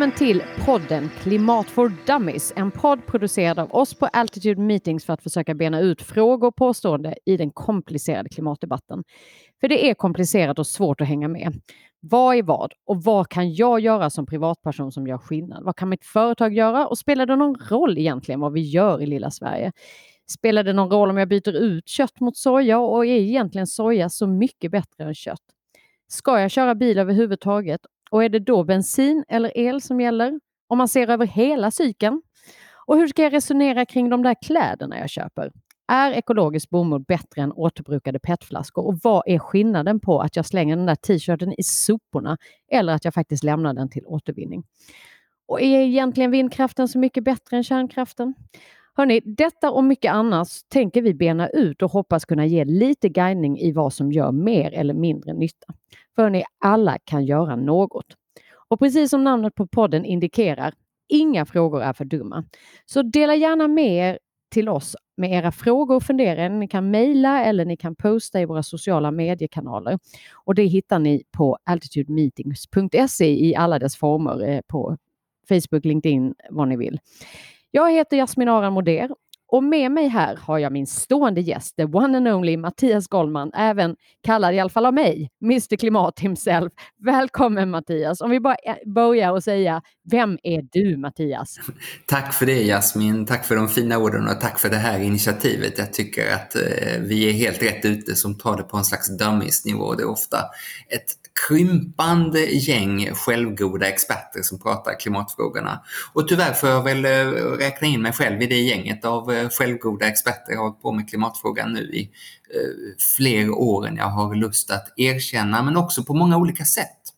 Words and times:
Välkommen 0.00 0.18
till 0.18 0.42
podden 0.66 1.08
Klimat 1.08 1.66
for 1.66 1.92
Dummies, 2.06 2.52
en 2.56 2.70
podd 2.70 3.06
producerad 3.06 3.58
av 3.58 3.74
oss 3.74 3.94
på 3.94 4.06
Altitude 4.06 4.60
Meetings 4.60 5.04
för 5.04 5.12
att 5.12 5.22
försöka 5.22 5.54
bena 5.54 5.80
ut 5.80 6.02
frågor 6.02 6.48
och 6.48 6.56
påståenden 6.56 7.14
i 7.24 7.36
den 7.36 7.50
komplicerade 7.50 8.28
klimatdebatten. 8.28 9.04
För 9.60 9.68
det 9.68 9.90
är 9.90 9.94
komplicerat 9.94 10.58
och 10.58 10.66
svårt 10.66 11.00
att 11.00 11.08
hänga 11.08 11.28
med. 11.28 11.60
Vad 12.00 12.36
är 12.36 12.42
vad 12.42 12.72
och 12.86 13.02
vad 13.02 13.28
kan 13.28 13.54
jag 13.54 13.80
göra 13.80 14.10
som 14.10 14.26
privatperson 14.26 14.92
som 14.92 15.06
gör 15.06 15.18
skillnad? 15.18 15.64
Vad 15.64 15.76
kan 15.76 15.88
mitt 15.88 16.04
företag 16.04 16.54
göra 16.54 16.86
och 16.86 16.98
spelar 16.98 17.26
det 17.26 17.36
någon 17.36 17.56
roll 17.70 17.98
egentligen 17.98 18.40
vad 18.40 18.52
vi 18.52 18.60
gör 18.60 19.02
i 19.02 19.06
lilla 19.06 19.30
Sverige? 19.30 19.72
Spelar 20.30 20.64
det 20.64 20.72
någon 20.72 20.90
roll 20.90 21.10
om 21.10 21.16
jag 21.16 21.28
byter 21.28 21.56
ut 21.56 21.88
kött 21.88 22.20
mot 22.20 22.36
soja 22.36 22.78
och 22.78 23.06
är 23.06 23.18
egentligen 23.18 23.66
soja 23.66 24.08
så 24.08 24.26
mycket 24.26 24.70
bättre 24.70 25.04
än 25.04 25.14
kött? 25.14 25.42
Ska 26.08 26.40
jag 26.40 26.50
köra 26.50 26.74
bil 26.74 26.98
överhuvudtaget? 26.98 27.80
Och 28.10 28.24
är 28.24 28.28
det 28.28 28.38
då 28.38 28.64
bensin 28.64 29.24
eller 29.28 29.58
el 29.58 29.80
som 29.80 30.00
gäller? 30.00 30.40
Om 30.68 30.78
man 30.78 30.88
ser 30.88 31.10
över 31.10 31.26
hela 31.26 31.70
cykeln? 31.70 32.22
Och 32.86 32.96
hur 32.96 33.08
ska 33.08 33.22
jag 33.22 33.32
resonera 33.32 33.86
kring 33.86 34.10
de 34.10 34.22
där 34.22 34.36
kläderna 34.42 34.98
jag 34.98 35.10
köper? 35.10 35.52
Är 35.88 36.12
ekologisk 36.12 36.70
bomull 36.70 37.00
bättre 37.00 37.42
än 37.42 37.52
återbrukade 37.52 38.18
petflaskor? 38.18 38.86
Och 38.86 38.98
vad 39.02 39.22
är 39.26 39.38
skillnaden 39.38 40.00
på 40.00 40.20
att 40.20 40.36
jag 40.36 40.46
slänger 40.46 40.76
den 40.76 40.86
där 40.86 40.94
t-shirten 40.94 41.52
i 41.52 41.62
soporna 41.62 42.38
eller 42.70 42.92
att 42.92 43.04
jag 43.04 43.14
faktiskt 43.14 43.44
lämnar 43.44 43.74
den 43.74 43.88
till 43.90 44.06
återvinning? 44.06 44.64
Och 45.46 45.60
är 45.60 45.80
egentligen 45.80 46.30
vindkraften 46.30 46.88
så 46.88 46.98
mycket 46.98 47.24
bättre 47.24 47.56
än 47.56 47.64
kärnkraften? 47.64 48.34
Hörrni, 48.94 49.20
detta 49.24 49.70
och 49.70 49.84
mycket 49.84 50.12
annat 50.12 50.48
tänker 50.68 51.02
vi 51.02 51.14
bena 51.14 51.48
ut 51.48 51.82
och 51.82 51.90
hoppas 51.90 52.24
kunna 52.24 52.46
ge 52.46 52.64
lite 52.64 53.08
guidning 53.08 53.58
i 53.58 53.72
vad 53.72 53.92
som 53.92 54.12
gör 54.12 54.32
mer 54.32 54.72
eller 54.74 54.94
mindre 54.94 55.32
nytta. 55.32 55.74
För 56.20 56.30
ni, 56.30 56.44
alla 56.58 56.98
kan 57.04 57.24
göra 57.24 57.56
något. 57.56 58.06
Och 58.68 58.78
precis 58.78 59.10
som 59.10 59.24
namnet 59.24 59.54
på 59.54 59.66
podden 59.66 60.04
indikerar, 60.04 60.74
inga 61.08 61.46
frågor 61.46 61.82
är 61.82 61.92
för 61.92 62.04
dumma. 62.04 62.44
Så 62.86 63.02
dela 63.02 63.34
gärna 63.34 63.68
med 63.68 64.10
er 64.10 64.18
till 64.50 64.68
oss 64.68 64.96
med 65.16 65.32
era 65.32 65.52
frågor 65.52 65.96
och 65.96 66.02
funderingar. 66.02 66.48
Ni 66.48 66.68
kan 66.68 66.90
mejla 66.90 67.44
eller 67.44 67.64
ni 67.64 67.76
kan 67.76 67.96
posta 67.96 68.40
i 68.40 68.44
våra 68.44 68.62
sociala 68.62 69.10
mediekanaler. 69.10 69.98
Och 70.34 70.54
det 70.54 70.64
hittar 70.64 70.98
ni 70.98 71.22
på 71.32 71.58
altitudemeetings.se 71.64 73.46
i 73.46 73.56
alla 73.56 73.78
dess 73.78 73.96
former 73.96 74.48
eh, 74.48 74.60
på 74.66 74.96
Facebook, 75.48 75.84
LinkedIn, 75.84 76.34
vad 76.50 76.68
ni 76.68 76.76
vill. 76.76 77.00
Jag 77.70 77.92
heter 77.92 78.16
Jasmin 78.16 78.48
Aran 78.48 78.72
Moder 78.72 79.10
och 79.52 79.64
med 79.64 79.90
mig 79.90 80.08
här 80.08 80.36
har 80.36 80.58
jag 80.58 80.72
min 80.72 80.86
stående 80.86 81.40
gäst, 81.40 81.76
the 81.76 81.84
one 81.84 82.16
and 82.16 82.28
only 82.28 82.56
Mattias 82.56 83.08
Goldman, 83.08 83.50
även 83.54 83.96
kallad 84.22 84.54
i 84.54 84.60
alla 84.60 84.70
fall 84.70 84.86
av 84.86 84.94
mig, 84.94 85.30
Mr 85.44 85.76
Klimat 85.76 86.20
himself. 86.20 86.72
Välkommen 87.04 87.70
Mattias! 87.70 88.20
Om 88.20 88.30
vi 88.30 88.40
bara 88.40 88.54
eh, 88.54 88.92
börjar 88.94 89.32
och 89.32 89.44
säga, 89.44 89.82
vem 90.10 90.38
är 90.42 90.62
du 90.72 90.96
Mattias? 90.96 91.56
Tack 92.06 92.34
för 92.34 92.46
det 92.46 92.62
Jasmin, 92.62 93.26
tack 93.26 93.46
för 93.46 93.56
de 93.56 93.68
fina 93.68 93.98
orden 93.98 94.28
och 94.28 94.40
tack 94.40 94.58
för 94.58 94.68
det 94.68 94.76
här 94.76 94.98
initiativet. 94.98 95.78
Jag 95.78 95.92
tycker 95.92 96.34
att 96.34 96.56
eh, 96.56 97.00
vi 97.00 97.28
är 97.28 97.32
helt 97.32 97.62
rätt 97.62 97.84
ute 97.84 98.16
som 98.16 98.38
tar 98.38 98.56
det 98.56 98.62
på 98.62 98.76
en 98.76 98.84
slags 98.84 99.18
dummies-nivå. 99.18 99.94
Det 99.94 100.02
är 100.02 100.10
ofta 100.10 100.38
ett 100.88 101.19
krympande 101.48 102.40
gäng 102.40 103.14
självgoda 103.14 103.88
experter 103.88 104.42
som 104.42 104.58
pratar 104.58 105.00
klimatfrågorna. 105.00 105.82
Och 106.12 106.28
tyvärr 106.28 106.52
får 106.52 106.68
jag 106.68 106.82
väl 106.82 107.04
eh, 107.04 107.10
räkna 107.58 107.88
in 107.88 108.02
mig 108.02 108.12
själv 108.12 108.42
i 108.42 108.46
det 108.46 108.60
gänget 108.60 109.04
av 109.04 109.32
eh, 109.32 109.48
självgoda 109.48 110.06
experter. 110.06 110.52
Jag 110.52 110.58
har 110.58 110.64
hållit 110.64 110.82
på 110.82 110.92
med 110.92 111.08
klimatfrågan 111.08 111.72
nu 111.72 111.80
i 111.80 112.10
eh, 112.54 112.96
fler 113.16 113.50
år 113.50 113.86
än 113.86 113.96
jag 113.96 114.08
har 114.08 114.34
lust 114.34 114.70
att 114.70 114.92
erkänna, 114.96 115.62
men 115.62 115.76
också 115.76 116.04
på 116.04 116.14
många 116.14 116.36
olika 116.36 116.64
sätt. 116.64 117.09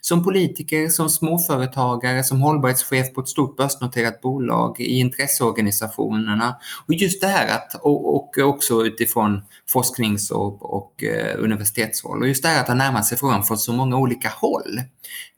Som 0.00 0.24
politiker, 0.24 0.88
som 0.88 1.08
småföretagare, 1.08 2.24
som 2.24 2.40
hållbarhetschef 2.40 3.14
på 3.14 3.20
ett 3.20 3.28
stort 3.28 3.56
börsnoterat 3.56 4.20
bolag, 4.20 4.80
i 4.80 4.98
intresseorganisationerna. 4.98 6.56
Och 6.86 6.94
just 6.94 7.20
det 7.20 7.26
här 7.26 7.54
att, 7.54 7.74
och, 7.74 8.14
och 8.14 8.38
också 8.38 8.86
utifrån 8.86 9.42
forsknings 9.68 10.30
och, 10.30 10.78
och 10.80 11.04
eh, 11.04 11.44
universitetshåll. 11.44 12.22
Och 12.22 12.28
just 12.28 12.42
det 12.42 12.48
här 12.48 12.60
att 12.60 12.68
ha 12.68 12.74
närmat 12.74 13.06
sig 13.06 13.18
frågan 13.18 13.44
från 13.44 13.58
så 13.58 13.72
många 13.72 13.96
olika 13.96 14.28
håll, 14.28 14.80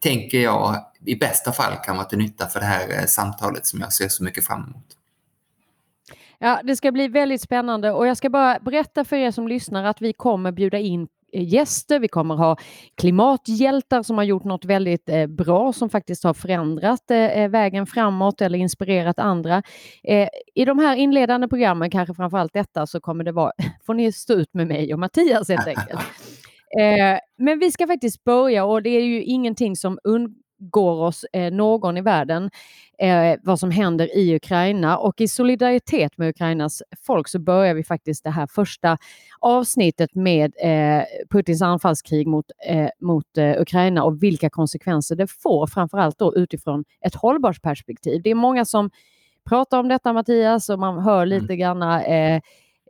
tänker 0.03 0.41
jag 0.41 0.84
i 1.06 1.16
bästa 1.16 1.53
fall 1.53 1.72
kan 1.84 1.97
vara 1.97 2.06
till 2.06 2.19
nytta 2.19 2.47
för 2.47 2.60
det 2.60 2.66
här 2.66 2.98
eh, 2.98 3.04
samtalet 3.06 3.66
som 3.66 3.81
jag 3.81 3.92
ser 3.92 4.09
så 4.09 4.25
mycket 4.25 4.47
fram 4.47 4.62
emot. 4.62 4.87
Ja, 6.38 6.60
det 6.65 6.76
ska 6.76 6.92
bli 6.92 7.09
väldigt 7.09 7.41
spännande 7.41 7.92
och 7.92 8.06
jag 8.06 8.16
ska 8.16 8.31
bara 8.31 8.59
berätta 8.59 9.04
för 9.04 9.16
er 9.16 9.31
som 9.31 9.48
lyssnar 9.48 9.84
att 9.84 10.03
vi 10.03 10.12
kommer 10.12 10.53
bjuda 10.53 10.78
in 10.78 11.09
gäster. 11.32 11.98
Vi 11.98 12.09
kommer 12.09 12.34
ha 12.34 12.56
klimathjältar 12.97 14.03
som 14.03 14.16
har 14.16 14.25
gjort 14.25 14.44
något 14.44 14.65
väldigt 14.65 15.09
eh, 15.09 15.26
bra 15.26 15.72
som 15.72 15.91
faktiskt 15.91 16.25
har 16.25 16.34
förändrat 16.34 17.10
eh, 17.10 17.19
eh 17.19 17.48
vägen 17.50 17.87
framåt 17.87 18.41
eller 18.41 18.59
inspirerat 18.59 19.19
andra. 19.19 19.62
Eh, 20.04 20.28
I 20.54 20.65
de 20.65 20.78
här 20.78 20.97
inledande 20.97 21.48
programmen, 21.48 21.91
kanske 21.91 22.15
framför 22.15 22.38
allt 22.38 22.53
detta, 22.53 22.87
så 22.87 23.00
kommer 23.00 23.25
det 23.25 23.32
vara, 23.32 23.53
får 23.87 23.94
ni 23.94 24.12
stå 24.12 24.34
ut 24.34 24.54
med 24.54 24.66
mig 24.66 24.92
och 24.94 25.00
Mattias 25.00 25.48
helt 25.48 25.66
enkelt. 25.66 26.00
Eh, 26.81 27.19
men 27.38 27.59
vi 27.59 27.71
ska 27.71 27.87
faktiskt 27.87 28.25
börja 28.25 28.65
och 28.65 28.82
det 28.82 28.91
är 28.91 29.03
ju 29.03 29.22
ingenting 29.22 29.76
som 29.76 29.98
undgår 30.62 31.03
oss 31.03 31.25
någon 31.53 31.97
i 31.97 32.00
världen 32.00 32.50
eh, 33.03 33.39
vad 33.43 33.59
som 33.59 33.71
händer 33.71 34.17
i 34.17 34.37
Ukraina 34.37 34.99
och 34.99 35.21
i 35.21 35.28
solidaritet 35.28 36.19
med 36.19 36.28
Ukrainas 36.28 36.83
folk 37.06 37.28
så 37.28 37.39
börjar 37.39 37.75
vi 37.75 37.84
faktiskt 37.84 38.25
det 38.25 38.31
här 38.31 38.47
första 38.47 38.99
avsnittet 39.41 40.15
med 40.15 40.53
eh, 40.62 41.05
Putins 41.31 41.62
anfallskrig 41.62 42.27
mot, 42.27 42.47
eh, 42.69 42.89
mot 43.01 43.39
eh, 43.39 43.61
Ukraina 43.61 44.05
och 44.05 44.22
vilka 44.22 44.51
konsekvenser 44.51 45.17
det 45.17 45.27
får, 45.27 45.67
framförallt 45.67 46.19
då 46.19 46.37
utifrån 46.37 46.84
ett 47.01 47.15
hållbarhetsperspektiv. 47.15 48.22
Det 48.22 48.31
är 48.31 48.34
många 48.34 48.65
som 48.65 48.91
pratar 49.49 49.78
om 49.78 49.89
detta 49.89 50.12
Mattias 50.12 50.69
och 50.69 50.78
man 50.78 50.99
hör 50.99 51.27
lite 51.27 51.45
mm. 51.45 51.59
grann 51.59 51.83
eh, 51.83 52.41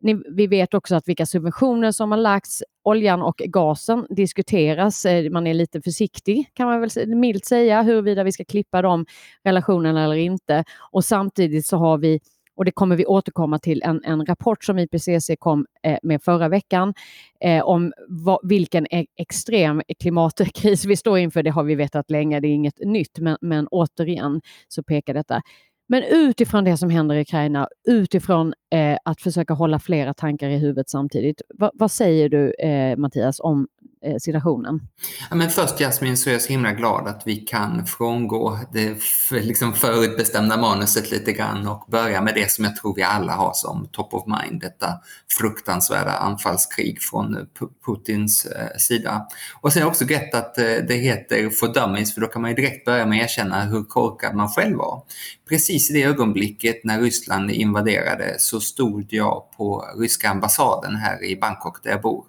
ni, 0.02 0.22
vi 0.30 0.46
vet 0.46 0.74
också 0.74 0.94
att 0.94 1.08
vilka 1.08 1.26
subventioner 1.26 1.92
som 1.92 2.10
har 2.10 2.18
lagts. 2.18 2.62
Oljan 2.84 3.22
och 3.22 3.36
gasen 3.36 4.06
diskuteras. 4.10 5.04
Eh, 5.04 5.30
man 5.30 5.46
är 5.46 5.54
lite 5.54 5.82
försiktig 5.82 6.50
kan 6.54 6.66
man 6.66 6.80
väl 6.80 7.16
milt 7.16 7.44
säga 7.44 7.82
huruvida 7.82 8.24
vi 8.24 8.32
ska 8.32 8.44
klippa 8.44 8.82
de 8.82 9.06
relationerna 9.44 10.04
eller 10.04 10.16
inte. 10.16 10.64
Och 10.90 11.04
samtidigt 11.04 11.66
så 11.66 11.76
har 11.76 11.98
vi 11.98 12.20
och 12.54 12.64
det 12.64 12.72
kommer 12.72 12.96
vi 12.96 13.06
återkomma 13.06 13.58
till, 13.58 13.82
en, 13.82 14.04
en 14.04 14.26
rapport 14.26 14.64
som 14.64 14.78
IPCC 14.78 15.30
kom 15.38 15.66
eh, 15.82 15.98
med 16.02 16.22
förra 16.22 16.48
veckan 16.48 16.94
eh, 17.40 17.64
om 17.64 17.92
va, 18.08 18.40
vilken 18.42 18.86
e-, 18.90 19.06
extrem 19.16 19.82
klimatkris 20.00 20.84
vi 20.84 20.96
står 20.96 21.18
inför. 21.18 21.42
Det 21.42 21.50
har 21.50 21.64
vi 21.64 21.74
vetat 21.74 22.10
länge, 22.10 22.40
det 22.40 22.48
är 22.48 22.52
inget 22.52 22.78
nytt, 22.78 23.18
men, 23.18 23.36
men 23.40 23.68
återigen 23.68 24.40
så 24.68 24.82
pekar 24.82 25.14
detta 25.14 25.42
men 25.92 26.02
utifrån 26.02 26.64
det 26.64 26.76
som 26.76 26.90
händer 26.90 27.14
i 27.14 27.20
Ukraina, 27.20 27.68
utifrån 27.88 28.54
eh, 28.74 28.96
att 29.04 29.20
försöka 29.20 29.54
hålla 29.54 29.78
flera 29.78 30.14
tankar 30.14 30.48
i 30.48 30.58
huvudet 30.58 30.90
samtidigt. 30.90 31.42
Va, 31.58 31.70
vad 31.74 31.90
säger 31.90 32.28
du 32.28 32.52
eh, 32.54 32.96
Mattias 32.96 33.40
om 33.40 33.68
Eh, 34.04 34.16
situationen? 34.18 34.80
Ja, 35.30 35.36
men 35.36 35.50
först 35.50 35.80
Jasmin 35.80 36.16
så 36.16 36.30
är 36.30 36.32
jag 36.32 36.42
så 36.42 36.48
himla 36.48 36.72
glad 36.72 37.08
att 37.08 37.22
vi 37.26 37.36
kan 37.36 37.86
frångå 37.86 38.58
det 38.72 38.96
liksom 39.30 39.72
förutbestämda 39.72 40.56
manuset 40.56 41.10
lite 41.10 41.32
grann 41.32 41.68
och 41.68 41.86
börja 41.90 42.22
med 42.22 42.34
det 42.34 42.50
som 42.50 42.64
jag 42.64 42.76
tror 42.76 42.94
vi 42.94 43.02
alla 43.02 43.32
har 43.32 43.52
som 43.54 43.88
top 43.92 44.14
of 44.14 44.24
mind, 44.26 44.60
detta 44.60 44.86
fruktansvärda 45.38 46.10
anfallskrig 46.10 47.02
från 47.02 47.36
eh, 47.36 47.42
Putins 47.86 48.44
eh, 48.44 48.76
sida. 48.78 49.26
Och 49.60 49.72
sen 49.72 49.82
är 49.82 49.86
det 49.86 49.90
också 49.90 50.04
gött 50.04 50.34
att 50.34 50.58
eh, 50.58 50.64
det 50.64 50.94
heter 50.94 51.50
for 51.50 51.74
dummies 51.74 52.14
för 52.14 52.20
då 52.20 52.26
kan 52.26 52.42
man 52.42 52.50
ju 52.50 52.56
direkt 52.56 52.84
börja 52.84 53.06
med 53.06 53.18
att 53.18 53.24
erkänna 53.24 53.64
hur 53.64 53.84
korkad 53.84 54.34
man 54.34 54.48
själv 54.48 54.76
var. 54.76 55.02
Precis 55.48 55.90
i 55.90 55.94
det 55.94 56.02
ögonblicket 56.02 56.84
när 56.84 57.00
Ryssland 57.00 57.50
invaderade 57.50 58.36
så 58.38 58.60
stod 58.60 59.06
jag 59.08 59.50
på 59.56 59.84
ryska 59.98 60.30
ambassaden 60.30 60.96
här 60.96 61.24
i 61.24 61.36
Bangkok 61.36 61.82
där 61.82 61.90
jag 61.90 62.02
bor 62.02 62.24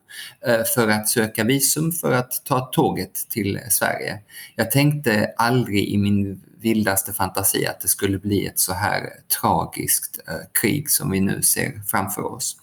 Eh, 0.46 0.64
för 0.76 0.88
att 0.88 1.10
söka 1.10 1.44
visum 1.44 1.92
för 1.92 2.12
att 2.12 2.42
ta 2.46 2.60
tåget 2.60 3.14
till 3.30 3.60
Sverige. 3.70 4.20
Jag 4.56 4.72
tänkte 4.72 5.34
aldrig 5.38 5.88
i 5.88 5.98
min 5.98 6.42
vildaste 6.62 7.14
fantasi 7.14 7.68
att 7.68 7.82
det 7.82 7.88
skulle 7.88 8.20
bli 8.20 8.48
ett 8.48 8.60
så 8.60 8.74
här 8.74 9.02
tragiskt 9.42 10.20
eh, 10.28 10.34
krig 10.62 10.90
som 10.90 11.12
vi 11.12 11.20
nu 11.20 11.42
ser 11.42 11.82
framför 11.88 12.34
oss. 12.34 12.58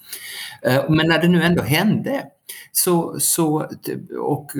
Eh, 0.63 0.91
men 0.91 1.09
när 1.09 1.19
det 1.19 1.29
nu 1.29 1.43
ändå 1.43 1.63
hände 1.63 2.25
så, 2.73 3.21
så, 3.21 3.69
och, 4.21 4.53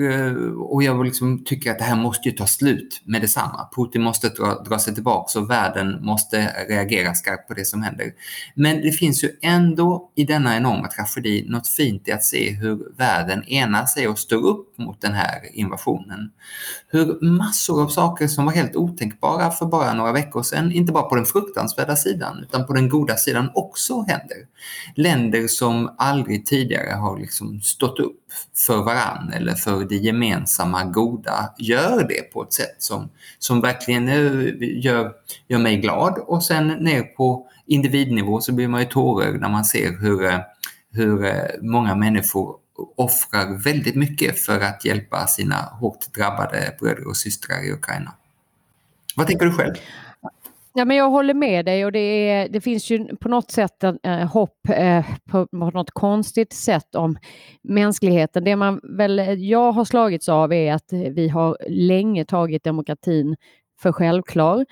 och 0.57 0.83
jag 0.83 1.05
liksom 1.05 1.43
tycker 1.43 1.71
att 1.71 1.79
det 1.79 1.83
här 1.83 1.95
måste 1.95 2.29
ju 2.29 2.35
ta 2.35 2.47
slut 2.47 3.01
med 3.05 3.21
detsamma. 3.21 3.69
Putin 3.75 4.01
måste 4.01 4.29
dra, 4.29 4.63
dra 4.63 4.79
sig 4.79 4.93
tillbaka 4.93 5.39
och 5.39 5.49
världen 5.49 6.05
måste 6.05 6.65
reagera 6.69 7.13
skarpt 7.13 7.47
på 7.47 7.53
det 7.53 7.65
som 7.65 7.83
händer. 7.83 8.13
Men 8.55 8.81
det 8.81 8.91
finns 8.91 9.23
ju 9.23 9.29
ändå 9.41 10.11
i 10.15 10.23
denna 10.23 10.57
enorma 10.57 10.87
tragedi 10.87 11.45
något 11.49 11.67
fint 11.67 12.07
i 12.07 12.11
att 12.11 12.23
se 12.23 12.51
hur 12.51 12.97
världen 12.97 13.43
enar 13.43 13.85
sig 13.85 14.07
och 14.07 14.19
står 14.19 14.45
upp 14.45 14.77
mot 14.77 15.01
den 15.01 15.13
här 15.13 15.39
invasionen. 15.53 16.31
Hur 16.87 17.25
massor 17.25 17.83
av 17.83 17.87
saker 17.87 18.27
som 18.27 18.45
var 18.45 18.53
helt 18.53 18.75
otänkbara 18.75 19.51
för 19.51 19.65
bara 19.65 19.93
några 19.93 20.11
veckor 20.11 20.43
sedan, 20.43 20.71
inte 20.71 20.91
bara 20.91 21.03
på 21.03 21.15
den 21.15 21.25
fruktansvärda 21.25 21.95
sidan 21.95 22.39
utan 22.43 22.67
på 22.67 22.73
den 22.73 22.89
goda 22.89 23.17
sidan 23.17 23.51
också 23.53 24.01
händer. 24.01 24.37
Länder 24.95 25.47
som 25.47 25.95
aldrig 25.97 26.45
tidigare 26.45 26.95
har 26.95 27.19
liksom 27.19 27.61
stått 27.61 27.99
upp 28.01 28.19
för 28.55 28.77
varann 28.77 29.33
eller 29.33 29.53
för 29.53 29.85
det 29.85 29.95
gemensamma 29.95 30.83
goda 30.83 31.53
gör 31.57 32.07
det 32.07 32.33
på 32.33 32.43
ett 32.43 32.53
sätt 32.53 32.75
som, 32.77 33.09
som 33.39 33.61
verkligen 33.61 34.07
eh, 34.09 34.53
gör, 34.85 35.11
gör 35.47 35.59
mig 35.59 35.77
glad 35.77 36.17
och 36.17 36.43
sen 36.43 36.67
ner 36.67 37.03
på 37.03 37.47
individnivå 37.65 38.41
så 38.41 38.53
blir 38.53 38.67
man 38.67 38.81
ju 38.81 38.87
tårögd 38.87 39.41
när 39.41 39.49
man 39.49 39.65
ser 39.65 39.99
hur, 39.99 40.25
eh, 40.25 40.39
hur 40.91 41.25
eh, 41.25 41.33
många 41.61 41.95
människor 41.95 42.55
offrar 42.95 43.63
väldigt 43.63 43.95
mycket 43.95 44.39
för 44.39 44.59
att 44.59 44.85
hjälpa 44.85 45.27
sina 45.27 45.55
hårt 45.55 46.13
drabbade 46.13 46.75
bröder 46.79 47.07
och 47.07 47.17
systrar 47.17 47.65
i 47.65 47.71
Ukraina. 47.71 48.13
Vad 49.15 49.27
tänker 49.27 49.45
du 49.45 49.51
själv? 49.51 49.75
Ja, 50.73 50.85
men 50.85 50.97
jag 50.97 51.09
håller 51.09 51.33
med 51.33 51.65
dig 51.65 51.85
och 51.85 51.91
det, 51.91 51.99
är, 51.99 52.49
det 52.49 52.61
finns 52.61 52.89
ju 52.89 53.15
på 53.15 53.29
något 53.29 53.51
sätt 53.51 53.83
en 53.83 53.99
eh, 54.03 54.27
hopp 54.27 54.69
eh, 54.69 55.05
på, 55.29 55.47
på 55.47 55.71
något 55.71 55.91
konstigt 55.91 56.53
sätt 56.53 56.95
om 56.95 57.17
mänskligheten. 57.61 58.43
Det 58.43 58.55
man 58.55 58.81
väl 58.83 59.19
eh, 59.19 59.33
jag 59.33 59.71
har 59.71 59.85
slagits 59.85 60.29
av 60.29 60.53
är 60.53 60.73
att 60.73 60.93
vi 60.93 61.29
har 61.29 61.57
länge 61.69 62.25
tagit 62.25 62.63
demokratin 62.63 63.35
för 63.81 63.91
självklar. 63.91 64.65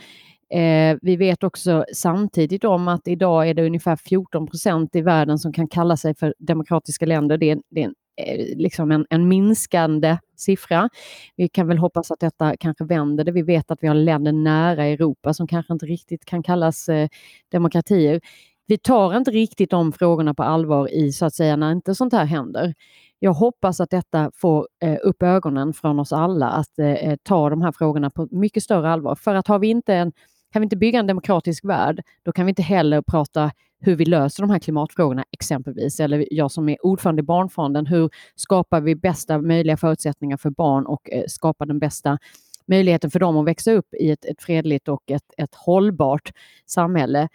Eh, 0.54 0.98
vi 1.02 1.16
vet 1.16 1.44
också 1.44 1.86
samtidigt 1.94 2.64
om 2.64 2.88
att 2.88 3.08
idag 3.08 3.50
är 3.50 3.54
det 3.54 3.66
ungefär 3.66 3.96
14 3.96 4.48
procent 4.48 4.96
i 4.96 5.02
världen 5.02 5.40
som 5.40 5.54
kan 5.54 5.68
kalla 5.68 5.98
sig 5.98 6.16
för 6.16 6.34
demokratiska 6.40 7.06
länder. 7.06 7.38
Det 7.38 7.50
är, 7.50 7.60
det 7.70 7.82
är 7.82 7.86
en 7.86 7.96
Eh, 8.20 8.58
liksom 8.58 8.92
en, 8.92 9.06
en, 9.10 9.28
minskande 9.28 10.18
siffra. 10.36 10.90
Vi 11.36 11.50
kan 11.50 11.68
väl 11.68 11.78
hoppas 11.78 12.12
att 12.12 12.20
detta 12.20 12.58
kanske 12.58 12.84
vänder 12.84 13.24
det. 13.24 13.32
Vi 13.32 13.42
vet 13.42 13.72
att 13.72 13.84
vi 13.84 13.88
har 13.88 13.96
länder 13.96 14.32
nära 14.32 14.86
Europa 14.86 15.34
som 15.34 15.48
kanske 15.48 15.74
inte 15.74 15.86
riktigt 15.86 16.26
kan 16.26 16.44
kallas 16.44 16.90
eh, 16.90 17.10
demokratier. 17.52 18.22
Vi 18.68 18.78
tar 18.78 19.18
inte 19.18 19.32
riktigt 19.32 19.70
de 19.72 19.92
frågorna 19.92 20.34
på 20.34 20.44
allvar 20.44 20.94
i 20.94 21.12
så 21.12 21.26
att 21.26 21.34
säga 21.34 21.56
när 21.56 21.72
inte 21.72 21.96
sånt 21.96 22.14
här 22.14 22.26
händer. 22.26 22.74
Jag 23.20 23.34
hoppas 23.34 23.80
att 23.80 23.90
detta 23.90 24.32
får 24.36 24.68
eh, 24.84 24.98
upp 25.04 25.24
ögonen 25.24 25.74
från 25.74 26.00
oss 26.00 26.14
alla 26.14 26.48
att 26.48 26.80
eh, 26.80 26.94
eh 26.94 27.18
ta 27.24 27.50
de 27.50 27.62
här 27.62 27.72
frågorna 27.72 28.10
på 28.10 28.28
mycket 28.32 28.64
större 28.64 28.90
allvar. 28.90 29.16
För 29.16 29.36
att 29.36 29.48
har 29.48 29.60
vi 29.60 29.68
inte 29.68 29.96
en, 29.96 30.12
kan 30.52 30.62
vi 30.62 30.64
inte 30.64 30.78
bygga 30.78 31.00
en 31.00 31.08
demokratisk 31.08 31.66
värld, 31.66 32.02
då 32.24 32.32
kan 32.32 32.46
vi 32.46 32.50
inte 32.50 32.62
heller 32.62 33.02
prata 33.02 33.52
hur 33.82 33.96
vi 33.96 34.06
löser 34.06 34.44
de 34.44 34.50
här 34.50 34.60
klimatfrågorna 34.60 35.26
exempelvis. 35.32 36.00
Eller 36.00 36.28
jag 36.32 36.52
som 36.52 36.70
är 36.70 36.86
ordförande 36.86 37.20
i 37.20 37.24
Barnfonden, 37.24 37.86
hur 37.86 38.10
skapar 38.36 38.82
vi 38.82 38.96
bästa 38.96 39.42
möjliga 39.42 39.78
förutsättningar 39.78 40.38
för 40.38 40.50
barn 40.50 40.86
och 40.86 41.10
eh, 41.12 41.24
skapar 41.28 41.66
den 41.66 41.80
bästa 41.80 42.18
möjligheten 42.66 43.12
för 43.12 43.20
dem 43.20 43.38
att 43.38 43.48
växa 43.48 43.72
upp 43.72 43.94
i 43.94 44.12
ett, 44.12 44.26
ett 44.26 44.42
fredligt 44.42 44.88
och 44.88 45.12
ett, 45.12 45.24
ett 45.38 45.56
hållbart 45.56 46.32
samhälle. 46.66 47.28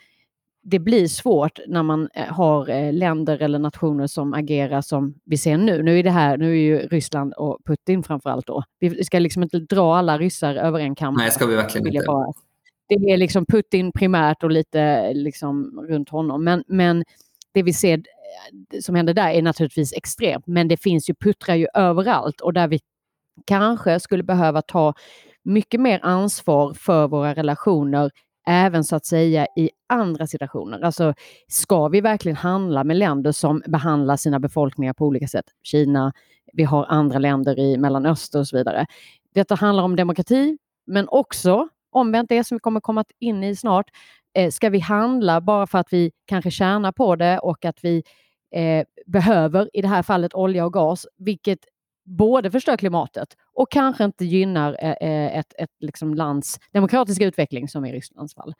Det 0.63 0.79
blir 0.79 1.09
svårt 1.09 1.59
när 1.67 1.83
man 1.83 2.09
eh, 2.15 2.25
har 2.25 2.71
eh, 2.71 2.93
länder 2.93 3.43
eller 3.43 3.59
nationer 3.59 4.07
som 4.07 4.35
agerar 4.35 4.81
som 4.81 5.15
vi 5.25 5.39
ser 5.39 5.59
nu. 5.59 5.83
Nu 5.83 5.99
är 5.99 6.03
det 6.03 6.11
här, 6.11 6.37
nu 6.37 6.51
är 6.51 6.63
ju 6.63 6.79
Ryssland 6.79 7.33
och 7.33 7.59
Putin 7.67 8.03
framförallt 8.03 8.47
då. 8.47 8.65
Vi 8.79 9.05
ska 9.05 9.19
liksom 9.19 9.43
inte 9.43 9.59
dra 9.59 9.97
alla 9.97 10.19
ryssar 10.19 10.55
över 10.55 10.81
en 10.81 10.95
kam. 10.95 11.15
Nej, 11.15 11.31
ska 11.31 11.47
vi 11.47 11.57
verkligen 11.57 11.87
inte. 11.87 12.07
Bara 12.07 12.33
det 12.89 12.95
är 12.95 13.17
liksom 13.17 13.47
Putin 13.47 13.93
primärt 13.93 14.43
och 14.43 14.51
lite 14.51 15.13
liksom 15.15 15.81
runt 15.89 16.09
honom. 16.09 16.45
Men, 16.45 16.65
men 16.67 17.05
det 17.53 17.63
vi 17.63 17.73
ser 17.73 17.99
eh, 17.99 18.81
som 18.81 18.95
händer 18.95 19.15
där 19.15 19.31
är 19.31 19.43
naturligtvis 19.43 19.93
extremt. 19.93 20.47
Men 20.47 20.69
det 20.69 20.77
finns 20.77 21.11
ju 21.11 21.15
puttrar 21.15 21.55
ju 21.55 21.67
överallt 21.75 22.41
och 22.41 22.53
där 22.53 22.69
vi 22.69 22.81
kanske 23.47 24.01
skulle 24.01 24.23
behöva 24.23 24.63
ta 24.63 24.95
mycket 25.43 25.81
mer 25.81 26.01
ansvar 26.03 26.75
för 26.75 27.09
våra 27.09 27.35
relationer 27.35 28.11
även 28.47 28.85
så 28.85 28.97
att 28.97 29.07
säga 29.07 29.47
i 29.57 29.71
andra 29.89 30.27
situationer. 30.27 30.81
Alltså 30.81 31.15
ska 31.49 31.89
vi 31.89 32.01
verkligen 32.01 32.37
handla 32.37 32.85
med 32.85 32.97
länder 32.97 33.33
som 33.33 33.63
behandlar 33.67 34.17
sina 34.17 34.41
befolkningar 34.41 34.93
på 34.93 35.07
olika 35.07 35.29
sätt? 35.29 35.45
Kina, 35.63 36.13
vi 36.53 36.65
har 36.65 36.87
andra 36.89 37.19
länder 37.19 37.59
i 37.59 37.77
Mellanöstern 37.77 38.41
och 38.41 38.49
så 38.49 38.57
vidare. 38.57 38.87
Detta 39.35 39.55
handlar 39.55 39.85
om 39.85 39.97
demokrati, 39.97 40.59
men 40.87 41.09
också 41.09 41.69
omvänt 41.95 42.29
det 42.29 42.45
som 42.45 42.57
vi 42.57 42.61
kommer 42.61 42.81
komma 42.81 43.05
in 43.19 43.45
i 43.45 43.57
snart, 43.57 43.91
eh, 44.35 44.51
ska 44.51 44.71
vi 44.71 44.79
handla 44.79 45.41
bara 45.41 45.67
för 45.67 45.79
att 45.79 45.93
vi 45.93 46.13
kanske 46.27 46.51
tjänar 46.51 46.93
på 46.93 47.17
det 47.17 47.39
och 47.39 47.65
att 47.65 47.85
vi 47.85 48.03
eh, 48.55 48.87
behöver, 49.07 49.71
i 49.73 49.83
det 49.83 49.89
här 49.89 50.03
fallet 50.03 50.35
olja 50.35 50.65
och 50.65 50.73
gas, 50.73 51.07
vilket 51.19 51.59
både 52.05 52.51
förstör 52.51 52.77
klimatet 52.77 53.29
och 53.55 53.71
kanske 53.71 54.05
inte 54.05 54.25
gynnar 54.25 54.77
eh, 54.81 55.09
eh 55.09 55.39
ett, 55.39 55.55
ett 55.59 55.71
liksom 55.81 56.15
lands 56.15 56.61
demokratiska 56.73 57.25
utveckling 57.25 57.69
som 57.69 57.85
i 57.85 57.93
Rysslands 57.93 58.35
fall. 58.35 58.55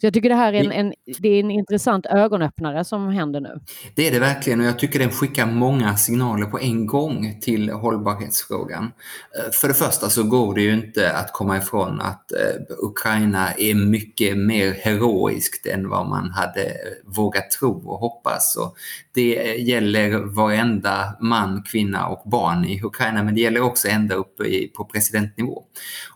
Så 0.00 0.06
jag 0.06 0.14
tycker 0.14 0.28
det 0.28 0.34
här 0.34 0.52
är 0.52 0.64
en, 0.64 0.72
en, 0.72 0.94
det 1.18 1.28
är 1.28 1.40
en 1.40 1.50
intressant 1.50 2.06
ögonöppnare 2.06 2.84
som 2.84 3.08
händer 3.08 3.40
nu. 3.40 3.60
Det 3.94 4.08
är 4.08 4.12
det 4.12 4.18
verkligen 4.18 4.60
och 4.60 4.66
jag 4.66 4.78
tycker 4.78 4.98
den 4.98 5.10
skickar 5.10 5.46
många 5.46 5.96
signaler 5.96 6.46
på 6.46 6.58
en 6.58 6.86
gång 6.86 7.40
till 7.40 7.70
hållbarhetsfrågan. 7.70 8.84
Eh, 8.84 9.50
för 9.52 9.68
det 9.68 9.74
första 9.74 10.10
så 10.10 10.22
går 10.22 10.54
det 10.54 10.62
ju 10.62 10.72
inte 10.72 11.12
att 11.12 11.32
komma 11.32 11.58
ifrån 11.58 12.00
att 12.00 12.32
eh, 12.32 12.76
Ukraina 12.82 13.52
är 13.52 13.74
mycket 13.74 14.38
mer 14.38 14.72
heroiskt 14.72 15.66
än 15.66 15.88
vad 15.88 16.08
man 16.08 16.30
hade 16.30 16.72
vågat 17.04 17.50
tro 17.50 17.88
och 17.88 17.98
hoppas. 17.98 18.56
Och 18.56 18.76
det 19.14 19.56
gäller 19.58 20.18
varenda 20.18 21.16
man, 21.20 21.62
kvinna 21.62 22.06
och 22.06 22.30
barn 22.30 22.64
i 22.64 22.82
Ukraina 22.82 23.22
men 23.22 23.34
det 23.34 23.40
gäller 23.40 23.60
också 23.60 23.88
ända 23.88 24.14
upp 24.14 24.36
på 24.76 24.84
presidentnivå. 24.84 25.62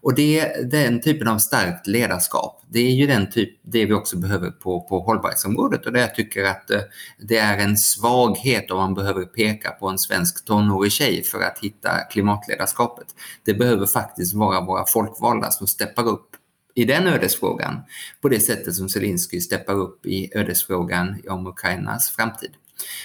Och 0.01 0.15
det 0.15 0.41
är 0.41 0.65
den 0.65 1.01
typen 1.01 1.29
av 1.29 1.39
starkt 1.39 1.87
ledarskap. 1.87 2.63
Det 2.71 2.79
är 2.79 2.91
ju 2.91 3.07
den 3.07 3.31
typ 3.31 3.61
det 3.63 3.87
vi 3.87 3.93
också 3.93 4.19
behöver 4.19 4.51
på, 4.51 4.81
på 4.81 5.01
hållbarhetsområdet 5.01 5.87
och 5.87 5.93
där 5.93 6.01
jag 6.01 6.15
tycker 6.15 6.45
att 6.45 6.71
eh, 6.71 6.81
det 7.19 7.37
är 7.37 7.59
en 7.59 7.77
svaghet 7.77 8.71
om 8.71 8.79
man 8.79 8.95
behöver 8.95 9.25
peka 9.25 9.71
på 9.71 9.89
en 9.89 9.99
svensk 9.99 10.45
tonårig 10.45 10.93
tjej 10.93 11.23
för 11.25 11.41
att 11.41 11.59
hitta 11.63 11.99
klimatledarskapet. 11.99 13.07
Det 13.45 13.55
behöver 13.55 13.87
faktiskt 13.87 14.35
vara 14.35 14.61
våra 14.61 14.87
folkvalda 14.87 15.51
som 15.51 15.67
steppar 15.67 16.09
upp 16.09 16.29
i 16.75 16.85
den 16.85 17.07
ödesfrågan 17.07 17.81
på 18.21 18.29
det 18.29 18.41
sättet 18.41 18.75
som 18.75 18.89
Zelensky 18.89 19.41
steppar 19.41 19.75
upp 19.75 20.07
i 20.07 20.31
ödesfrågan 20.35 21.23
om 21.29 21.47
Ukrainas 21.47 22.11
framtid. 22.11 22.51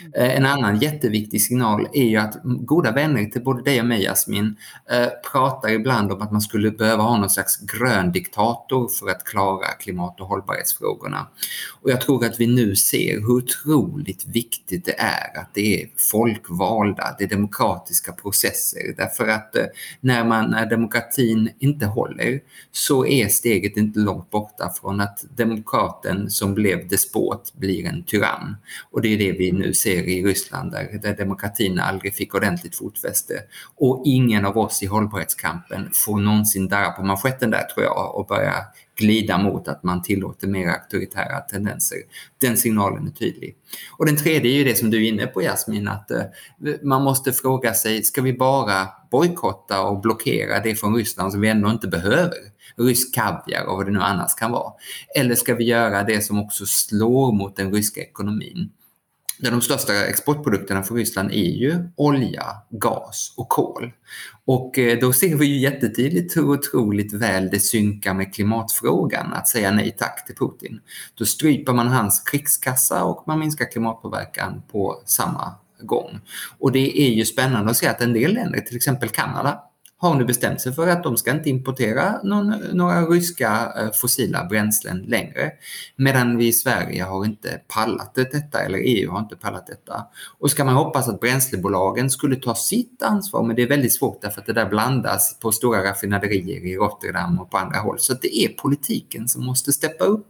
Mm. 0.02 0.14
Eh, 0.14 0.38
en 0.38 0.46
annan 0.46 0.80
jätteviktig 0.80 1.42
signal 1.42 1.88
är 1.94 2.04
ju 2.04 2.18
att 2.18 2.40
goda 2.44 2.92
vänner 2.92 3.26
till 3.26 3.44
både 3.44 3.64
dig 3.64 3.80
och 3.80 3.86
mig 3.86 4.04
Jasmin 4.04 4.56
eh, 4.92 5.08
pratar 5.32 5.70
ibland 5.70 6.12
om 6.12 6.22
att 6.22 6.32
man 6.32 6.42
skulle 6.42 6.72
behöva 6.72 7.04
ha 7.04 7.18
någon 7.18 7.30
slags 7.30 7.58
grön 7.58 8.12
diktator 8.12 8.88
för 8.88 9.10
att 9.10 9.24
klara 9.24 9.68
klimat 9.68 10.20
och 10.20 10.28
hållbarhetsfrågorna. 10.28 11.28
Och 11.82 11.92
jag 11.92 12.02
tror 12.02 12.26
att 12.26 12.40
vi 12.40 12.48
nu 12.48 12.76
ser 12.76 13.20
hur 13.20 13.32
otroligt 13.32 14.26
viktigt 14.28 14.86
det 14.86 15.00
är 15.00 15.38
att 15.40 15.54
det 15.54 15.82
är 15.82 15.90
folkvalda, 16.12 17.16
det 17.18 17.24
är 17.24 17.30
demokratiska 17.30 18.12
processer. 18.12 18.94
Därför 18.98 19.28
att 19.28 19.56
eh, 19.56 19.66
när, 20.02 20.26
man, 20.26 20.50
när 20.50 20.66
demokratin 20.66 21.50
inte 21.60 21.86
håller 21.86 22.40
så 22.72 23.06
är 23.06 23.28
steget 23.28 23.78
inte 23.78 24.00
långt 24.00 24.30
borta 24.30 24.74
från 24.82 25.02
att 25.02 25.26
demokraten 25.36 26.30
som 26.30 26.54
blev 26.54 26.88
despot 26.88 27.54
blir 27.54 27.86
en 27.86 28.04
tyrann. 28.04 28.56
Och 28.92 29.02
det 29.02 29.14
är 29.14 29.18
det 29.18 29.32
vi 29.32 29.52
nu 29.52 29.63
ser 29.72 30.04
i 30.04 30.24
Ryssland 30.24 30.72
där, 30.72 31.00
där 31.02 31.18
demokratin 31.18 31.80
aldrig 31.80 32.16
fick 32.16 32.36
ordentligt 32.36 32.76
fotfäste. 32.76 33.34
Och 33.76 34.02
ingen 34.06 34.46
av 34.46 34.58
oss 34.58 34.84
i 34.84 34.86
hållbarhetskampen 34.86 35.90
får 35.94 36.20
någonsin 36.20 36.68
darra 36.68 36.92
på 36.92 37.04
manschetten 37.04 37.52
där 37.52 37.64
tror 37.64 37.86
jag 37.86 38.16
och 38.16 38.28
börja 38.28 38.54
glida 38.96 39.38
mot 39.38 39.68
att 39.68 39.84
man 39.84 40.02
tillåter 40.02 40.48
mer 40.48 40.68
auktoritära 40.68 41.40
tendenser. 41.40 41.98
Den 42.42 42.58
signalen 42.58 43.08
är 43.08 43.12
tydlig. 43.12 43.56
Och 43.98 44.06
den 44.06 44.18
tredje 44.18 44.52
är 44.52 44.56
ju 44.56 44.64
det 44.64 44.76
som 44.76 44.90
du 44.90 45.06
är 45.06 45.10
inne 45.10 45.28
på 45.28 45.42
Jasmin, 45.42 45.88
att 45.88 46.12
eh, 46.12 46.22
man 46.82 47.04
måste 47.04 47.34
fråga 47.34 47.74
sig, 47.74 48.04
ska 48.04 48.22
vi 48.22 48.34
bara 48.34 48.88
bojkotta 49.12 49.82
och 49.82 50.02
blockera 50.02 50.60
det 50.60 50.76
från 50.76 50.96
Ryssland 50.96 51.32
som 51.32 51.42
vi 51.42 51.50
ändå 51.50 51.70
inte 51.70 51.88
behöver? 51.88 52.38
Rysk 52.76 53.16
kaviar 53.16 53.66
och 53.66 53.78
vad 53.78 53.86
det 53.86 53.92
nu 53.92 54.00
annars 54.00 54.36
kan 54.36 54.52
vara. 54.52 54.74
Eller 55.16 55.36
ska 55.36 55.56
vi 55.56 55.64
göra 55.64 56.04
det 56.04 56.22
som 56.22 56.40
också 56.40 56.66
slår 56.66 57.32
mot 57.32 57.56
den 57.56 57.74
ryska 57.74 58.02
ekonomin? 58.02 58.70
De 59.40 59.62
största 59.62 60.06
exportprodukterna 60.06 60.84
för 60.84 60.96
Ryssland 60.96 61.32
är 61.32 61.52
ju 61.52 61.90
olja, 61.96 62.46
gas 62.70 63.34
och 63.38 63.50
kol. 63.50 63.92
Och 64.46 64.80
eh, 64.80 65.00
då 65.00 65.14
ser 65.14 65.36
vi 65.36 65.46
ju 65.46 65.60
jättetydligt 65.60 66.38
hur 66.38 66.50
otroligt 66.50 67.14
väl 67.14 67.50
det 67.50 67.60
synkar 67.60 68.14
med 68.14 68.34
klimatfrågan 68.34 69.34
att 69.34 69.48
säga 69.48 69.72
nej 69.72 69.96
tack 70.00 70.26
till 70.26 70.36
Putin. 70.36 70.80
Då 71.16 71.26
stryper 71.26 71.74
man 71.74 71.88
hans 71.88 72.20
krigskassa 72.20 73.04
och 73.04 73.24
man 73.28 73.40
minskar 73.40 73.72
klimatpåverkan 73.72 74.62
på 74.72 75.02
samma 75.06 75.56
gång. 75.80 76.20
Och 76.60 76.72
det 76.72 77.02
är 77.02 77.10
ju 77.10 77.26
spännande 77.26 77.72
att 77.72 77.78
se 77.78 77.88
att 77.88 78.02
en 78.02 78.14
del 78.14 78.34
länder, 78.34 78.60
till 78.60 78.76
exempel 78.76 79.10
Kanada, 79.10 79.62
har 80.04 80.16
nu 80.16 80.26
bestämt 80.26 80.62
sig 80.62 80.74
för 80.74 80.88
att 80.88 81.04
de 81.04 81.18
ska 81.18 81.32
inte 81.32 81.50
importera 81.50 82.20
någon, 82.24 82.50
några 82.74 83.02
ryska 83.02 83.74
eh, 83.78 83.92
fossila 83.92 84.46
bränslen 84.46 84.98
längre. 84.98 85.52
Medan 85.96 86.38
vi 86.38 86.48
i 86.48 86.54
Sverige 86.54 87.04
har 87.04 87.26
inte 87.26 87.62
pallat 87.68 88.16
detta, 88.16 88.60
eller 88.60 88.78
EU 88.78 89.12
har 89.12 89.20
inte 89.20 89.36
pallat 89.36 89.68
detta. 89.68 90.06
Och 90.40 90.52
ska 90.52 90.66
man 90.66 90.76
hoppas 90.76 91.08
att 91.08 91.20
bränslebolagen 91.20 92.10
skulle 92.10 92.36
ta 92.36 92.56
sitt 92.56 93.04
ansvar, 93.04 93.44
men 93.44 93.56
det 93.56 93.62
är 93.62 93.68
väldigt 93.68 93.94
svårt 93.94 94.22
därför 94.22 94.42
att 94.42 94.48
det 94.48 94.54
där 94.54 94.70
blandas 94.70 95.40
på 95.40 95.52
stora 95.52 95.84
raffinaderier 95.84 96.66
i 96.66 96.76
Rotterdam 96.76 97.40
och 97.40 97.52
på 97.52 97.58
andra 97.58 97.80
håll. 97.80 98.00
Så 98.00 98.14
det 98.14 98.38
är 98.38 98.48
politiken 98.48 99.28
som 99.28 99.46
måste 99.46 99.74
steppa 99.74 100.04
upp 100.04 100.28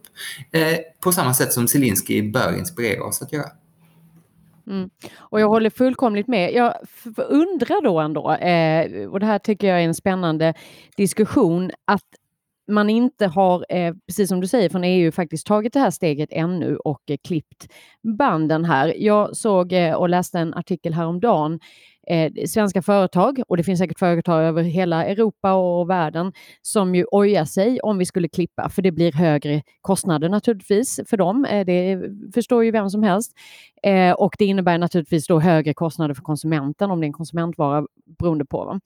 eh, 0.50 0.78
på 1.00 1.12
samma 1.12 1.34
sätt 1.34 1.52
som 1.52 1.68
Zelensky 1.68 2.30
bör 2.30 2.58
inspirera 2.58 3.04
oss 3.04 3.22
att 3.22 3.32
göra. 3.32 3.50
Mm. 4.66 4.90
Och 5.16 5.40
jag 5.40 5.48
håller 5.48 5.70
fullkomligt 5.70 6.28
med. 6.28 6.52
Jag 6.52 6.74
undrar 7.16 7.82
då 7.82 8.00
ändå, 8.00 8.32
eh, 8.32 9.08
och 9.08 9.20
det 9.20 9.26
här 9.26 9.38
tycker 9.38 9.66
jag 9.66 9.80
är 9.80 9.84
en 9.84 9.94
spännande 9.94 10.54
diskussion, 10.96 11.70
att 11.84 12.02
man 12.68 12.90
inte 12.90 13.26
har, 13.26 13.66
eh, 13.68 13.94
precis 14.06 14.28
som 14.28 14.40
du 14.40 14.46
säger, 14.46 14.68
från 14.68 14.84
EU 14.84 15.12
faktiskt 15.12 15.46
tagit 15.46 15.72
det 15.72 15.80
här 15.80 15.90
steget 15.90 16.28
ännu 16.32 16.76
och 16.76 17.02
eh, 17.10 17.16
klippt 17.24 17.68
banden 18.18 18.64
här. 18.64 18.94
Jag 18.98 19.36
såg 19.36 19.72
eh, 19.72 19.94
och 19.94 20.08
läste 20.08 20.38
en 20.38 20.54
artikel 20.54 20.94
häromdagen 20.94 21.60
eh, 22.06 22.32
svenska 22.46 22.82
företag, 22.82 23.42
och 23.48 23.56
det 23.56 23.62
finns 23.62 23.78
säkert 23.78 23.98
företag 23.98 24.42
över 24.42 24.62
hela 24.62 25.04
Europa 25.04 25.52
och 25.52 25.90
världen, 25.90 26.32
som 26.62 26.94
ju 26.94 27.04
ojar 27.04 27.44
sig 27.44 27.80
om 27.80 27.98
vi 27.98 28.06
skulle 28.06 28.28
klippa, 28.28 28.68
för 28.68 28.82
det 28.82 28.92
blir 28.92 29.12
högre 29.12 29.62
kostnader 29.80 30.28
naturligtvis 30.28 31.00
för 31.06 31.16
dem. 31.16 31.44
Eh, 31.44 31.66
det 31.66 32.00
förstår 32.34 32.64
ju 32.64 32.70
vem 32.70 32.90
som 32.90 33.02
helst. 33.02 33.32
Eh, 33.82 34.12
och 34.12 34.34
det 34.38 34.44
innebär 34.44 34.78
naturligtvis 34.78 35.26
då 35.26 35.40
högre 35.40 35.74
kostnader 35.74 36.14
för 36.14 36.22
konsumenten 36.22 36.90
om 36.90 37.00
det 37.00 37.04
är 37.04 37.08
en 37.08 37.12
konsumentvara 37.12 37.86
beroende 38.18 38.44
på. 38.44 38.64
Va? 38.64 38.80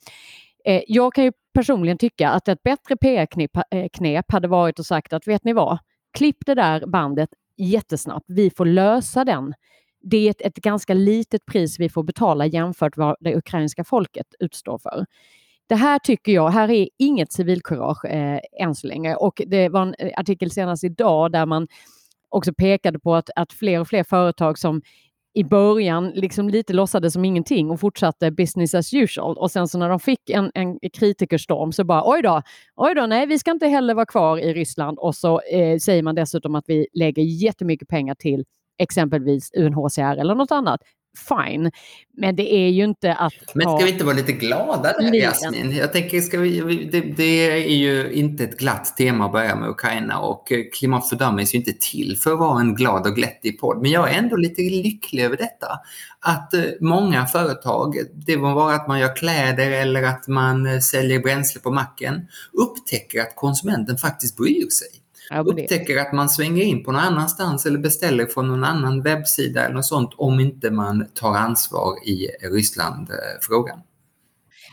Eh, 0.64 0.82
jag 0.86 1.14
kan 1.14 1.24
ju 1.24 1.32
personligen 1.54 1.98
tycka 1.98 2.30
att 2.30 2.48
ett 2.48 2.62
bättre 2.62 2.96
PR-knep 2.96 4.26
eh, 4.30 4.34
hade 4.34 4.48
varit 4.48 4.80
att 4.80 4.86
sagt 4.86 5.12
att 5.12 5.26
vet 5.26 5.44
ni 5.44 5.52
vad, 5.52 5.78
klipp 6.18 6.36
det 6.46 6.54
där 6.54 6.86
bandet 6.86 7.28
jättesnabbt. 7.56 8.24
Vi 8.28 8.50
får 8.50 8.64
lösa 8.64 9.24
den. 9.24 9.54
Det 10.00 10.26
är 10.26 10.30
ett, 10.30 10.40
ett 10.40 10.56
ganska 10.56 10.94
litet 10.94 11.46
pris 11.46 11.80
vi 11.80 11.88
får 11.88 12.02
betala 12.02 12.46
jämfört 12.46 12.96
med 12.96 13.06
vad 13.06 13.16
det 13.20 13.36
ukrainska 13.36 13.84
folket 13.84 14.26
utstår 14.38 14.78
för. 14.78 15.06
Det 15.68 15.74
här 15.74 15.98
tycker 15.98 16.32
jag, 16.32 16.50
här 16.50 16.70
är 16.70 16.88
inget 16.98 17.32
civilkurage 17.32 18.04
eh, 18.04 18.40
än 18.60 18.74
så 18.74 18.86
länge 18.86 19.14
och 19.14 19.42
det 19.46 19.68
var 19.68 19.82
en 19.82 19.94
eh, 19.98 20.10
artikel 20.16 20.50
senast 20.50 20.84
idag 20.84 21.32
där 21.32 21.46
man 21.46 21.68
också 22.28 22.52
pekade 22.54 22.98
på 22.98 23.14
att, 23.14 23.30
att 23.36 23.52
fler 23.52 23.80
och 23.80 23.88
fler 23.88 24.04
företag 24.04 24.58
som 24.58 24.82
i 25.34 25.44
början 25.44 26.10
liksom 26.10 26.48
lite 26.48 26.72
låtsades 26.72 27.12
som 27.12 27.24
ingenting 27.24 27.70
och 27.70 27.80
fortsatte 27.80 28.30
business 28.30 28.74
as 28.74 28.94
usual. 28.94 29.36
Och 29.36 29.50
sen 29.50 29.68
så 29.68 29.78
när 29.78 29.88
de 29.88 30.00
fick 30.00 30.30
en, 30.30 30.50
en 30.54 30.78
kritikerstorm 30.92 31.72
så 31.72 31.84
bara 31.84 32.02
oj 32.10 32.22
då, 32.22 32.42
oj 32.76 32.94
då, 32.94 33.06
nej 33.06 33.26
vi 33.26 33.38
ska 33.38 33.50
inte 33.50 33.66
heller 33.66 33.94
vara 33.94 34.06
kvar 34.06 34.38
i 34.38 34.54
Ryssland 34.54 34.98
och 34.98 35.14
så 35.14 35.40
eh, 35.40 35.78
säger 35.78 36.02
man 36.02 36.14
dessutom 36.14 36.54
att 36.54 36.64
vi 36.66 36.86
lägger 36.92 37.22
jättemycket 37.22 37.88
pengar 37.88 38.14
till 38.14 38.44
exempelvis 38.78 39.50
UNHCR 39.54 40.20
eller 40.20 40.34
något 40.34 40.52
annat 40.52 40.80
fine. 41.18 41.70
Men 42.16 42.36
det 42.36 42.54
är 42.54 42.68
ju 42.68 42.84
inte 42.84 43.14
att... 43.14 43.32
Men 43.54 43.76
ska 43.76 43.84
vi 43.84 43.92
inte 43.92 44.04
vara 44.04 44.16
lite 44.16 44.32
glada 44.32 44.92
där, 44.92 45.14
Jasmin? 45.14 45.76
Jag 45.76 45.92
tänker, 45.92 46.20
ska 46.20 46.38
vi, 46.38 46.88
det, 46.92 47.00
det, 47.00 47.50
är 47.50 47.76
ju 47.76 48.12
inte 48.12 48.44
ett 48.44 48.58
glatt 48.58 48.96
tema 48.96 49.24
att 49.24 49.32
börja 49.32 49.56
med 49.56 49.68
Ukraina 49.68 50.18
och 50.18 50.52
eh, 50.52 50.64
Klimat 50.72 51.08
för 51.08 51.16
Dummies 51.16 51.50
är 51.50 51.54
ju 51.54 51.58
inte 51.58 51.72
till 51.72 52.18
för 52.22 52.32
att 52.32 52.38
vara 52.38 52.60
en 52.60 52.74
glad 52.74 53.06
och 53.06 53.14
glättig 53.14 53.60
podd. 53.60 53.82
Men 53.82 53.90
jag 53.90 54.10
är 54.10 54.18
ändå 54.18 54.36
lite 54.36 54.62
lycklig 54.62 55.24
över 55.24 55.36
detta. 55.36 55.66
Att 56.20 56.54
eh, 56.54 56.62
många 56.80 57.26
företag, 57.26 57.96
det 58.14 58.36
må 58.36 58.54
vara 58.54 58.74
att 58.74 58.88
man 58.88 59.00
gör 59.00 59.16
kläder 59.16 59.70
eller 59.70 60.02
att 60.02 60.28
man 60.28 60.66
eh, 60.66 60.78
säljer 60.78 61.20
bränsle 61.20 61.60
på 61.60 61.70
macken, 61.70 62.28
upptäcker 62.52 63.20
att 63.20 63.36
konsumenten 63.36 63.98
faktiskt 63.98 64.36
bryr 64.36 64.68
sig 64.70 64.97
upptäcker 65.30 65.96
att 65.96 66.12
man 66.12 66.28
svänger 66.28 66.64
in 66.64 66.84
på 66.84 66.92
någon 66.92 67.00
annanstans 67.00 67.66
eller 67.66 67.78
beställer 67.78 68.26
från 68.26 68.48
någon 68.48 68.64
annan 68.64 69.02
webbsida 69.02 69.64
eller 69.64 69.74
något 69.74 69.86
sånt 69.86 70.10
om 70.16 70.40
inte 70.40 70.70
man 70.70 71.06
tar 71.14 71.34
ansvar 71.34 72.08
i 72.08 72.28
Ryssland-frågan. 72.42 73.78
Eh, 73.78 73.82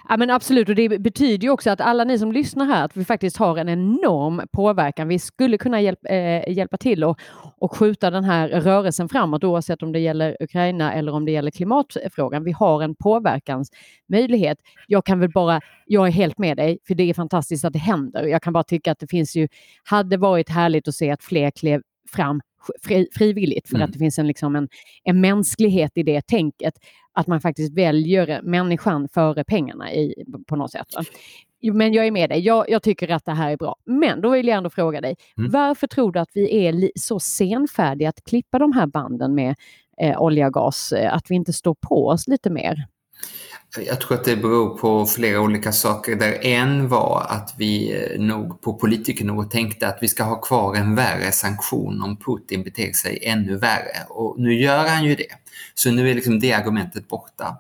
Ja, 0.10 0.18
men 0.18 0.30
absolut, 0.30 0.70
och 0.70 0.76
det 0.76 1.02
betyder 1.02 1.44
ju 1.44 1.50
också 1.50 1.70
att 1.70 1.82
alla 1.82 2.04
ni 2.04 2.20
som 2.20 2.32
lyssnar 2.32 2.66
här, 2.66 2.86
att 2.86 2.98
vi 2.98 3.06
faktiskt 3.06 3.38
har 3.38 3.58
en 3.58 3.70
enorm 3.70 4.42
påverkan. 4.52 5.08
Vi 5.08 5.20
skulle 5.20 5.58
kunna 5.58 5.82
hjälp, 5.82 6.00
eh, 6.10 6.50
hjälpa 6.50 6.78
till 6.78 7.04
och, 7.04 7.20
och 7.58 7.78
skjuta 7.78 8.12
den 8.12 8.24
här 8.24 8.48
rörelsen 8.50 9.10
framåt, 9.10 9.44
oavsett 9.44 9.84
om 9.84 9.92
det 9.92 10.00
gäller 10.00 10.38
Ukraina 10.40 10.94
eller 10.94 11.14
om 11.14 11.26
det 11.26 11.32
gäller 11.32 11.52
klimatfrågan. 11.52 12.44
Vi 12.44 12.52
har 12.52 12.84
en 12.84 12.96
påverkansmöjlighet. 12.96 14.58
Jag 14.88 15.06
kan 15.06 15.20
väl 15.20 15.32
bara, 15.32 15.62
jag 15.86 16.08
är 16.08 16.12
helt 16.12 16.38
med 16.38 16.58
dig, 16.58 16.80
för 16.88 16.96
det 16.96 17.10
är 17.10 17.14
fantastiskt 17.14 17.66
att 17.66 17.74
det 17.74 17.80
händer. 17.80 18.24
Jag 18.24 18.42
kan 18.42 18.54
bara 18.54 18.64
tycka 18.64 18.92
att 18.92 19.00
det 19.00 19.08
finns 19.08 19.36
ju, 19.36 19.48
hade 19.84 20.18
varit 20.18 20.50
härligt 20.50 20.88
att 20.88 20.96
se 20.96 21.12
att 21.12 21.24
fler 21.24 21.52
klev 21.52 21.82
fram 22.12 22.42
fri, 22.84 23.08
frivilligt 23.14 23.70
för 23.70 23.76
mm. 23.76 23.86
att 23.86 23.94
det 23.94 24.00
finns 24.00 24.20
en, 24.20 24.28
liksom 24.28 24.56
en, 24.56 24.68
en 25.04 25.22
mänsklighet 25.22 25.92
i 25.96 26.04
det 26.04 26.28
tänket. 26.28 26.74
Att 27.14 27.28
man 27.28 27.42
faktiskt 27.42 27.74
väljer 27.74 28.42
människan 28.42 29.10
före 29.14 29.44
pengarna 29.44 29.94
i, 29.94 30.24
på 30.48 30.56
något 30.56 30.72
sätt. 30.72 30.88
Va? 30.96 31.04
Men 31.74 31.94
jag 31.94 32.08
är 32.08 32.12
med 32.12 32.30
dig. 32.30 32.40
Jag, 32.40 32.70
jag, 32.70 32.84
tycker 32.84 33.12
att 33.12 33.26
det 33.26 33.32
här 33.32 33.52
är 33.52 33.58
bra. 33.58 33.76
Men 33.86 34.22
då 34.22 34.30
vill 34.30 34.48
jag 34.48 34.58
ändå 34.58 34.70
fråga 34.70 35.02
dig. 35.02 35.16
Mm. 35.38 35.52
Varför 35.52 35.88
tror 35.88 36.12
du 36.12 36.20
att 36.20 36.32
vi 36.34 36.66
är 36.66 36.92
så 36.96 37.20
senfärdiga 37.20 38.10
att 38.10 38.24
klippa 38.24 38.60
de 38.60 38.72
här 38.72 38.88
banden 38.88 39.36
med 39.36 39.56
eh, 40.02 40.22
olja 40.22 40.48
och 40.48 40.54
gas? 40.54 40.92
Eh, 40.92 41.14
att 41.14 41.32
vi 41.32 41.36
inte 41.36 41.54
står 41.54 41.76
på 41.82 42.08
oss 42.08 42.28
lite 42.28 42.50
mer? 42.50 42.88
Jag 43.78 44.02
tror 44.02 44.18
att 44.18 44.24
det 44.24 44.36
beror 44.36 44.78
på 44.78 45.06
flera 45.06 45.42
olika 45.42 45.72
saker. 45.72 46.16
Där 46.16 46.46
en 46.46 46.88
var 46.88 47.26
att 47.30 47.54
vi 47.58 47.94
eh, 47.94 48.20
nog 48.20 48.62
på 48.62 48.74
politikernivå 48.74 49.44
tänkte 49.44 49.88
att 49.88 49.98
vi 50.02 50.08
ska 50.08 50.24
ha 50.24 50.42
kvar 50.42 50.76
en 50.76 50.96
värre 50.96 51.32
sanktion 51.32 52.02
om 52.02 52.18
Putin 52.18 52.64
beter 52.64 52.92
sig 52.94 53.20
ännu 53.24 53.58
värre. 53.58 54.06
Och 54.10 54.40
nu 54.40 54.54
gör 54.54 54.88
han 54.88 55.06
ju 55.06 55.16
det. 55.16 55.45
Så 55.74 55.92
nu 55.92 56.10
är 56.10 56.16
liksom 56.16 56.40
det 56.40 56.54
argumentet 56.54 57.08
borta. 57.08 57.58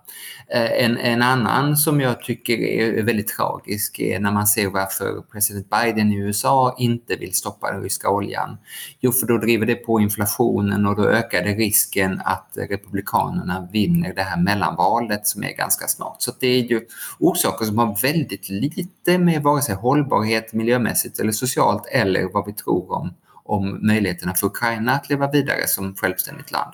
Eh, 0.47 0.83
en, 0.83 0.97
en 0.97 1.21
annan 1.21 1.77
som 1.77 2.01
jag 2.01 2.21
tycker 2.21 2.57
är 2.57 3.03
väldigt 3.03 3.27
tragisk 3.27 3.99
är 3.99 4.19
när 4.19 4.31
man 4.31 4.47
ser 4.47 4.67
varför 4.67 5.21
president 5.31 5.69
Biden 5.69 6.11
i 6.11 6.15
USA 6.15 6.75
inte 6.77 7.15
vill 7.15 7.33
stoppa 7.33 7.71
den 7.71 7.81
ryska 7.81 8.09
oljan. 8.09 8.57
Jo, 8.99 9.11
för 9.11 9.27
då 9.27 9.37
driver 9.37 9.65
det 9.65 9.75
på 9.75 9.99
inflationen 9.99 10.85
och 10.85 10.95
då 10.95 11.09
ökar 11.09 11.43
det 11.43 11.53
risken 11.53 12.21
att 12.25 12.51
republikanerna 12.55 13.67
vinner 13.71 14.13
det 14.13 14.23
här 14.23 14.41
mellanvalet 14.41 15.27
som 15.27 15.43
är 15.43 15.51
ganska 15.51 15.87
snart. 15.87 16.15
Så 16.19 16.31
det 16.39 16.47
är 16.47 16.61
ju 16.61 16.81
orsaker 17.19 17.65
som 17.65 17.77
har 17.77 18.01
väldigt 18.01 18.49
lite 18.49 19.17
med 19.17 19.43
vare 19.43 19.61
sig 19.61 19.75
hållbarhet 19.75 20.53
miljömässigt 20.53 21.19
eller 21.19 21.31
socialt 21.31 21.87
eller 21.91 22.23
vad 22.23 22.45
vi 22.45 22.53
tror 22.53 22.91
om, 22.91 23.13
om 23.43 23.87
möjligheterna 23.87 24.33
för 24.33 24.47
Ukraina 24.47 24.91
att 24.91 25.09
leva 25.09 25.31
vidare 25.31 25.67
som 25.67 25.95
självständigt 25.95 26.51
land. 26.51 26.73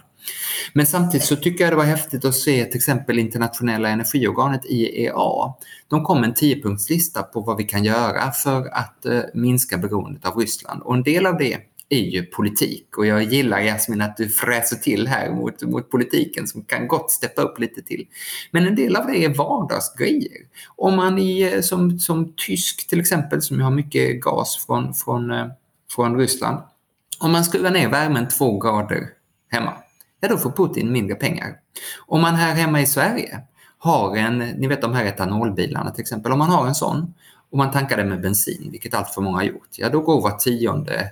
Men 0.73 0.87
samtidigt 0.87 1.25
så 1.25 1.35
tycker 1.35 1.63
jag 1.63 1.73
det 1.73 1.77
var 1.77 1.83
häftigt 1.83 2.25
att 2.25 2.35
se 2.35 2.65
till 2.65 2.77
exempel 2.77 3.19
internationella 3.19 3.89
energiorganet 3.89 4.65
IEA. 4.65 5.53
De 5.87 6.03
kom 6.03 6.21
med 6.21 6.29
en 6.29 6.35
tiopunktslista 6.35 7.23
på 7.23 7.41
vad 7.41 7.57
vi 7.57 7.63
kan 7.63 7.83
göra 7.83 8.31
för 8.31 8.67
att 8.73 9.05
eh, 9.05 9.21
minska 9.33 9.77
beroendet 9.77 10.25
av 10.25 10.37
Ryssland 10.37 10.81
och 10.81 10.95
en 10.95 11.03
del 11.03 11.25
av 11.25 11.37
det 11.37 11.57
är 11.89 11.99
ju 11.99 12.25
politik 12.25 12.97
och 12.97 13.05
jag 13.05 13.23
gillar 13.23 13.59
Jasmin 13.59 14.01
att 14.01 14.17
du 14.17 14.29
fräser 14.29 14.75
till 14.75 15.07
här 15.07 15.31
mot, 15.31 15.61
mot 15.61 15.91
politiken 15.91 16.47
som 16.47 16.63
kan 16.63 16.87
gott 16.87 17.11
steppa 17.11 17.41
upp 17.41 17.59
lite 17.59 17.81
till. 17.81 18.07
Men 18.51 18.67
en 18.67 18.75
del 18.75 18.95
av 18.95 19.07
det 19.07 19.25
är 19.25 19.29
vardagsgrejer. 19.29 20.37
Om 20.75 20.95
man 20.95 21.19
i, 21.19 21.41
eh, 21.41 21.61
som, 21.61 21.99
som 21.99 22.33
tysk 22.37 22.87
till 22.87 22.99
exempel 22.99 23.41
som 23.41 23.61
har 23.61 23.71
mycket 23.71 24.21
gas 24.21 24.65
från, 24.65 24.93
från, 24.93 25.31
eh, 25.31 25.47
från 25.95 26.17
Ryssland. 26.17 26.57
Om 27.19 27.31
man 27.31 27.45
skruvar 27.45 27.71
ner 27.71 27.89
värmen 27.89 28.27
två 28.27 28.59
grader 28.59 29.09
hemma 29.49 29.73
ja 30.21 30.27
då 30.27 30.37
får 30.37 30.51
Putin 30.51 30.91
mindre 30.91 31.15
pengar. 31.15 31.55
Om 32.07 32.21
man 32.21 32.35
här 32.35 32.55
hemma 32.55 32.81
i 32.81 32.85
Sverige 32.85 33.39
har 33.77 34.15
en, 34.15 34.37
ni 34.37 34.67
vet 34.67 34.81
de 34.81 34.93
här 34.93 35.05
etanolbilarna 35.05 35.91
till 35.91 36.01
exempel, 36.01 36.31
om 36.31 36.39
man 36.39 36.49
har 36.49 36.67
en 36.67 36.75
sån 36.75 37.13
och 37.51 37.57
man 37.57 37.71
tankar 37.71 37.97
den 37.97 38.09
med 38.09 38.21
bensin, 38.21 38.69
vilket 38.71 38.93
allt 38.93 39.09
för 39.09 39.21
många 39.21 39.37
har 39.37 39.43
gjort, 39.43 39.69
ja 39.77 39.89
då 39.89 40.01
går 40.01 40.21
var 40.21 40.31
tionde 40.31 41.11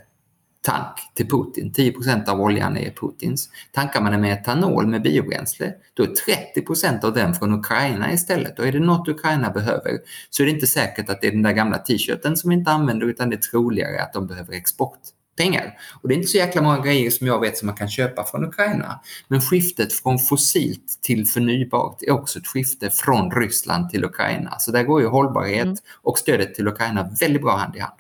tank 0.62 0.96
till 1.13 1.30
Putin. 1.30 1.72
10% 1.72 2.30
av 2.30 2.42
oljan 2.42 2.78
är 2.78 2.92
Putins. 2.92 3.50
Tankar 3.72 4.01
man 4.01 4.12
den 4.12 4.22
med 4.22 4.34
etanol 4.34 4.88
med 4.88 5.01
biobränsle, 5.01 5.74
då 5.94 6.04
är 6.04 6.08
30% 6.56 7.06
av 7.06 7.13
den 7.13 7.34
från 7.34 7.54
Ukraina 7.54 8.13
istället. 8.13 8.60
Och 8.60 8.68
är 8.68 8.72
det 8.72 8.80
något 8.80 9.08
Ukraina 9.08 9.50
behöver 9.50 9.98
så 10.30 10.44
är 10.44 10.46
det 10.46 10.51
inte 10.51 10.68
säkert 10.68 11.10
att 11.10 11.22
det 11.22 11.28
är 11.28 11.32
den 11.32 11.44
där 11.44 11.51
gamla 11.51 11.78
t-shirten 11.78 12.38
som 12.38 12.50
vi 12.50 12.56
inte 12.56 12.72
använder 12.72 13.08
utan 13.08 13.30
det 13.30 13.36
är 13.36 13.42
troligare 13.51 14.04
att 14.04 14.13
de 14.13 14.28
behöver 14.28 14.54
export 14.54 15.00
pengar. 15.39 15.77
Och 16.01 16.10
det 16.10 16.13
är 16.13 16.15
inte 16.15 16.27
så 16.27 16.38
jäkla 16.38 16.62
många 16.62 16.79
grejer 16.79 17.10
som 17.10 17.27
jag 17.27 17.39
vet 17.39 17.58
som 17.58 17.65
man 17.65 17.75
kan 17.75 17.89
köpa 17.89 18.24
från 18.24 18.46
Ukraina. 18.46 19.00
Men 19.27 19.41
skiftet 19.41 19.93
från 19.93 20.19
fossilt 20.19 21.00
till 21.01 21.25
förnybart 21.27 22.01
är 22.01 22.12
också 22.12 22.39
ett 22.39 22.48
skifte 22.48 22.89
från 22.89 23.31
Ryssland 23.31 23.89
till 23.89 24.05
Ukraina. 24.05 24.60
Så 24.60 24.72
där 24.72 24.84
går 24.84 25.01
ju 25.01 25.08
hållbarhet 25.08 25.63
mm. 25.63 25.77
och 26.01 26.17
stödet 26.17 26.55
till 26.55 26.67
Ukraina 26.67 27.10
väldigt 27.19 27.41
bra 27.41 27.58
hand 27.58 27.75
i 27.75 27.79
hand. 27.79 28.00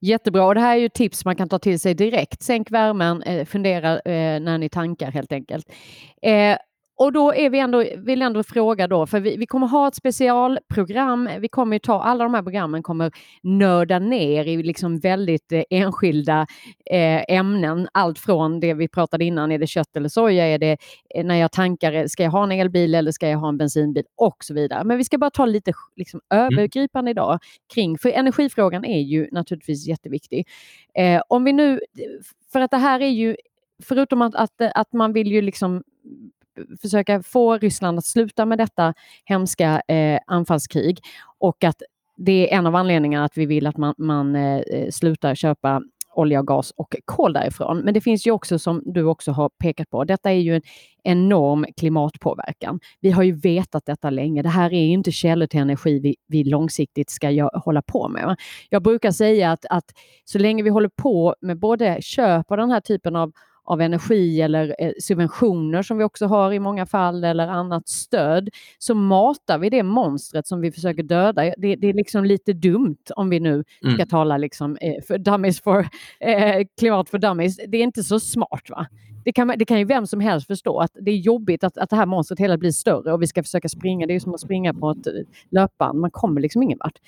Jättebra, 0.00 0.46
och 0.46 0.54
det 0.54 0.60
här 0.60 0.76
är 0.76 0.80
ju 0.80 0.88
tips 0.88 1.24
man 1.24 1.36
kan 1.36 1.48
ta 1.48 1.58
till 1.58 1.80
sig 1.80 1.94
direkt. 1.94 2.42
Sänk 2.42 2.70
värmen, 2.70 3.22
eh, 3.22 3.44
fundera 3.44 4.00
eh, 4.00 4.40
när 4.40 4.58
ni 4.58 4.68
tankar 4.68 5.10
helt 5.10 5.32
enkelt. 5.32 5.66
Och 6.96 7.12
då 7.12 7.34
är 7.34 7.50
vi 7.50 7.58
ändå, 7.58 7.84
vill 7.96 8.22
ändå 8.22 8.42
fråga 8.42 8.88
då, 8.88 9.06
för 9.06 9.20
vi, 9.20 9.36
vi 9.36 9.46
kommer 9.46 9.66
ha 9.66 9.88
ett 9.88 9.94
specialprogram. 9.94 11.28
Vi 11.40 11.48
kommer 11.48 11.78
ta, 11.78 12.02
alla 12.02 12.24
de 12.24 12.34
här 12.34 12.42
programmen 12.42 12.82
kommer 12.82 13.12
nörda 13.42 13.98
ner 13.98 14.44
i 14.44 14.62
liksom 14.62 14.98
väldigt 14.98 15.52
eh, 15.52 15.62
enskilda 15.70 16.46
eh, 16.90 17.22
ämnen. 17.28 17.88
Allt 17.92 18.18
från 18.18 18.60
det 18.60 18.74
vi 18.74 18.88
pratade 18.88 19.24
innan, 19.24 19.52
är 19.52 19.58
det 19.58 19.66
kött 19.66 19.96
eller 19.96 20.08
soja? 20.08 20.46
Är 20.46 20.58
det 20.58 20.76
eh, 21.14 21.24
när 21.24 21.34
jag 21.34 21.52
tankar, 21.52 22.06
ska 22.06 22.22
jag 22.22 22.30
ha 22.30 22.44
en 22.44 22.52
elbil 22.52 22.94
eller 22.94 23.10
ska 23.10 23.28
jag 23.28 23.38
ha 23.38 23.48
en 23.48 23.58
bensinbil? 23.58 24.04
Och 24.16 24.36
så 24.40 24.54
vidare. 24.54 24.84
Men 24.84 24.98
vi 24.98 25.04
ska 25.04 25.18
bara 25.18 25.30
ta 25.30 25.46
lite 25.46 25.72
liksom, 25.96 26.20
mm. 26.34 26.46
övergripande 26.46 27.10
idag 27.10 27.38
kring, 27.74 27.98
för 27.98 28.08
energifrågan 28.08 28.84
är 28.84 29.00
ju 29.00 29.28
naturligtvis 29.32 29.86
jätteviktig. 29.86 30.48
Eh, 30.98 31.22
om 31.28 31.44
vi 31.44 31.52
nu, 31.52 31.80
för 32.52 32.60
att 32.60 32.70
det 32.70 32.76
här 32.76 33.00
är 33.00 33.08
ju 33.08 33.36
förutom 33.82 34.22
att, 34.22 34.34
att, 34.34 34.50
att 34.74 34.92
man 34.92 35.12
vill 35.12 35.32
ju 35.32 35.42
liksom 35.42 35.82
försöka 36.82 37.22
få 37.22 37.58
Ryssland 37.58 37.98
att 37.98 38.04
sluta 38.04 38.46
med 38.46 38.58
detta 38.58 38.94
hemska 39.24 39.82
eh, 39.88 40.20
anfallskrig 40.26 40.98
och 41.38 41.64
att 41.64 41.82
det 42.16 42.52
är 42.52 42.58
en 42.58 42.66
av 42.66 42.76
anledningarna 42.76 43.24
att 43.24 43.38
vi 43.38 43.46
vill 43.46 43.66
att 43.66 43.76
man, 43.76 43.94
man 43.98 44.36
eh, 44.36 44.90
slutar 44.90 45.34
köpa 45.34 45.82
olja 46.16 46.42
gas 46.42 46.70
och 46.76 46.96
kol 47.04 47.32
därifrån. 47.32 47.78
Men 47.78 47.94
det 47.94 48.00
finns 48.00 48.26
ju 48.26 48.30
också, 48.30 48.58
som 48.58 48.82
du 48.84 49.04
också 49.04 49.32
har 49.32 49.48
pekat 49.48 49.90
på, 49.90 50.04
detta 50.04 50.30
är 50.30 50.38
ju 50.38 50.56
en 50.56 50.62
enorm 51.02 51.66
klimatpåverkan. 51.76 52.80
Vi 53.00 53.10
har 53.10 53.22
ju 53.22 53.32
vetat 53.32 53.86
detta 53.86 54.10
länge. 54.10 54.42
Det 54.42 54.48
här 54.48 54.72
är 54.72 54.86
inte 54.86 55.12
källor 55.12 55.46
till 55.46 55.60
energi 55.60 55.98
vi, 55.98 56.16
vi 56.26 56.44
långsiktigt 56.44 57.10
ska 57.10 57.50
hålla 57.54 57.82
på 57.82 58.08
med. 58.08 58.36
Jag 58.70 58.82
brukar 58.82 59.10
säga 59.10 59.52
att, 59.52 59.66
att 59.70 59.92
så 60.24 60.38
länge 60.38 60.62
vi 60.62 60.70
håller 60.70 60.90
på 60.96 61.34
med 61.40 61.58
både 61.58 61.98
köp 62.00 62.50
av 62.50 62.56
den 62.56 62.70
här 62.70 62.80
typen 62.80 63.16
av 63.16 63.32
av 63.64 63.80
energi 63.80 64.40
eller 64.40 64.74
eh, 64.78 64.92
subventioner 65.00 65.82
som 65.82 65.98
vi 65.98 66.04
också 66.04 66.26
har 66.26 66.52
i 66.52 66.58
många 66.58 66.86
fall 66.86 67.24
eller 67.24 67.48
annat 67.48 67.88
stöd 67.88 68.48
så 68.78 68.94
matar 68.94 69.58
vi 69.58 69.70
det 69.70 69.82
monstret 69.82 70.46
som 70.46 70.60
vi 70.60 70.72
försöker 70.72 71.02
döda. 71.02 71.42
Det, 71.42 71.76
det 71.76 71.88
är 71.88 71.94
liksom 71.94 72.24
lite 72.24 72.52
dumt 72.52 73.04
om 73.16 73.30
vi 73.30 73.40
nu 73.40 73.64
ska 73.80 73.88
mm. 73.88 74.08
tala 74.08 74.36
liksom, 74.36 74.76
eh, 74.80 75.02
för 75.06 75.18
dummies 75.18 75.60
for, 75.60 75.88
eh, 76.20 76.66
klimat 76.78 77.10
för 77.10 77.18
dummies. 77.18 77.56
Det 77.56 77.76
är 77.76 77.82
inte 77.82 78.02
så 78.02 78.20
smart. 78.20 78.70
va? 78.70 78.86
Det 79.24 79.32
kan, 79.32 79.48
det 79.48 79.64
kan 79.64 79.78
ju 79.78 79.84
vem 79.84 80.06
som 80.06 80.20
helst 80.20 80.46
förstå 80.46 80.78
att 80.78 80.90
det 81.00 81.10
är 81.10 81.16
jobbigt 81.16 81.64
att, 81.64 81.78
att 81.78 81.90
det 81.90 81.96
här 81.96 82.06
monstret 82.06 82.40
hela 82.40 82.58
blir 82.58 82.70
större 82.70 83.12
och 83.12 83.22
vi 83.22 83.26
ska 83.26 83.42
försöka 83.42 83.68
springa. 83.68 84.06
Det 84.06 84.14
är 84.14 84.20
som 84.20 84.34
att 84.34 84.40
springa 84.40 84.74
på 84.74 84.90
ett 84.90 85.06
löpband. 85.50 86.00
Man 86.00 86.10
kommer 86.10 86.40
liksom 86.40 86.62
ingen 86.62 86.78
vart. 86.78 86.98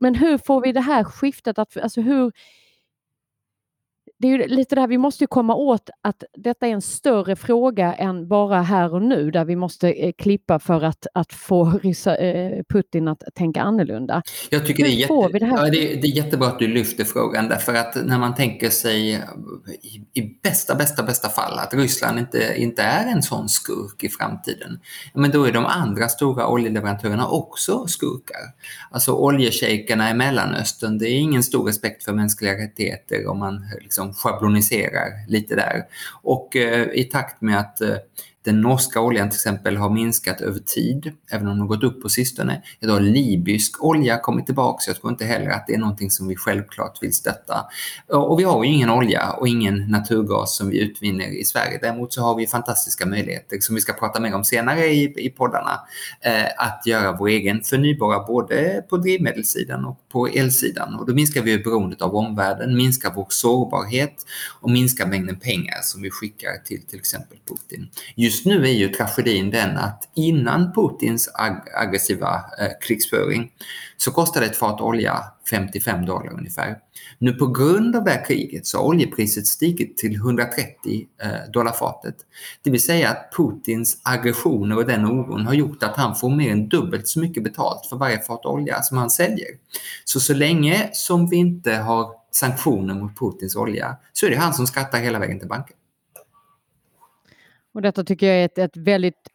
Men 0.00 0.14
hur 0.14 0.38
får 0.38 0.60
vi 0.60 0.72
det 0.72 0.80
här 0.80 1.04
skiftet? 1.04 1.58
Att, 1.58 1.76
alltså 1.76 2.00
hur, 2.00 2.32
det 4.18 4.28
är 4.28 4.48
lite 4.48 4.74
det 4.74 4.80
här, 4.80 4.88
vi 4.88 4.98
måste 4.98 5.26
komma 5.26 5.54
åt 5.54 5.90
att 6.02 6.24
detta 6.36 6.66
är 6.66 6.70
en 6.70 6.82
större 6.82 7.36
fråga 7.36 7.94
än 7.94 8.28
bara 8.28 8.62
här 8.62 8.94
och 8.94 9.02
nu 9.02 9.30
där 9.30 9.44
vi 9.44 9.56
måste 9.56 9.90
eh, 9.92 10.12
klippa 10.18 10.58
för 10.58 10.84
att, 10.84 11.06
att 11.14 11.32
få 11.32 11.66
eh, 12.10 12.62
Putin 12.68 13.08
att 13.08 13.22
tänka 13.34 13.62
annorlunda. 13.62 14.22
Jag 14.50 14.66
tycker 14.66 14.84
det 14.84 14.90
är, 14.90 14.92
jätte, 14.92 15.38
det, 15.38 15.46
ja, 15.46 15.70
det, 15.70 15.92
är, 15.92 16.02
det 16.02 16.08
är 16.08 16.16
jättebra 16.16 16.48
att 16.48 16.58
du 16.58 16.68
lyfter 16.68 17.04
frågan 17.04 17.48
därför 17.48 17.74
att 17.74 18.06
när 18.06 18.18
man 18.18 18.34
tänker 18.34 18.70
sig 18.70 19.10
i, 19.10 19.20
i, 20.20 20.38
bästa, 20.42 20.74
bästa, 20.74 21.02
bästa 21.02 21.28
fall 21.28 21.58
att 21.58 21.74
Ryssland 21.74 22.18
inte, 22.18 22.54
inte 22.56 22.82
är 22.82 23.06
en 23.06 23.22
sån 23.22 23.48
skurk 23.48 24.04
i 24.04 24.08
framtiden, 24.08 24.80
men 25.14 25.30
då 25.30 25.44
är 25.44 25.52
de 25.52 25.66
andra 25.66 26.08
stora 26.08 26.48
oljeleverantörerna 26.48 27.28
också 27.28 27.86
skurkar. 27.86 28.40
Alltså 28.90 29.12
oljeshejkerna 29.12 30.10
i 30.10 30.14
Mellanöstern, 30.14 30.98
det 30.98 31.08
är 31.08 31.18
ingen 31.18 31.42
stor 31.42 31.66
respekt 31.66 32.04
för 32.04 32.12
mänskliga 32.12 32.52
rättigheter 32.52 33.26
om 33.26 33.38
man 33.38 33.66
liksom 33.80 34.05
liksom 34.06 34.14
schabloniserar 34.14 35.28
lite 35.28 35.54
där. 35.54 35.84
Och 36.22 36.56
eh, 36.56 36.88
i 36.92 37.04
takt 37.04 37.40
med 37.40 37.58
att 37.58 37.80
eh, 37.80 37.96
den 38.46 38.60
norska 38.60 39.00
oljan 39.00 39.30
till 39.30 39.36
exempel 39.36 39.76
har 39.76 39.90
minskat 39.90 40.40
över 40.40 40.58
tid, 40.58 41.12
även 41.30 41.46
om 41.46 41.52
den 41.52 41.60
har 41.60 41.66
gått 41.66 41.84
upp 41.84 42.02
på 42.02 42.08
sistone. 42.08 42.62
Idag 42.80 42.92
har 42.92 43.00
libysk 43.00 43.84
olja 43.84 44.18
kommit 44.18 44.46
tillbaka, 44.46 44.80
så 44.80 44.90
jag 44.90 45.00
tror 45.00 45.12
inte 45.12 45.24
heller 45.24 45.50
att 45.50 45.66
det 45.66 45.74
är 45.74 45.78
någonting 45.78 46.10
som 46.10 46.28
vi 46.28 46.36
självklart 46.36 47.02
vill 47.02 47.12
stötta. 47.12 47.66
Och 48.06 48.40
vi 48.40 48.44
har 48.44 48.64
ju 48.64 48.70
ingen 48.70 48.90
olja 48.90 49.30
och 49.30 49.48
ingen 49.48 49.90
naturgas 49.90 50.56
som 50.56 50.70
vi 50.70 50.80
utvinner 50.80 51.40
i 51.40 51.44
Sverige. 51.44 51.78
Däremot 51.82 52.12
så 52.12 52.22
har 52.22 52.34
vi 52.34 52.46
fantastiska 52.46 53.06
möjligheter, 53.06 53.58
som 53.60 53.74
vi 53.74 53.80
ska 53.80 53.92
prata 53.92 54.20
mer 54.20 54.34
om 54.34 54.44
senare 54.44 54.86
i, 54.86 55.26
i 55.26 55.30
poddarna, 55.30 55.80
eh, 56.20 56.46
att 56.56 56.82
göra 56.86 57.16
vår 57.16 57.28
egen 57.28 57.62
förnybara 57.62 58.24
både 58.26 58.84
på 58.88 58.96
drivmedelssidan 58.96 59.84
och 59.84 60.00
på 60.08 60.26
elsidan. 60.26 60.94
Och 60.94 61.06
då 61.06 61.14
minskar 61.14 61.42
vi 61.42 61.58
beroendet 61.58 62.02
av 62.02 62.14
omvärlden, 62.16 62.76
minskar 62.76 63.12
vår 63.14 63.26
sårbarhet 63.28 64.26
och 64.60 64.70
minskar 64.70 65.06
mängden 65.06 65.40
pengar 65.40 65.80
som 65.82 66.02
vi 66.02 66.10
skickar 66.10 66.50
till 66.64 66.82
till 66.82 66.98
exempel 66.98 67.38
Putin. 67.48 67.88
Just 68.14 68.35
just 68.36 68.46
nu 68.46 68.64
är 68.64 68.72
ju 68.72 68.88
tragedin 68.88 69.50
den 69.50 69.76
att 69.76 70.08
innan 70.14 70.72
Putins 70.72 71.28
ag 71.34 71.68
aggressiva 71.74 72.44
eh, 72.60 72.70
krigsföring 72.86 73.52
så 73.96 74.10
kostade 74.10 74.46
ett 74.46 74.56
fat 74.56 74.80
olja 74.80 75.24
55 75.50 76.06
dollar 76.06 76.32
ungefär. 76.32 76.76
Nu 77.18 77.32
på 77.32 77.46
grund 77.46 77.96
av 77.96 78.04
det 78.04 78.10
här 78.10 78.24
kriget 78.24 78.66
så 78.66 78.78
har 78.78 78.84
oljepriset 78.84 79.46
stigit 79.46 79.96
till 79.96 80.14
130 80.14 81.06
eh, 81.22 81.50
dollar 81.52 81.72
fatet. 81.72 82.14
Det 82.62 82.70
vill 82.70 82.82
säga 82.82 83.10
att 83.10 83.32
Putins 83.36 84.00
aggressioner 84.02 84.76
och 84.76 84.86
den 84.86 85.04
oron 85.04 85.46
har 85.46 85.54
gjort 85.54 85.82
att 85.82 85.96
han 85.96 86.16
får 86.16 86.30
mer 86.30 86.52
än 86.52 86.68
dubbelt 86.68 87.08
så 87.08 87.20
mycket 87.20 87.44
betalt 87.44 87.86
för 87.86 87.96
varje 87.96 88.18
fat 88.18 88.46
olja 88.46 88.82
som 88.82 88.98
han 88.98 89.10
säljer. 89.10 89.48
Så 90.04 90.20
så 90.20 90.34
länge 90.34 90.90
som 90.92 91.28
vi 91.28 91.36
inte 91.36 91.74
har 91.74 92.10
sanktioner 92.32 92.94
mot 92.94 93.18
Putins 93.18 93.56
olja 93.56 93.96
så 94.12 94.26
är 94.26 94.30
det 94.30 94.36
han 94.36 94.54
som 94.54 94.66
skattar 94.66 94.98
hela 94.98 95.18
vägen 95.18 95.38
till 95.38 95.48
banken. 95.48 95.75
Och 97.76 97.82
detta 97.82 98.04
tycker 98.04 98.26
jag 98.26 98.36
är 98.36 98.44
ett, 98.44 98.58
ett 98.58 98.76
väldigt 98.76 99.28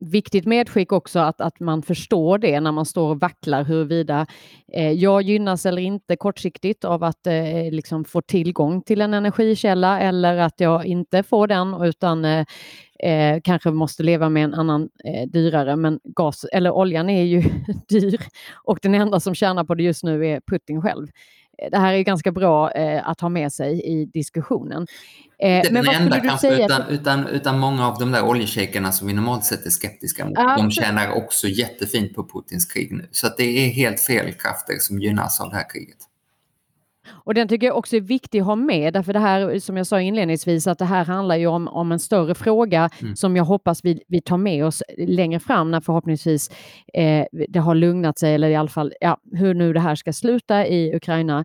viktigt 0.00 0.46
medskick 0.46 0.92
också 0.92 1.18
att, 1.18 1.40
att 1.40 1.60
man 1.60 1.82
förstår 1.82 2.38
det 2.38 2.60
när 2.60 2.72
man 2.72 2.86
står 2.86 3.10
och 3.10 3.20
vacklar 3.20 3.64
huruvida 3.64 4.26
eh, 4.72 4.92
jag 4.92 5.22
gynnas 5.22 5.66
eller 5.66 5.82
inte 5.82 6.16
kortsiktigt 6.16 6.84
av 6.84 7.04
att 7.04 7.26
eh, 7.26 7.70
liksom 7.70 8.04
få 8.04 8.20
tillgång 8.22 8.82
till 8.82 9.00
en 9.00 9.14
energikälla 9.14 10.00
eller 10.00 10.36
att 10.36 10.60
jag 10.60 10.86
inte 10.86 11.22
får 11.22 11.46
den 11.46 11.82
utan 11.82 12.24
eh, 12.24 12.46
eh 12.98 13.40
kanske 13.44 13.70
måste 13.70 14.02
leva 14.02 14.28
med 14.28 14.44
en 14.44 14.54
annan 14.54 14.88
eh, 15.04 15.28
dyrare. 15.28 15.76
Men 15.76 16.00
gas 16.04 16.44
eller 16.44 16.70
oljan 16.70 17.10
är 17.10 17.22
ju 17.22 17.42
dyr 17.88 18.20
och 18.64 18.78
den 18.82 18.94
enda 18.94 19.20
som 19.20 19.34
tjänar 19.34 19.64
på 19.64 19.74
det 19.74 19.82
just 19.82 20.04
nu 20.04 20.26
är 20.26 20.40
Putin 20.40 20.82
själv. 20.82 21.06
Eh, 21.62 21.70
det 21.70 21.78
här 21.78 21.94
är 21.94 22.02
ganska 22.02 22.32
bra 22.32 22.70
eh, 22.70 23.08
att 23.08 23.20
ha 23.20 23.28
med 23.28 23.52
sig 23.52 23.80
i 23.84 24.04
diskussionen. 24.04 24.86
Eh, 25.38 25.48
det 25.48 25.70
men 25.70 25.84
vad 25.84 25.94
enda 25.94 26.20
kanske, 26.20 26.48
säga? 26.48 26.66
Utan, 26.66 26.88
utan, 26.88 27.26
utan 27.26 27.58
många 27.58 27.88
av 27.88 27.98
de 27.98 28.12
där 28.12 28.22
oljeshejkerna 28.22 28.92
som 28.92 29.06
vi 29.06 29.14
normalt 29.14 29.44
sett 29.44 29.66
är 29.66 29.70
skeptiska 29.70 30.24
mot, 30.24 30.34
ja, 30.36 30.56
de 30.56 30.70
tjänar 30.70 31.12
också 31.12 31.48
jättefint 31.48 32.14
på 32.14 32.28
Putins 32.28 32.66
krig 32.66 32.92
nu. 32.92 33.08
Så 33.10 33.28
det 33.36 33.44
är 33.44 33.68
helt 33.68 34.00
fel 34.00 34.32
krafter 34.32 34.74
som 34.80 35.00
gynnas 35.00 35.40
av 35.40 35.50
det 35.50 35.56
här 35.56 35.70
kriget. 35.70 35.98
Och 37.08 37.34
den 37.34 37.48
tycker 37.48 37.66
jag 37.66 37.76
också 37.76 37.96
är 37.96 38.00
viktig 38.00 38.40
att 38.40 38.46
ha 38.46 38.56
med, 38.56 38.92
därför 38.92 39.12
det 39.12 39.18
här, 39.18 39.58
som 39.58 39.76
jag 39.76 39.86
sa 39.86 40.00
inledningsvis, 40.00 40.66
att 40.66 40.78
det 40.78 40.84
här 40.84 41.04
handlar 41.04 41.36
ju 41.36 41.46
om, 41.46 41.68
om 41.68 41.92
en 41.92 41.98
större 41.98 42.34
fråga 42.34 42.90
mm. 43.02 43.16
som 43.16 43.36
jag 43.36 43.44
hoppas 43.44 43.84
vi, 43.84 44.02
vi 44.08 44.20
tar 44.20 44.36
med 44.36 44.64
oss 44.66 44.82
längre 44.98 45.40
fram 45.40 45.70
när 45.70 45.80
förhoppningsvis 45.80 46.50
eh, 46.94 47.26
det 47.48 47.58
har 47.58 47.74
lugnat 47.74 48.18
sig, 48.18 48.34
eller 48.34 48.48
i 48.48 48.56
alla 48.56 48.68
fall 48.68 48.92
ja, 49.00 49.18
hur 49.32 49.54
nu 49.54 49.72
det 49.72 49.80
här 49.80 49.94
ska 49.94 50.12
sluta 50.12 50.66
i 50.66 50.96
Ukraina. 50.96 51.44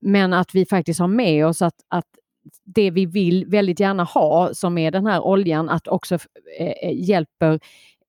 Men 0.00 0.32
att 0.32 0.54
vi 0.54 0.66
faktiskt 0.66 1.00
har 1.00 1.08
med 1.08 1.46
oss 1.46 1.62
att, 1.62 1.74
att 1.88 2.04
det 2.64 2.90
vi 2.90 3.06
vill 3.06 3.46
väldigt 3.46 3.80
gärna 3.80 4.04
ha, 4.04 4.54
som 4.54 4.78
är 4.78 4.90
den 4.90 5.06
här 5.06 5.20
oljan, 5.20 5.68
att 5.68 5.88
också 5.88 6.18
eh, 6.58 6.92
hjälper 6.92 7.60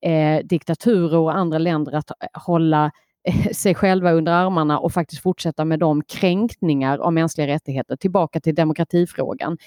eh, 0.05 0.45
diktaturer 0.45 1.17
och 1.17 1.37
andra 1.37 1.57
länder 1.57 1.91
att 1.91 2.11
hålla 2.33 2.91
sig 3.53 3.75
själva 3.75 4.11
under 4.11 4.31
armarna 4.31 4.79
och 4.79 4.93
faktiskt 4.93 5.21
fortsätta 5.21 5.65
med 5.65 5.79
de 5.79 6.03
kränkningar 6.03 6.97
av 6.97 7.13
mänskliga 7.13 7.47
rättigheter. 7.47 7.95
Tillbaka 7.95 8.39
till 8.39 8.55
demokratifrågan. 8.55 9.57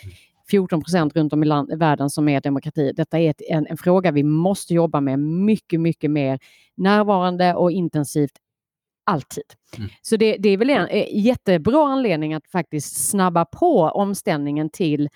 14 0.50 0.82
procent 0.82 1.16
runt 1.16 1.32
om 1.32 1.42
i 1.42 1.46
land, 1.46 1.78
världen 1.78 2.10
som 2.10 2.28
är 2.28 2.40
demokrati. 2.40 2.92
Detta 2.96 3.18
är 3.18 3.30
ett, 3.30 3.42
en, 3.48 3.66
en, 3.66 3.76
fråga 3.76 4.10
vi 4.10 4.22
måste 4.22 4.74
jobba 4.74 5.00
med 5.00 5.18
mycket, 5.18 5.80
mycket 5.80 6.10
mer 6.10 6.38
närvarande 6.76 7.54
och 7.54 7.72
intensivt 7.72 8.32
alltid. 9.04 9.44
Mm. 9.76 9.90
Så 10.02 10.16
det, 10.16 10.36
det, 10.38 10.48
är 10.48 10.56
väl 10.56 10.70
en 10.70 10.88
eh, 10.88 11.06
jättebra 11.10 11.88
anledning 11.88 12.34
att 12.34 12.46
faktiskt 12.46 13.10
snabba 13.10 13.44
på 13.44 13.82
omställningen 13.82 14.70
till 14.70 15.08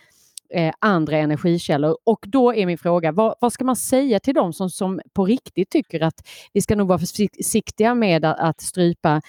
eh, 0.51 0.73
andra 0.79 1.17
energikällor. 1.17 1.97
Och 2.05 2.25
då 2.29 2.55
är 2.55 2.67
min 2.67 2.79
fråga, 2.79 3.13
vad, 3.13 3.35
vad, 3.41 3.53
ska 3.53 3.65
man 3.65 3.77
säga 3.77 4.21
till 4.21 4.35
dem 4.35 4.53
som, 4.53 4.71
som 4.71 5.01
på 5.13 5.27
riktigt 5.27 5.71
tycker 5.71 6.01
att 6.01 6.29
vi 6.53 6.61
ska 6.61 6.77
nog 6.77 6.89
vara 6.89 6.99
försiktiga 6.99 7.95
med 7.95 8.25
att, 8.25 8.39
att 8.41 8.61
strypa 8.61 9.23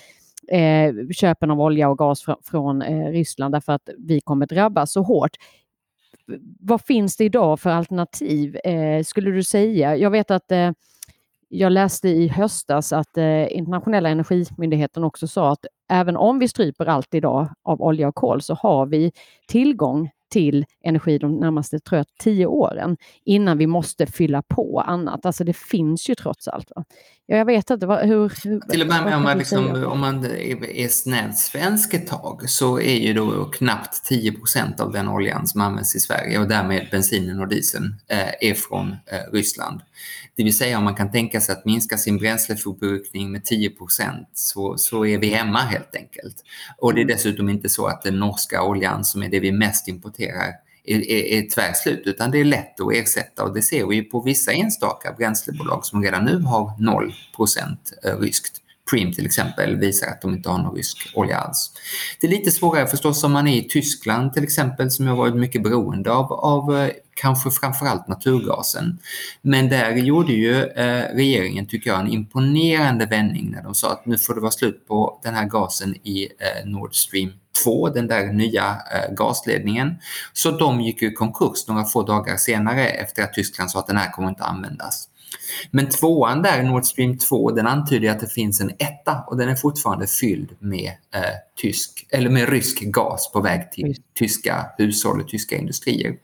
eh, 0.52 0.94
köpen 1.12 1.52
av 1.52 1.62
olja 1.62 1.90
och 1.90 1.98
gas 1.98 2.24
fr 2.24 2.32
från 2.44 2.82
eh, 2.82 3.12
Ryssland 3.12 3.54
därför 3.54 3.74
att 3.74 3.90
vi 3.98 4.22
kommer 4.22 4.46
drabbas 4.46 4.92
så 4.92 5.02
hårt. 5.02 5.38
Vad 6.60 6.82
finns 6.82 7.18
det 7.18 7.24
idag 7.24 7.60
för 7.60 7.70
alternativ, 7.70 8.56
eh, 8.56 9.04
skulle 9.04 9.32
du 9.32 9.44
säga? 9.44 9.96
Jag 9.96 10.12
vet 10.12 10.32
att 10.32 10.52
eh, 10.52 10.72
jag 11.48 11.72
läste 11.72 12.10
i 12.10 12.28
höstas 12.28 12.94
att 12.94 13.18
eh, 13.18 13.58
internationella 13.58 14.10
energimyndigheten 14.10 15.04
också 15.04 15.28
sa 15.28 15.52
att 15.52 15.66
även 15.90 16.18
om 16.18 16.40
vi 16.40 16.48
stryper 16.48 16.86
allt 16.86 17.14
idag 17.14 17.50
av 17.64 17.82
olja 17.82 18.08
och 18.08 18.16
kol 18.16 18.42
så 18.42 18.54
har 18.54 18.86
vi 18.86 19.12
tillgång 19.48 20.10
till 20.30 20.66
energi 20.84 21.18
de 21.18 21.40
närmaste 21.40 21.80
tror 21.80 21.98
jag, 21.98 22.06
tio 22.20 22.46
åren 22.46 22.98
innan 23.26 23.58
vi 23.58 23.68
måste 23.68 24.06
fylla 24.06 24.42
på 24.42 24.84
annat. 24.88 25.26
Alltså 25.26 25.44
det 25.44 25.58
finns 25.58 26.10
ju 26.10 26.16
trots 26.16 26.48
allt. 26.48 26.72
Va? 26.76 26.84
Ja, 27.26 27.38
jag 27.38 27.46
vet 27.46 27.70
inte, 27.70 27.88
vad, 27.88 28.00
hur, 28.00 28.32
hur... 28.44 28.60
Till 28.60 28.82
och 28.82 28.88
med 28.88 29.16
om 29.16 29.24
man, 29.24 29.38
liksom, 29.38 29.84
om 29.86 30.00
man 30.00 30.26
är 30.26 30.88
snällt 30.88 31.38
svensk 31.38 31.94
ett 31.94 32.08
tag 32.08 32.50
så 32.50 32.80
är 32.80 32.96
ju 32.96 33.14
då 33.14 33.46
knappt 33.46 34.12
10% 34.12 34.82
av 34.82 34.92
den 34.92 35.08
oljan 35.08 35.48
som 35.48 35.62
används 35.62 35.96
i 35.96 36.00
Sverige 36.00 36.40
och 36.40 36.48
därmed 36.48 36.88
bensinen 36.92 37.40
och 37.40 37.48
dieseln 37.48 37.96
eh, 38.08 38.50
är 38.50 38.54
från 38.54 38.92
eh, 38.92 39.34
Ryssland. 39.34 39.82
Det 40.36 40.44
vill 40.44 40.58
säga 40.58 40.78
om 40.78 40.84
man 40.84 40.96
kan 40.96 41.12
tänka 41.12 41.42
sig 41.42 41.54
att 41.54 41.66
minska 41.66 41.98
sin 41.98 42.18
bränsleförbrukning 42.18 43.32
med 43.32 43.46
10 43.46 43.72
så, 44.34 44.78
så 44.78 45.06
är 45.06 45.18
vi 45.18 45.28
hemma 45.28 45.60
helt 45.60 45.96
enkelt. 45.96 46.44
Och 46.78 46.94
det 46.94 47.00
är 47.00 47.04
mm. 47.04 47.16
dessutom 47.16 47.50
inte 47.50 47.70
så 47.70 47.88
att 47.88 48.02
den 48.02 48.20
norska 48.20 48.64
oljan 48.64 49.06
som 49.06 49.24
är 49.24 49.30
det 49.30 49.40
vi 49.40 49.52
mest 49.52 49.88
importerar 49.88 50.54
är, 50.84 51.12
är 51.12 51.50
tvärslut 51.50 52.02
utan 52.06 52.32
det 52.32 52.40
är 52.40 52.46
lätt 52.46 52.80
att 52.80 52.94
ersätta 52.94 53.44
och 53.44 53.54
det 53.54 53.62
ser 53.62 53.86
vi 53.86 54.02
på 54.02 54.22
vissa 54.22 54.52
enstaka 54.52 55.14
bränslebolag 55.18 55.86
som 55.86 56.04
redan 56.04 56.26
nu 56.26 56.40
har 56.40 56.72
0% 57.38 57.78
ryskt. 58.20 58.62
Preem 58.90 59.14
till 59.14 59.26
exempel 59.26 59.76
visar 59.76 60.08
att 60.08 60.22
de 60.22 60.34
inte 60.34 60.50
har 60.50 60.58
någon 60.58 60.76
rysk 60.76 61.12
olja 61.16 61.38
alls. 61.38 61.72
Det 62.20 62.28
är 62.28 62.32
lite 62.32 62.52
svårare 62.52 62.88
förstås 62.88 63.24
om 63.24 63.32
man 63.32 63.48
är 63.48 63.58
i 63.58 63.70
Tyskland 63.70 64.34
till 64.34 64.44
exempel 64.44 64.92
som 64.92 65.08
har 65.08 65.16
varit 65.16 65.36
mycket 65.36 65.64
beroende 65.64 66.12
av, 66.12 66.34
av 66.34 66.78
eh, 66.78 66.90
kanske 67.22 67.52
framförallt 67.52 68.08
naturgasen. 68.08 69.00
Men 69.42 69.70
där 69.70 69.92
gjorde 69.92 70.34
ju 70.34 70.64
eh, 70.64 71.16
regeringen, 71.16 71.66
tycker 71.66 71.90
jag, 71.90 72.00
en 72.00 72.08
imponerande 72.08 73.06
vändning 73.06 73.52
när 73.52 73.64
de 73.64 73.76
sa 73.76 73.92
att 73.92 74.06
nu 74.06 74.18
får 74.18 74.36
det 74.36 74.42
vara 74.42 74.52
slut 74.52 74.88
på 74.88 75.20
den 75.24 75.34
här 75.34 75.46
gasen 75.46 75.96
i 75.96 76.24
eh, 76.24 76.70
Nord 76.70 76.96
Stream 76.96 77.32
2, 77.64 77.90
den 77.90 78.08
där 78.08 78.34
nya 78.34 78.78
eh, 78.94 79.14
gasledningen. 79.14 79.96
Så 80.34 80.52
de 80.52 80.82
gick 80.82 81.04
i 81.04 81.14
konkurs 81.14 81.68
några 81.68 81.86
få 81.86 82.04
dagar 82.04 82.38
senare 82.38 82.88
efter 82.88 83.24
att 83.24 83.34
Tyskland 83.34 83.72
sa 83.72 83.80
att 83.80 83.88
den 83.88 83.98
här 83.98 84.12
kommer 84.12 84.30
inte 84.30 84.44
användas. 84.44 85.08
Men 85.72 85.90
tvåan 85.90 86.42
där, 86.42 86.64
Nord 86.64 86.86
Stream 86.86 87.18
2, 87.18 87.52
den 87.52 87.68
antyder 87.68 88.12
att 88.12 88.20
det 88.20 88.28
finns 88.28 88.62
en 88.62 88.70
etta 88.70 89.24
och 89.28 89.38
den 89.38 89.50
är 89.50 89.56
fortfarande 89.56 90.08
fylld 90.08 90.56
med, 90.60 90.92
eh, 91.14 91.22
tysk, 91.62 92.08
eller 92.10 92.30
med 92.30 92.50
rysk 92.50 92.82
gas 92.82 93.32
på 93.32 93.42
väg 93.42 93.72
till 93.72 93.96
tyska 94.16 94.66
hushåll 94.78 95.22
och 95.22 95.28
tyska 95.28 95.58
industrier. 95.58 96.16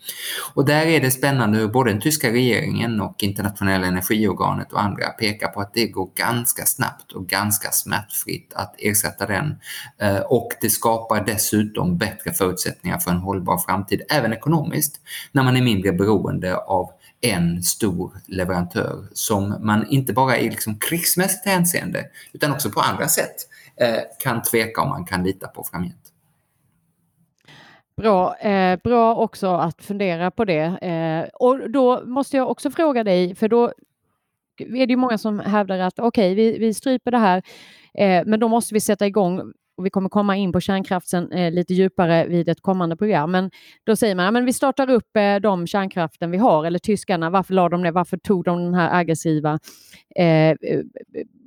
Och 0.53 0.65
där 0.65 0.85
är 0.85 0.99
det 0.99 1.11
spännande 1.11 1.57
hur 1.57 1.67
både 1.67 1.91
den 1.91 2.01
tyska 2.01 2.31
regeringen 2.31 3.01
och 3.01 3.23
internationella 3.23 3.87
energiorganet 3.87 4.73
och 4.73 4.81
andra 4.81 5.07
pekar 5.07 5.47
på 5.47 5.61
att 5.61 5.73
det 5.73 5.87
går 5.87 6.09
ganska 6.15 6.65
snabbt 6.65 7.11
och 7.11 7.27
ganska 7.27 7.71
smärtfritt 7.71 8.53
att 8.55 8.75
ersätta 8.77 9.25
den. 9.25 9.55
Eh, 9.97 10.19
och 10.19 10.51
det 10.61 10.69
skapar 10.69 11.25
dessutom 11.25 11.97
bättre 11.97 12.33
förutsättningar 12.33 12.97
för 12.97 13.11
en 13.11 13.17
hållbar 13.17 13.57
framtid, 13.57 14.01
även 14.09 14.33
ekonomiskt, 14.33 15.01
när 15.31 15.43
man 15.43 15.57
är 15.57 15.61
mindre 15.61 15.91
beroende 15.91 16.57
av 16.57 16.91
en 17.31 17.63
stor 17.63 18.11
leverantör 18.25 19.07
som 19.13 19.55
man 19.59 19.87
inte 19.89 20.13
bara 20.13 20.37
i 20.37 20.49
liksom 20.49 20.79
krigsmässigt 20.79 21.45
hänseende 21.45 22.05
utan 22.33 22.51
också 22.51 22.69
på 22.69 22.79
andra 22.79 23.07
sätt 23.07 23.35
eh, 23.75 23.99
kan 24.19 24.41
tveka 24.41 24.81
om 24.81 24.89
man 24.89 25.05
kan 25.05 25.23
lita 25.23 25.47
på 25.47 25.63
framgent. 25.63 26.11
Bra, 27.97 28.35
eh, 28.35 28.79
bra 28.83 29.15
också 29.15 29.47
att 29.47 29.83
fundera 29.83 30.31
på 30.31 30.45
det. 30.45 30.63
Eh, 30.63 31.29
och 31.33 31.69
då 31.69 32.05
måste 32.05 32.37
jag 32.37 32.49
också 32.49 32.71
fråga 32.71 33.03
dig, 33.03 33.35
för 33.35 33.47
då 33.47 33.71
är 34.57 34.87
det 34.87 34.93
ju 34.93 34.97
många 34.97 35.17
som 35.17 35.39
hävdar 35.39 35.79
att 35.79 35.99
okej, 35.99 36.33
okay, 36.33 36.35
vi, 36.35 36.57
vi 36.57 36.73
stryper 36.73 37.11
det 37.11 37.17
här, 37.17 37.43
eh, 37.93 38.23
men 38.25 38.39
då 38.39 38.47
måste 38.47 38.73
vi 38.73 38.79
sätta 38.79 39.07
igång 39.07 39.53
och 39.77 39.85
vi 39.85 39.89
kommer 39.89 40.09
komma 40.09 40.37
in 40.37 40.51
på 40.51 40.59
kärnkraften 40.59 41.31
eh, 41.31 41.51
lite 41.51 41.73
djupare 41.73 42.27
vid 42.27 42.49
ett 42.49 42.61
kommande 42.61 42.97
program. 42.97 43.31
Men 43.31 43.51
då 43.83 43.95
säger 43.95 44.15
man 44.15 44.35
att 44.35 44.41
ja, 44.41 44.45
vi 44.45 44.53
startar 44.53 44.89
upp 44.89 45.17
eh, 45.17 45.35
de 45.35 45.67
kärnkraften 45.67 46.31
vi 46.31 46.37
har, 46.37 46.65
eller 46.65 46.79
tyskarna, 46.79 47.29
varför 47.29 47.53
la 47.53 47.69
de 47.69 47.83
det? 47.83 47.91
Varför 47.91 48.17
tog 48.17 48.43
de 48.43 48.63
den 48.63 48.73
här 48.73 48.99
aggressiva 48.99 49.59
eh, 50.15 50.55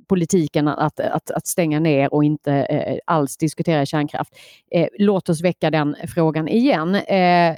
politiken 0.09 0.67
att, 0.67 0.99
att, 0.99 1.31
att 1.31 1.47
stänga 1.47 1.79
ner 1.79 2.13
och 2.13 2.23
inte 2.23 2.53
eh, 2.53 2.97
alls 3.05 3.37
diskutera 3.37 3.85
kärnkraft. 3.85 4.33
Eh, 4.71 4.87
låt 4.97 5.29
oss 5.29 5.41
väcka 5.41 5.71
den 5.71 5.95
frågan 6.07 6.47
igen. 6.47 6.95
Eh, 6.95 7.55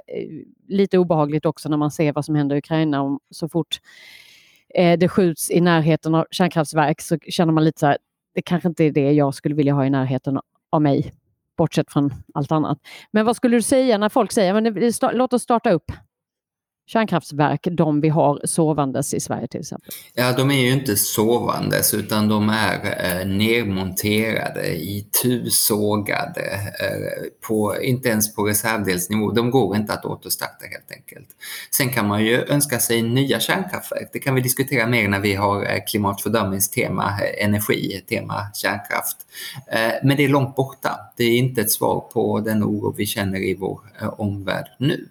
lite 0.68 0.98
obehagligt 0.98 1.46
också 1.46 1.70
när 1.70 1.78
man 1.78 1.92
ser 1.92 2.14
vad 2.14 2.26
som 2.26 2.36
händer 2.36 2.56
i 2.56 2.60
Ukraina. 2.60 3.02
Om, 3.02 3.20
så 3.30 3.50
fort 3.50 3.80
eh, 4.76 5.00
det 5.00 5.10
skjuts 5.10 5.52
i 5.52 5.62
närheten 5.62 6.16
av 6.16 6.26
kärnkraftverk 6.32 7.02
så 7.02 7.18
känner 7.20 7.54
man 7.54 7.64
lite 7.64 7.80
så 7.80 7.86
här, 7.86 7.98
det 8.34 8.42
kanske 8.42 8.70
inte 8.70 8.84
är 8.84 8.92
det 8.92 9.12
jag 9.12 9.34
skulle 9.34 9.56
vilja 9.56 9.74
ha 9.74 9.86
i 9.86 9.90
närheten 9.90 10.40
av 10.72 10.82
mig, 10.82 11.14
bortsett 11.58 11.92
från 11.92 12.14
allt 12.34 12.52
annat. 12.52 12.80
Men 13.12 13.26
vad 13.26 13.36
skulle 13.36 13.58
du 13.58 13.62
säga 13.62 13.98
när 13.98 14.10
folk 14.10 14.32
säger 14.32 14.54
men 14.54 15.18
låt 15.18 15.34
oss 15.34 15.42
starta 15.42 15.72
upp 15.72 15.92
kärnkraftverk, 16.88 17.68
de 17.72 18.02
vi 18.02 18.10
har 18.10 18.42
sovandes 18.44 19.14
i 19.14 19.20
Sverige 19.20 19.48
till 19.48 19.60
exempel? 19.60 19.90
Ja, 20.14 20.34
de 20.38 20.52
är 20.52 20.62
ju 20.62 20.72
inte 20.72 20.96
sovandes 20.96 21.94
utan 21.94 22.28
de 22.28 22.50
är 22.50 22.86
eh, 22.86 23.28
nedmonterade, 23.28 24.76
itusågade, 24.76 26.42
eh, 26.80 27.48
på, 27.48 27.82
inte 27.82 28.10
ens 28.10 28.36
på 28.36 28.44
reservdelsnivå. 28.44 29.32
De 29.32 29.52
går 29.52 29.76
inte 29.76 29.94
att 29.94 30.06
återstarta 30.06 30.66
helt 30.72 30.92
enkelt. 30.92 31.28
Sen 31.72 31.90
kan 31.90 32.08
man 32.08 32.24
ju 32.24 32.46
önska 32.46 32.80
sig 32.80 33.02
nya 33.02 33.40
kärnkraftverk. 33.40 34.10
Det 34.14 34.20
kan 34.20 34.36
vi 34.36 34.42
diskutera 34.42 34.88
mer 34.88 35.08
när 35.08 35.20
vi 35.20 35.34
har 35.34 35.66
eh, 35.66 35.80
eh, 37.22 37.46
energi, 37.46 38.04
tema 38.10 38.52
kärnkraft. 38.54 39.18
Eh, 39.68 39.94
men 40.04 40.18
det 40.18 40.24
är 40.24 40.30
långt 40.30 40.56
borta. 40.56 41.00
Det 41.18 41.24
är 41.24 41.38
inte 41.38 41.62
ett 41.62 41.72
svar 41.72 42.00
på 42.14 42.40
den 42.40 42.64
oro 42.64 42.94
vi 42.98 43.06
känner 43.06 43.40
i 43.40 43.56
vår 43.56 43.80
eh, 44.02 44.20
omvärld 44.20 44.68
nu. 44.78 45.08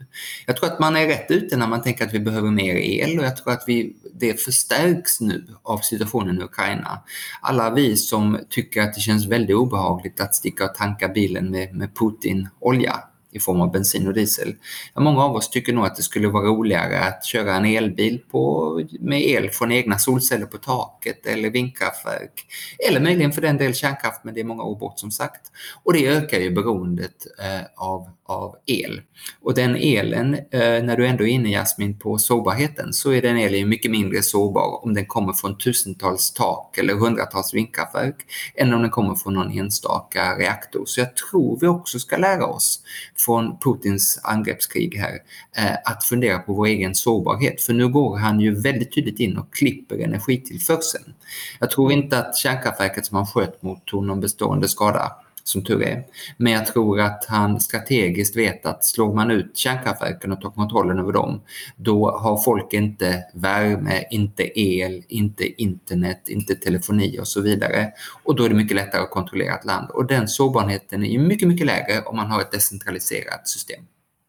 Jag 0.47 0.57
tror 0.57 0.73
att 0.73 0.79
man 0.79 0.97
är 0.97 1.07
rätt 1.07 1.31
ute 1.31 1.57
när 1.57 1.67
man 1.71 1.83
tänker 1.83 2.07
att 2.07 2.15
vi 2.15 2.21
behöver 2.21 2.51
mer 2.51 2.77
el 2.77 3.19
och 3.19 3.25
jag 3.25 3.37
tror 3.37 3.53
att 3.53 3.65
vi, 3.67 3.97
det 4.15 4.41
förstärks 4.41 5.21
nu 5.21 5.47
av 5.63 5.79
situationen 5.79 6.41
i 6.41 6.45
Ukraina. 6.45 7.03
Alla 7.41 7.71
vi 7.71 7.97
som 7.97 8.39
tycker 8.49 8.83
att 8.83 8.95
det 8.95 9.01
känns 9.01 9.27
väldigt 9.27 9.57
obehagligt 9.57 10.21
att 10.21 10.35
sticka 10.35 10.65
och 10.65 10.75
tanka 10.75 11.09
bilen 11.09 11.51
med, 11.51 11.75
med 11.75 11.99
Putin-olja 11.99 13.01
i 13.33 13.41
form 13.41 13.61
av 13.61 13.73
bensin 13.73 14.07
och 14.07 14.15
diesel. 14.15 14.55
Många 14.97 15.25
av 15.25 15.37
oss 15.37 15.51
tycker 15.51 15.73
nog 15.73 15.85
att 15.85 15.97
det 15.97 16.03
skulle 16.03 16.29
vara 16.29 16.49
roligare 16.49 17.01
att 17.01 17.25
köra 17.25 17.55
en 17.55 17.65
elbil 17.65 18.21
på, 18.31 18.83
med 19.01 19.23
el 19.23 19.51
från 19.51 19.73
egna 19.73 19.99
solceller 19.99 20.47
på 20.47 20.59
taket 20.59 21.27
eller 21.27 21.51
vindkraftverk. 21.51 22.47
Eller 22.89 23.01
möjligen 23.01 23.33
för 23.33 23.43
den 23.43 23.57
del 23.57 23.75
kärnkraft, 23.75 24.25
men 24.25 24.35
det 24.35 24.41
är 24.41 24.45
många 24.45 24.63
år 24.63 24.79
bort 24.79 24.99
som 24.99 25.11
sagt. 25.11 25.41
Och 25.83 25.93
det 25.93 26.07
ökar 26.07 26.39
ju 26.39 26.51
beroendet 26.51 27.27
eh, 27.39 27.67
av, 27.77 28.11
av 28.25 28.57
el. 28.67 29.01
Och 29.43 29.55
den 29.55 29.77
elen, 29.77 30.35
eh, 30.35 30.61
när 30.61 30.97
du 30.97 31.07
ändå 31.07 31.25
är 31.25 31.29
inne 31.29 31.51
Jasmin 31.51 31.99
på 31.99 32.19
sårbarheten, 32.19 32.93
så 32.93 33.13
är 33.13 33.23
den 33.23 33.37
elen 33.37 33.69
mycket 33.69 33.91
mindre 33.91 34.23
sårbar 34.23 34.85
om 34.85 34.95
den 34.95 35.07
kommer 35.07 35.33
från 35.33 35.59
tusentals 35.59 36.33
tak 36.33 36.79
eller 36.79 36.95
hundratals 36.95 37.55
vindkraftverk 37.55 38.17
än 38.55 38.75
om 38.75 38.83
den 38.83 38.91
kommer 38.91 39.15
från 39.15 39.35
någon 39.35 39.59
enstaka 39.59 40.39
reaktor. 40.39 40.83
Så 40.87 41.01
jag 41.01 41.17
tror 41.17 41.59
vi 41.61 41.67
också 41.67 41.99
ska 41.99 42.17
lära 42.17 42.47
oss 42.47 42.81
från 43.25 43.59
Putins 43.59 44.21
angreppskrig 44.23 44.95
här, 44.95 45.19
eh, 45.57 45.77
att 45.85 46.05
fundera 46.05 46.39
på 46.39 46.53
vår 46.53 46.67
egen 46.67 46.95
sårbarhet. 46.95 47.63
För 47.63 47.73
nu 47.73 47.89
går 47.89 48.17
han 48.17 48.41
ju 48.41 48.61
väldigt 48.61 48.95
tydligt 48.95 49.21
in 49.21 49.37
och 49.37 49.55
klipper 49.55 49.99
energitillförseln. 49.99 51.15
Jag 51.61 51.71
tror 51.71 51.93
inte 51.93 52.19
att 52.19 52.37
kärnkraftverket 52.37 53.07
som 53.07 53.17
han 53.17 53.27
sköt 53.27 53.63
mot 53.63 53.87
tog 53.87 54.07
någon 54.07 54.21
bestående 54.21 54.69
skada 54.69 55.13
som 55.51 55.65
tur 55.65 55.83
är. 55.83 56.05
Men 56.37 56.53
jag 56.53 56.67
tror 56.67 57.01
att 57.01 57.25
han 57.29 57.61
strategiskt 57.61 58.37
vet 58.37 58.67
att 58.67 58.85
slår 58.85 59.15
man 59.15 59.31
ut 59.31 59.57
kärnkraftverken 59.57 60.33
och 60.33 60.41
tar 60.41 60.51
kontrollen 60.51 60.99
över 60.99 61.13
dem, 61.13 61.41
då 61.77 62.11
har 62.11 62.43
folk 62.43 62.73
inte 62.73 63.25
värme, 63.35 64.05
inte 64.11 64.61
el, 64.61 65.05
inte 65.09 65.63
internet, 65.63 66.29
inte 66.29 66.55
telefoni 66.55 67.21
och 67.21 67.29
så 67.29 67.41
vidare. 67.41 67.93
Och 68.23 68.37
då 68.37 68.45
är 68.45 68.49
det 68.49 68.55
mycket 68.55 68.77
lättare 68.77 69.03
att 69.03 69.11
kontrollera 69.11 69.55
ett 69.55 69.65
land. 69.65 69.91
Och 69.91 70.07
den 70.07 70.29
sårbarheten 70.29 71.05
är 71.05 71.19
mycket, 71.19 71.49
mycket 71.49 71.67
lägre 71.67 72.03
om 72.03 72.17
man 72.17 72.31
har 72.31 72.41
ett 72.41 72.53
decentraliserat 72.53 73.49
system. 73.49 73.85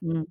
Mm. 0.06 0.26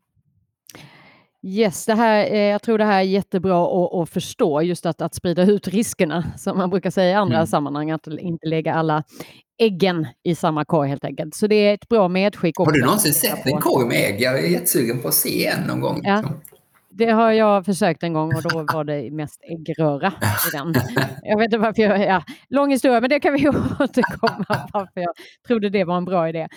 Yes, 1.43 1.87
det 1.87 1.95
här, 1.95 2.33
eh, 2.33 2.39
jag 2.39 2.63
tror 2.63 2.79
det 2.79 2.85
här 2.85 2.99
är 2.99 3.03
jättebra 3.03 3.65
att, 3.65 3.95
att 3.95 4.11
förstå, 4.11 4.63
just 4.63 4.87
att, 4.87 5.01
att 5.01 5.15
sprida 5.15 5.43
ut 5.43 5.69
riskerna, 5.69 6.25
som 6.39 6.59
man 6.59 6.71
brukar 6.71 6.91
säga 6.91 7.11
i 7.11 7.15
andra 7.15 7.37
mm. 7.37 7.47
sammanhang, 7.47 7.91
att 7.91 8.07
inte 8.07 8.47
lägga 8.47 8.75
alla 8.75 9.05
äggen 9.63 10.07
i 10.25 10.35
samma 10.35 10.65
korg 10.65 10.89
helt 10.89 11.05
enkelt. 11.05 11.35
Så 11.35 11.47
det 11.47 11.55
är 11.55 11.75
ett 11.75 11.89
bra 11.89 12.09
medskick. 12.09 12.59
Har 12.59 12.73
du 12.73 12.85
någonsin 12.85 13.15
sett 13.15 13.47
en 13.47 13.61
korg 13.61 13.89
med 13.89 13.97
ägg? 13.97 14.21
Jag 14.21 14.39
är 14.39 14.49
jättesugen 14.49 14.99
på 14.99 15.09
att 15.09 15.15
se 15.15 15.47
en 15.47 15.67
någon 15.67 15.81
gång. 15.81 16.01
Ja. 16.05 16.23
Det 17.01 17.11
har 17.11 17.33
jag 17.33 17.65
försökt 17.65 18.03
en 18.03 18.13
gång 18.13 18.35
och 18.35 18.43
då 18.43 18.65
var 18.75 18.85
det 18.85 19.11
mest 19.11 19.41
äggröra 19.43 20.13
i 20.49 20.57
den. 20.57 20.75
Jag 21.23 21.39
vet 21.39 21.45
inte 21.45 21.59
varför 21.59 21.83
jag... 21.83 22.01
Ja, 22.01 22.23
lång 22.49 22.71
historia, 22.71 23.01
men 23.01 23.11
det 23.11 23.21
kan 23.21 23.33
vi 23.33 23.49
återkomma 23.81 24.69
varför 24.73 25.01
jag 25.01 25.15
trodde 25.47 25.71
det 25.71 25.85
var 25.85 25.97
en 25.97 26.05
bra 26.05 26.29
idé. 26.29 26.49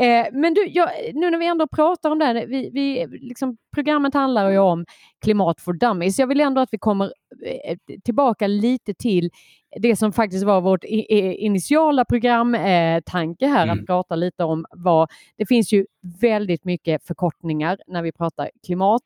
Eh, 0.00 0.26
men 0.32 0.54
du, 0.54 0.66
jag, 0.66 0.90
nu 1.14 1.30
när 1.30 1.38
vi 1.38 1.46
ändå 1.46 1.66
pratar 1.66 2.10
om 2.10 2.18
det 2.18 2.24
här, 2.24 2.46
vi, 2.46 2.70
vi, 2.72 3.06
liksom, 3.20 3.56
programmet 3.74 4.14
handlar 4.14 4.50
ju 4.50 4.58
om 4.58 4.84
klimat 5.24 5.60
for 5.60 5.72
dummies. 5.72 6.18
Jag 6.18 6.26
vill 6.26 6.40
ändå 6.40 6.60
att 6.60 6.72
vi 6.72 6.78
kommer 6.78 7.12
eh, 7.46 7.76
tillbaka 8.04 8.46
lite 8.46 8.94
till 8.94 9.30
det 9.76 9.96
som 9.96 10.12
faktiskt 10.12 10.44
var 10.44 10.60
vårt 10.60 10.84
initiala 10.84 12.04
programtanke 12.04 13.46
här, 13.46 13.62
mm. 13.62 13.78
att 13.78 13.86
prata 13.86 14.16
lite 14.16 14.44
om 14.44 14.66
vad... 14.70 15.10
Det 15.36 15.46
finns 15.46 15.72
ju 15.72 15.86
väldigt 16.20 16.64
mycket 16.64 17.06
förkortningar 17.06 17.78
när 17.86 18.02
vi 18.02 18.12
pratar 18.12 18.50
klimat. 18.66 19.02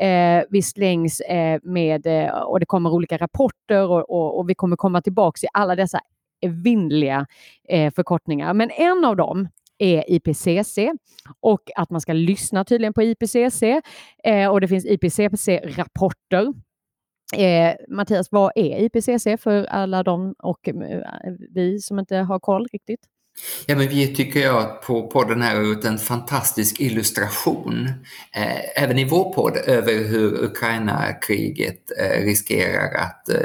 Eh, 0.00 0.42
vi 0.50 0.62
slängs 0.62 1.20
eh, 1.20 1.60
med, 1.62 2.06
eh, 2.06 2.30
och 2.30 2.60
det 2.60 2.66
kommer 2.66 2.90
olika 2.90 3.16
rapporter 3.16 3.90
och, 3.90 4.10
och, 4.10 4.38
och 4.38 4.50
vi 4.50 4.54
kommer 4.54 4.76
komma 4.76 5.02
tillbaka 5.02 5.38
till 5.38 5.48
alla 5.52 5.76
dessa 5.76 6.00
evinnerliga 6.40 7.26
eh, 7.68 7.92
förkortningar. 7.94 8.54
Men 8.54 8.70
en 8.70 9.04
av 9.04 9.16
dem 9.16 9.48
är 9.78 10.04
IPCC 10.10 10.78
och 11.40 11.70
att 11.76 11.90
man 11.90 12.00
ska 12.00 12.12
lyssna 12.12 12.64
tydligen 12.64 12.92
på 12.92 13.02
IPCC 13.02 13.62
eh, 14.24 14.48
och 14.50 14.60
det 14.60 14.68
finns 14.68 14.86
IPCC-rapporter 14.86 16.54
Eh, 17.34 17.74
Mattias, 17.88 18.28
vad 18.32 18.52
är 18.54 18.78
IPCC 18.78 19.42
för 19.42 19.64
alla 19.64 20.02
de 20.02 20.34
och 20.38 20.68
eh, 20.68 20.74
vi 21.54 21.80
som 21.80 21.98
inte 21.98 22.16
har 22.16 22.38
koll 22.38 22.66
riktigt? 22.72 23.00
Ja, 23.66 23.76
men 23.76 23.88
vi 23.88 24.14
tycker 24.14 24.40
jag 24.40 24.82
på 24.82 25.06
podden 25.06 25.42
här 25.42 25.56
har 25.56 25.62
gjort 25.62 25.84
en 25.84 25.98
fantastisk 25.98 26.80
illustration, 26.80 27.86
eh, 28.32 28.82
även 28.82 28.98
i 28.98 29.04
vår 29.04 29.32
podd, 29.32 29.56
över 29.56 29.92
hur 29.92 30.44
Ukraina-kriget 30.44 31.90
eh, 32.00 32.24
riskerar 32.24 32.94
att 32.94 33.28
eh, 33.28 33.36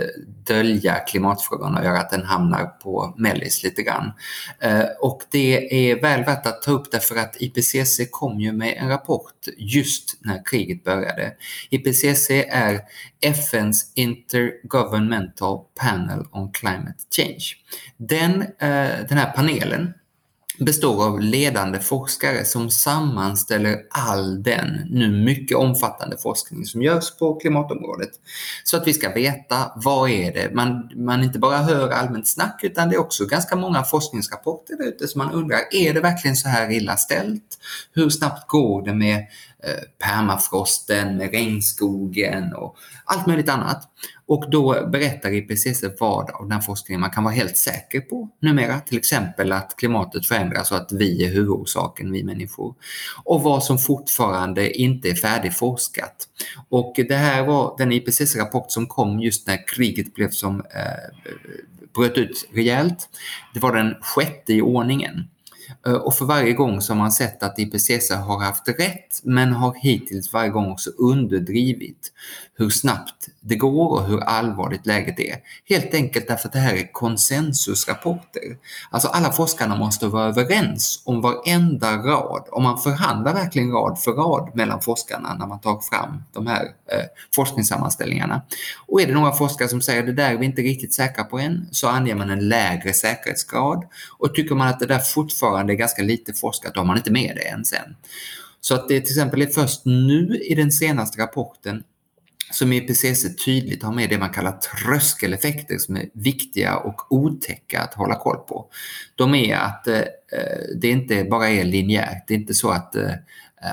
dölja 0.46 0.96
klimatfrågan 0.96 1.78
och 1.78 1.84
göra 1.84 2.00
att 2.00 2.10
den 2.10 2.26
hamnar 2.26 2.66
på 2.66 3.14
mellis 3.18 3.64
lite 3.64 3.84
grann. 3.84 4.12
Eh, 4.60 4.86
och 5.00 5.22
det 5.32 5.90
är 5.92 6.02
väl 6.02 6.24
värt 6.24 6.46
att 6.46 6.62
ta 6.62 6.72
upp 6.72 6.92
därför 6.92 7.16
att 7.16 7.36
IPCC 7.42 8.00
kom 8.12 8.40
ju 8.40 8.52
med 8.52 8.78
en 8.78 8.90
rapport 8.90 9.48
just 9.58 10.18
när 10.22 10.46
kriget 10.46 10.84
började. 10.84 11.34
IPCC 11.70 12.30
är 12.50 12.80
FNs 13.22 13.92
Intergovernmental 13.96 15.60
Panel 15.82 16.26
on 16.32 16.52
Climate 16.52 17.00
Change. 17.16 17.46
Den, 17.98 18.42
eh, 18.42 19.08
den 19.10 19.18
här 19.18 19.32
panelen 19.36 19.94
består 20.66 21.06
av 21.06 21.20
ledande 21.20 21.80
forskare 21.80 22.46
som 22.46 22.70
sammanställer 22.70 23.78
all 23.90 24.44
den 24.44 24.88
nu 24.90 25.12
mycket 25.12 25.58
omfattande 25.58 26.18
forskning 26.18 26.66
som 26.66 26.82
görs 26.82 27.18
på 27.20 27.36
klimatområdet. 27.36 28.10
Så 28.64 28.78
att 28.78 28.88
vi 28.88 28.94
ska 28.94 29.14
veta 29.14 29.72
vad 29.76 30.10
är 30.10 30.34
det, 30.34 30.54
man, 30.54 30.90
man 30.96 31.24
inte 31.24 31.40
bara 31.40 31.58
hör 31.58 31.90
allmänt 31.90 32.28
snack 32.28 32.60
utan 32.64 32.90
det 32.90 32.96
är 32.96 33.00
också 33.00 33.26
ganska 33.26 33.56
många 33.56 33.84
forskningsrapporter 33.84 34.78
där 34.78 34.86
ute 34.86 35.08
som 35.08 35.20
man 35.20 35.32
undrar, 35.32 35.60
är 35.72 35.94
det 35.94 36.00
verkligen 36.00 36.36
så 36.36 36.50
här 36.50 36.72
illa 36.72 36.98
ställt? 36.98 37.58
Hur 37.94 38.10
snabbt 38.10 38.48
går 38.48 38.86
det 38.86 38.94
med 38.94 39.26
Eh, 39.64 40.08
permafrosten, 40.08 41.18
med 41.18 41.32
regnskogen 41.32 42.54
och 42.54 42.78
allt 43.06 43.28
möjligt 43.28 43.50
annat. 43.50 43.90
Och 44.26 44.50
då 44.50 44.88
berättar 44.88 45.34
IPCC 45.34 45.84
vad 46.00 46.30
av 46.30 46.42
den 46.44 46.52
här 46.52 46.62
forskningen 46.62 47.02
man 47.02 47.10
kan 47.10 47.24
vara 47.24 47.34
helt 47.34 47.58
säker 47.58 48.02
på 48.02 48.30
numera. 48.40 48.80
Till 48.80 48.98
exempel 48.98 49.52
att 49.52 49.76
klimatet 49.78 50.26
förändras 50.26 50.72
och 50.72 50.78
att 50.78 50.92
vi 50.92 51.26
är 51.26 51.30
huvudorsaken, 51.30 52.12
vi 52.12 52.24
människor. 52.24 52.76
Och 53.24 53.44
vad 53.44 53.64
som 53.64 53.78
fortfarande 53.78 54.72
inte 54.72 55.10
är 55.10 55.16
färdigforskat. 55.16 56.28
Och 56.70 56.94
det 57.08 57.16
här 57.16 57.46
var 57.46 57.76
den 57.78 57.92
IPCC-rapport 57.92 58.72
som 58.72 58.88
kom 58.88 59.20
just 59.20 59.48
när 59.48 59.68
kriget 59.68 60.14
blev 60.14 60.30
som 60.30 60.60
eh, 60.60 61.38
bröt 61.96 62.18
ut 62.18 62.50
rejält. 62.54 63.10
Det 63.54 63.60
var 63.60 63.76
den 63.76 63.96
sjätte 64.02 64.54
i 64.54 64.62
ordningen. 64.62 65.28
Eh, 65.88 65.94
och 65.94 66.14
för 66.14 66.26
varje 66.26 66.54
gång 66.54 66.82
så 66.82 66.94
har 66.94 66.98
man 66.98 67.12
sett 67.12 67.44
att 67.44 67.60
IPCC 67.60 68.12
har 68.14 68.40
haft 68.40 68.68
rätt 68.68 69.22
men 69.24 69.54
har 69.54 69.76
hittills 69.82 70.34
varje 70.34 70.50
gång 70.50 70.72
också 70.72 70.90
underdrivit 70.90 72.12
hur 72.62 72.70
snabbt 72.70 73.28
det 73.40 73.56
går 73.56 73.90
och 73.90 74.08
hur 74.08 74.20
allvarligt 74.20 74.86
läget 74.86 75.20
är. 75.20 75.36
Helt 75.70 75.94
enkelt 75.94 76.28
därför 76.28 76.48
att 76.48 76.54
det 76.54 76.60
här 76.60 76.74
är 76.74 76.92
konsensusrapporter. 76.92 78.58
Alltså 78.90 79.08
alla 79.08 79.32
forskarna 79.32 79.76
måste 79.76 80.08
vara 80.08 80.26
överens 80.26 81.02
om 81.06 81.22
varenda 81.22 81.98
rad. 81.98 82.48
och 82.52 82.62
man 82.62 82.78
förhandlar 82.78 83.34
verkligen 83.34 83.72
rad 83.72 84.00
för 84.00 84.12
rad 84.12 84.52
mellan 84.56 84.82
forskarna 84.82 85.34
när 85.40 85.48
man 85.48 85.60
tar 85.60 85.80
fram 85.80 86.24
de 86.34 86.48
här 86.48 86.64
eh, 86.64 87.06
forskningssammanställningarna. 87.36 88.42
Och 88.88 89.02
är 89.02 89.08
det 89.08 89.14
några 89.14 89.32
forskare 89.32 89.68
som 89.68 89.82
säger 89.82 90.04
det 90.04 90.14
där 90.14 90.34
är 90.34 90.38
vi 90.38 90.46
inte 90.46 90.62
riktigt 90.62 90.94
säkra 90.94 91.24
på 91.24 91.40
än 91.40 91.68
så 91.72 91.88
anger 91.88 92.16
man 92.16 92.30
en 92.30 92.50
lägre 92.50 92.94
säkerhetsgrad. 92.94 93.84
Och 94.18 94.36
tycker 94.36 94.56
man 94.56 94.68
att 94.68 94.80
det 94.80 94.86
där 94.86 95.00
fortfarande 95.00 95.74
är 95.74 95.78
ganska 95.78 96.04
lite 96.04 96.34
forskat 96.34 96.74
då 96.74 96.80
har 96.80 96.86
man 96.86 96.98
inte 96.98 97.12
med 97.12 97.36
det 97.36 97.48
än 97.48 97.66
sen. 97.66 97.96
Så 98.62 98.76
att 98.76 98.88
det 98.88 99.02
till 99.02 99.12
exempel 99.12 99.42
är 99.42 99.48
först 99.48 99.86
nu 99.86 100.38
i 100.50 100.56
den 100.56 100.72
senaste 100.72 101.22
rapporten 101.22 101.84
som 102.52 102.74
i 102.74 102.78
IPCC 102.78 103.46
tydligt 103.46 103.84
har 103.84 103.94
med 103.94 104.10
det 104.10 104.18
man 104.18 104.30
kallar 104.30 104.52
tröskeleffekter 104.52 105.78
som 105.78 105.96
är 105.96 106.10
viktiga 106.14 106.78
och 106.78 107.12
otäcka 107.12 107.82
att 107.82 107.94
hålla 107.94 108.16
koll 108.16 108.38
på. 108.38 108.66
De 109.16 109.36
är 109.36 109.56
att 109.56 109.88
eh, 109.88 110.02
det 110.76 110.90
inte 110.90 111.24
bara 111.24 111.50
är 111.50 111.64
linjärt, 111.64 112.28
det 112.28 112.34
är 112.34 112.38
inte 112.38 112.54
så 112.54 112.70
att 112.70 112.96
eh, 112.96 113.12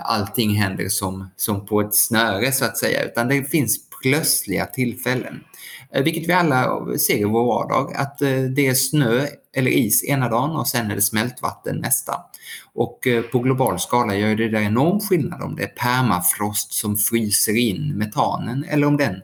allting 0.05 0.55
händer 0.55 0.89
som, 0.89 1.31
som 1.37 1.67
på 1.67 1.81
ett 1.81 1.95
snöre 1.95 2.53
så 2.53 2.65
att 2.65 2.79
säga, 2.79 3.05
utan 3.05 3.29
det 3.29 3.45
finns 3.45 3.79
plötsliga 4.03 4.67
tillfällen. 4.67 5.45
Eh, 5.93 6.03
vilket 6.03 6.29
vi 6.29 6.33
alla 6.33 6.87
ser 6.99 7.17
i 7.17 7.25
vår 7.25 7.45
vardag, 7.45 7.95
att 7.97 8.23
eh, 8.23 8.41
det 8.41 8.67
är 8.67 8.75
snö 8.75 9.27
eller 9.59 9.71
is 9.71 10.05
ena 10.05 10.29
dagen 10.29 10.51
och 10.51 10.69
sen 10.69 10.91
är 10.91 10.95
det 10.95 11.03
smältvatten 11.03 11.77
nästa. 11.77 12.15
Och 12.75 13.07
eh, 13.07 13.23
på 13.23 13.39
global 13.39 13.79
skala 13.79 14.15
gör 14.15 14.35
det 14.35 14.49
där 14.49 14.61
enorm 14.61 15.01
skillnad 15.01 15.43
om 15.43 15.57
det 15.57 15.63
är 15.63 15.67
permafrost 15.67 16.73
som 16.73 16.97
fryser 16.97 17.57
in 17.57 17.99
metanen 17.99 18.65
eller 18.65 18.87
om 18.87 18.97
den 18.97 19.15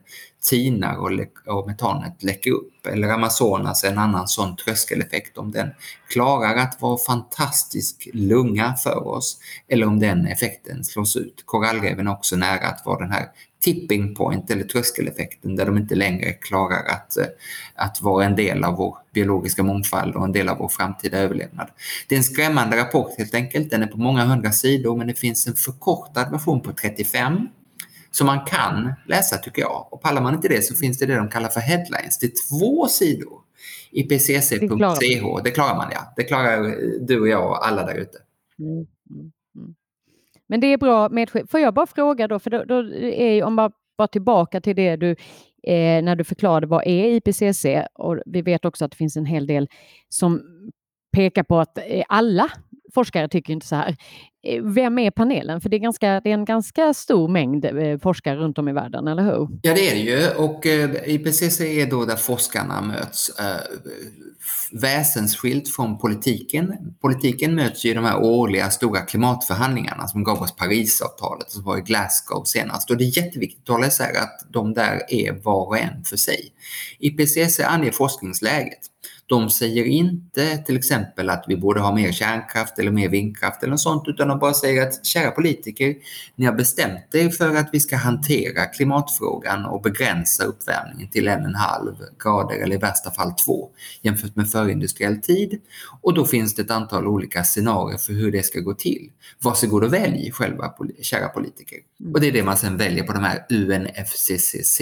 tinar 0.45 0.97
och, 0.97 1.11
och 1.57 1.67
metanet 1.67 2.23
läcker 2.23 2.51
upp. 2.51 2.87
Eller 2.87 3.09
Amazonas 3.09 3.85
en 3.85 3.99
annan 3.99 4.29
sån 4.29 4.57
tröskeleffekt 4.57 5.39
om 5.39 5.51
den 5.51 5.71
klarar 6.09 6.57
att 6.57 6.81
vara 6.81 6.99
fantastisk 6.99 8.09
lunga 8.13 8.75
för 8.75 9.09
oss 9.09 9.39
eller 9.69 9.87
om 9.87 9.99
den 9.99 10.27
effekten 10.27 10.85
slås 10.85 11.17
ut. 11.17 11.43
Korallreven 11.45 12.07
är 12.07 12.13
också 12.13 12.37
nära 12.37 12.67
att 12.67 12.87
vara 12.87 12.99
den 12.99 13.13
här 13.13 13.27
tipping 13.65 14.15
point 14.15 14.51
eller 14.51 14.65
tröskeleffekten 14.65 15.57
där 15.57 15.67
de 15.67 15.77
inte 15.77 15.95
längre 15.95 16.33
klarar 16.33 16.85
att, 16.89 17.17
eh, 17.17 17.27
att 17.75 18.03
vara 18.03 18.25
en 18.25 18.37
del 18.37 18.65
av 18.65 18.77
vår 18.77 18.97
biologiska 19.15 19.63
mångfald 19.63 20.15
och 20.15 20.25
en 20.25 20.33
del 20.33 20.49
av 20.49 20.59
vår 20.59 20.69
framtida 20.69 21.19
överlevnad. 21.19 21.69
Det 22.09 22.15
är 22.15 22.17
en 22.17 22.25
skrämmande 22.25 22.77
rapport 22.77 23.19
helt 23.19 23.35
enkelt. 23.35 23.71
Den 23.71 23.83
är 23.83 23.87
på 23.87 23.99
många 23.99 24.25
hundra 24.25 24.53
sidor 24.53 24.97
men 24.97 25.07
det 25.07 25.15
finns 25.15 25.47
en 25.47 25.55
förkortad 25.55 26.31
version 26.31 26.61
på 26.61 26.73
35 26.73 27.49
som 28.15 28.27
man 28.27 28.45
kan 28.45 28.93
läsa 29.07 29.37
tycker 29.37 29.63
jag. 29.63 29.89
Och 29.91 30.03
pallar 30.03 30.23
man 30.23 30.35
inte 30.35 30.49
det 30.49 30.63
så 30.63 30.75
finns 30.75 30.99
det 30.99 31.07
det 31.07 31.17
de 31.17 31.29
kallar 31.29 31.49
för 31.49 31.61
headlines. 31.61 32.19
Det 32.19 32.27
är 32.27 32.33
två 32.49 32.87
sidor. 32.87 33.41
IPCC.ch, 33.91 35.43
det 35.45 35.51
klarar 35.51 35.77
man 35.77 35.89
ja. 35.93 36.13
Det 36.17 36.25
klarar 36.25 36.77
du 37.07 37.21
och 37.21 37.29
jag 37.29 37.51
och 37.51 37.67
alla 37.67 37.87
där 37.87 37.95
ute. 37.95 38.19
Mm, 38.59 38.73
mm, 39.11 39.33
mm. 39.57 39.75
Men 40.47 40.61
det 40.61 40.67
är 40.67 40.79
bra 40.79 41.09
med 41.09 41.31
Får 41.51 41.61
jag 41.61 41.75
bara 41.75 41.87
fråga 41.87 42.29
då, 42.29 42.39
för 42.39 42.51
då, 42.51 42.65
då 42.65 42.95
är 42.95 43.45
om 43.45 43.55
man 43.55 43.73
bara 43.99 44.09
tillbaka 44.09 44.61
till 44.61 44.77
det 44.77 44.97
du 44.97 45.11
eh, 45.63 46.03
när 46.03 46.17
du 46.17 46.25
förklarade 46.25 46.67
vad 46.67 46.87
är 46.87 47.05
IPCC 47.05 47.67
och 47.95 48.19
vi 48.27 48.43
vet 48.43 48.65
också 48.65 48.85
att 48.85 48.91
det 48.91 48.97
finns 48.97 49.17
en 49.17 49.27
hel 49.27 49.47
del 49.47 49.69
som 50.09 50.43
pekar 51.13 51.43
på 51.43 51.59
att 51.59 51.79
eh, 51.79 52.05
alla 52.09 52.51
forskare 52.95 53.29
tycker 53.29 53.53
inte 53.53 53.67
så 53.67 53.77
här. 53.77 53.97
Eh, 54.47 54.63
vem 54.63 54.99
är 54.99 55.11
panelen? 55.11 55.61
För 55.61 55.69
det 55.69 55.77
är, 55.77 55.79
ganska, 55.79 56.21
det 56.21 56.31
är 56.31 56.35
en 56.35 56.45
ganska 56.45 56.95
stor 56.95 57.29
mängd 57.29 57.65
eh, 57.65 57.99
forskare 57.99 58.37
runt 58.37 58.59
om 58.59 58.69
i 58.69 58.73
världen, 58.73 59.09
eller 59.09 59.23
hur? 59.23 59.49
Ja, 59.63 59.75
det 59.75 59.91
är 59.91 59.95
det 59.95 60.01
ju. 60.01 60.29
Och 60.37 60.67
eh, 60.67 61.15
IPCC 61.15 61.61
är 61.61 61.87
då 61.87 62.05
där 62.05 62.17
forskarna 62.17 62.81
möts 62.81 63.31
väsensskilt 64.73 65.69
från 65.69 65.99
politiken. 65.99 66.75
Politiken 67.01 67.55
möts 67.55 67.85
ju 67.85 67.91
i 67.91 67.95
de 67.95 68.05
här 68.05 68.23
årliga 68.23 68.71
stora 68.71 69.01
klimatförhandlingarna 69.01 70.09
som 70.09 70.25
gav 70.25 70.43
oss 70.43 70.57
Parisavtalet 70.57 71.51
som 71.51 71.65
var 71.65 71.79
i 71.79 71.81
Glasgow 71.81 72.45
senast. 72.45 72.91
Och 72.91 72.97
det 72.97 73.05
är 73.05 73.19
jätteviktigt 73.19 73.63
att 73.63 73.75
hålla 73.75 73.87
isär 73.87 74.23
att 74.23 74.47
de 74.49 74.75
där 74.75 75.03
är 75.09 75.33
var 75.33 75.67
och 75.67 75.79
en 75.79 76.05
för 76.05 76.17
sig. 76.17 76.53
IPCC 76.99 77.61
anger 77.61 77.91
forskningsläget. 77.91 78.79
De 79.27 79.51
säger 79.51 79.85
inte 79.85 80.59
till 80.59 80.77
exempel 80.77 81.31
att 81.31 81.45
vi 81.49 81.57
borde 81.57 81.81
ha 81.81 81.95
mer 81.95 82.13
kärnkraft 82.13 82.79
eller 82.79 82.91
mer 82.91 83.09
vindkraft 83.09 83.63
eller 83.63 83.71
något 83.71 83.81
sånt, 83.81 84.03
utan 84.07 84.29
de 84.29 84.39
bara 84.39 84.55
säger 84.55 84.83
att 84.83 85.07
kära 85.07 85.31
politiker, 85.31 85.95
ni 86.37 86.47
har 86.47 86.53
bestämt 86.53 87.15
er 87.15 87.31
för 87.31 87.57
att 87.57 87.69
vi 87.73 87.81
ska 87.81 87.97
hantera 87.97 88.65
klimatfrågan 88.65 89.65
och 89.65 89.83
begränsa 89.83 90.45
uppvärmningen 90.45 91.11
till 91.11 91.29
en 91.29 91.41
och 91.41 91.49
en 91.49 91.55
halv 91.55 91.95
grader 92.25 92.57
eller 92.57 92.77
i 92.77 92.79
värsta 92.79 93.11
fall 93.11 93.33
två 93.33 93.71
jämfört 94.03 94.37
med 94.37 94.51
förindustriell 94.51 95.21
tid. 95.21 95.61
Och 96.01 96.15
då 96.15 96.25
finns 96.25 96.55
det 96.55 96.63
ett 96.63 96.71
antal 96.71 97.07
olika 97.07 97.45
scenarier 97.45 97.99
för 97.99 98.13
hur 98.13 98.33
det 98.33 98.43
ska 98.43 98.61
gå 98.61 98.75
till. 98.75 99.11
Varsågod 99.43 99.85
och 99.85 99.93
välj 99.93 100.31
själva, 100.33 100.75
kära 101.03 101.29
politiker. 101.29 101.79
Och 102.15 102.21
det 102.21 102.27
är 102.27 102.33
det 102.33 102.43
man 102.43 102.57
sedan 102.57 102.77
väljer 102.77 103.05
på 103.05 103.13
de 103.13 103.25
här 103.25 103.47
UNFCCC 103.51 104.81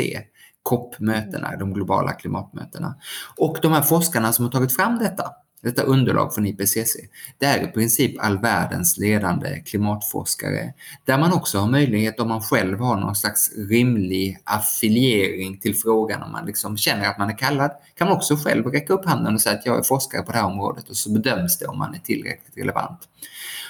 COP-mötena, 0.63 1.57
de 1.57 1.75
globala 1.75 2.13
klimatmötena. 2.13 2.95
Och 3.37 3.59
de 3.63 3.73
här 3.73 3.83
forskarna 3.83 4.33
som 4.33 4.45
har 4.45 4.53
tagit 4.53 4.77
fram 4.77 4.99
detta, 4.99 5.25
detta 5.63 5.83
underlag 5.83 6.35
från 6.35 6.47
IPCC, 6.47 6.97
det 7.39 7.47
är 7.47 7.65
i 7.65 7.67
princip 7.67 8.25
all 8.25 8.39
världens 8.39 8.99
ledande 8.99 9.61
klimatforskare, 9.61 10.75
där 11.05 11.19
man 11.19 11.33
också 11.33 11.59
har 11.59 11.67
möjlighet 11.67 12.21
om 12.21 12.29
man 12.29 12.41
själv 12.41 12.79
har 12.79 12.97
någon 12.97 13.17
slags 13.17 13.51
rimlig 13.57 14.39
affiliering 14.45 15.59
till 15.59 15.77
frågan, 15.77 16.23
om 16.23 16.33
man 16.33 16.47
liksom 16.47 16.77
känner 16.77 17.09
att 17.09 17.19
man 17.19 17.31
är 17.31 17.39
kallad, 17.39 17.71
kan 17.95 18.09
man 18.09 18.17
också 18.17 18.37
själv 18.37 18.67
räcka 18.67 18.93
upp 18.93 19.05
handen 19.05 19.35
och 19.35 19.41
säga 19.41 19.59
att 19.59 19.67
jag 19.67 19.79
är 19.79 19.83
forskare 19.83 20.23
på 20.23 20.33
det 20.33 20.39
här 20.39 20.47
området 20.47 20.89
och 20.89 20.97
så 20.97 21.11
bedöms 21.11 21.59
det 21.59 21.67
om 21.67 21.79
man 21.79 21.95
är 21.95 21.99
tillräckligt 21.99 22.57
relevant. 22.57 23.09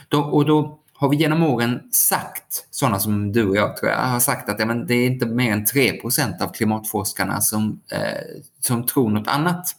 Då, 0.08 0.20
och 0.20 0.44
då 0.44 0.78
har 1.02 1.08
vi 1.08 1.16
genom 1.16 1.42
åren 1.42 1.80
sagt, 1.92 2.66
sådana 2.70 2.98
som 2.98 3.32
du 3.32 3.48
och 3.48 3.56
jag 3.56 3.76
tror 3.76 3.90
jag, 3.90 3.98
har 3.98 4.20
sagt 4.20 4.48
att 4.48 4.60
ja, 4.60 4.66
men 4.66 4.86
det 4.86 4.94
är 4.94 5.06
inte 5.06 5.26
mer 5.26 5.52
än 5.52 5.64
3% 5.64 6.42
av 6.42 6.52
klimatforskarna 6.52 7.40
som, 7.40 7.80
eh, 7.92 8.40
som 8.60 8.86
tror 8.86 9.10
något 9.10 9.28
annat 9.28 9.76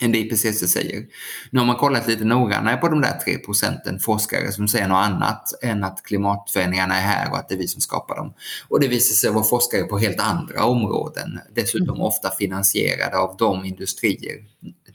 än 0.00 0.12
det 0.12 0.18
IPCC 0.18 0.68
säger. 0.68 1.06
Nu 1.50 1.58
har 1.58 1.66
man 1.66 1.76
kollat 1.76 2.08
lite 2.08 2.24
noggrannare 2.24 2.76
på 2.76 2.88
de 2.88 3.00
där 3.00 3.18
3 3.24 3.38
procenten 3.38 4.00
forskare 4.00 4.52
som 4.52 4.68
säger 4.68 4.88
något 4.88 5.04
annat 5.06 5.62
än 5.62 5.84
att 5.84 6.02
klimatförändringarna 6.02 6.96
är 6.96 7.02
här 7.02 7.30
och 7.30 7.38
att 7.38 7.48
det 7.48 7.54
är 7.54 7.58
vi 7.58 7.68
som 7.68 7.80
skapar 7.80 8.16
dem. 8.16 8.34
Och 8.68 8.80
det 8.80 8.88
visar 8.88 9.14
sig 9.14 9.30
vara 9.30 9.44
forskare 9.44 9.82
på 9.82 9.98
helt 9.98 10.20
andra 10.20 10.64
områden, 10.64 11.40
dessutom 11.54 11.88
mm. 11.88 12.00
ofta 12.00 12.30
finansierade 12.30 13.18
av 13.18 13.36
de 13.36 13.64
industrier 13.64 14.44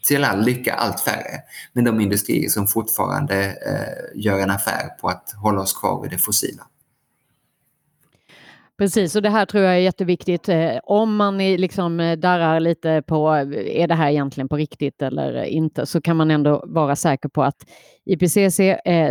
till 0.07 0.23
all 0.23 0.45
lycka 0.45 0.73
allt 0.73 0.99
färre. 0.99 1.41
Men 1.73 1.83
de 1.83 1.99
industrier 1.99 2.49
som 2.49 2.67
fortfarande 2.67 3.45
eh, 3.45 4.21
gör 4.21 4.39
en 4.39 4.51
affär 4.51 4.89
på 5.01 5.07
att 5.07 5.33
hålla 5.43 5.61
oss 5.61 5.73
kvar 5.73 6.01
vid 6.01 6.11
det 6.11 6.17
fossila. 6.17 6.63
Precis, 8.77 9.15
och 9.15 9.21
det 9.21 9.29
här 9.29 9.45
tror 9.45 9.63
jag 9.63 9.73
är 9.73 9.79
jätteviktigt. 9.79 10.49
Eh, 10.49 10.77
om 10.83 11.15
man 11.15 11.37
liksom 11.37 11.99
eh, 11.99 12.17
darrar 12.17 12.59
lite 12.59 13.03
på, 13.07 13.35
eh, 13.35 13.81
är 13.81 13.87
det 13.87 13.95
här 13.95 14.09
egentligen 14.09 14.49
på 14.49 14.55
riktigt 14.55 15.01
eller 15.01 15.43
inte, 15.43 15.85
så 15.85 16.01
kan 16.01 16.17
man 16.17 16.31
ändå 16.31 16.63
vara 16.67 16.95
säker 16.95 17.29
på 17.29 17.43
att 17.43 17.65
IPCC 18.05 18.59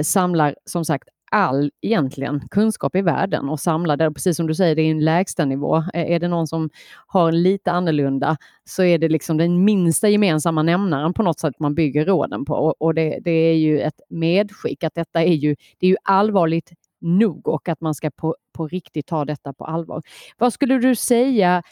samlar 0.02 0.54
som 0.64 0.84
sagt 0.84 1.08
all 1.34 1.70
egentligen 1.82 2.48
kunskap 2.50 2.96
i 2.96 3.02
världen 3.02 3.48
och 3.48 3.60
samla 3.60 3.96
det. 3.96 4.12
Precis 4.12 4.36
som 4.36 4.46
du 4.46 4.54
säger, 4.54 4.76
det 4.76 4.82
är 4.82 4.90
en 4.90 5.04
lägsta 5.04 5.44
nivå. 5.44 5.84
Är 5.94 6.20
det 6.20 6.28
någon 6.28 6.46
som 6.46 6.70
har 7.06 7.32
lite 7.32 7.72
annorlunda 7.72 8.36
så 8.64 8.82
är 8.82 8.98
det 8.98 9.08
liksom 9.08 9.36
den 9.36 9.64
minsta 9.64 10.08
gemensamma 10.08 10.62
nämnaren 10.62 11.14
på 11.14 11.22
något 11.22 11.40
sätt 11.40 11.54
man 11.58 11.74
bygger 11.74 12.04
råden 12.06 12.44
på. 12.44 12.54
Och 12.78 12.94
det, 12.94 13.18
det 13.24 13.30
är 13.30 13.54
ju 13.54 13.80
ett 13.80 14.00
medskick 14.08 14.84
att 14.84 14.94
detta 14.94 15.22
är 15.22 15.34
ju, 15.34 15.56
det 15.78 15.86
är 15.86 15.90
ju 15.90 15.96
allvarligt 16.02 16.72
nog 17.00 17.48
och 17.48 17.68
att 17.68 17.80
man 17.80 17.94
ska 17.94 18.10
på, 18.10 18.36
på 18.52 18.68
riktigt 18.68 19.06
ta 19.06 19.24
detta 19.24 19.52
på 19.52 19.64
allvar. 19.64 20.02
Vad 20.38 20.52
skulle 20.52 20.78
du 20.78 20.94
säga 20.94 21.62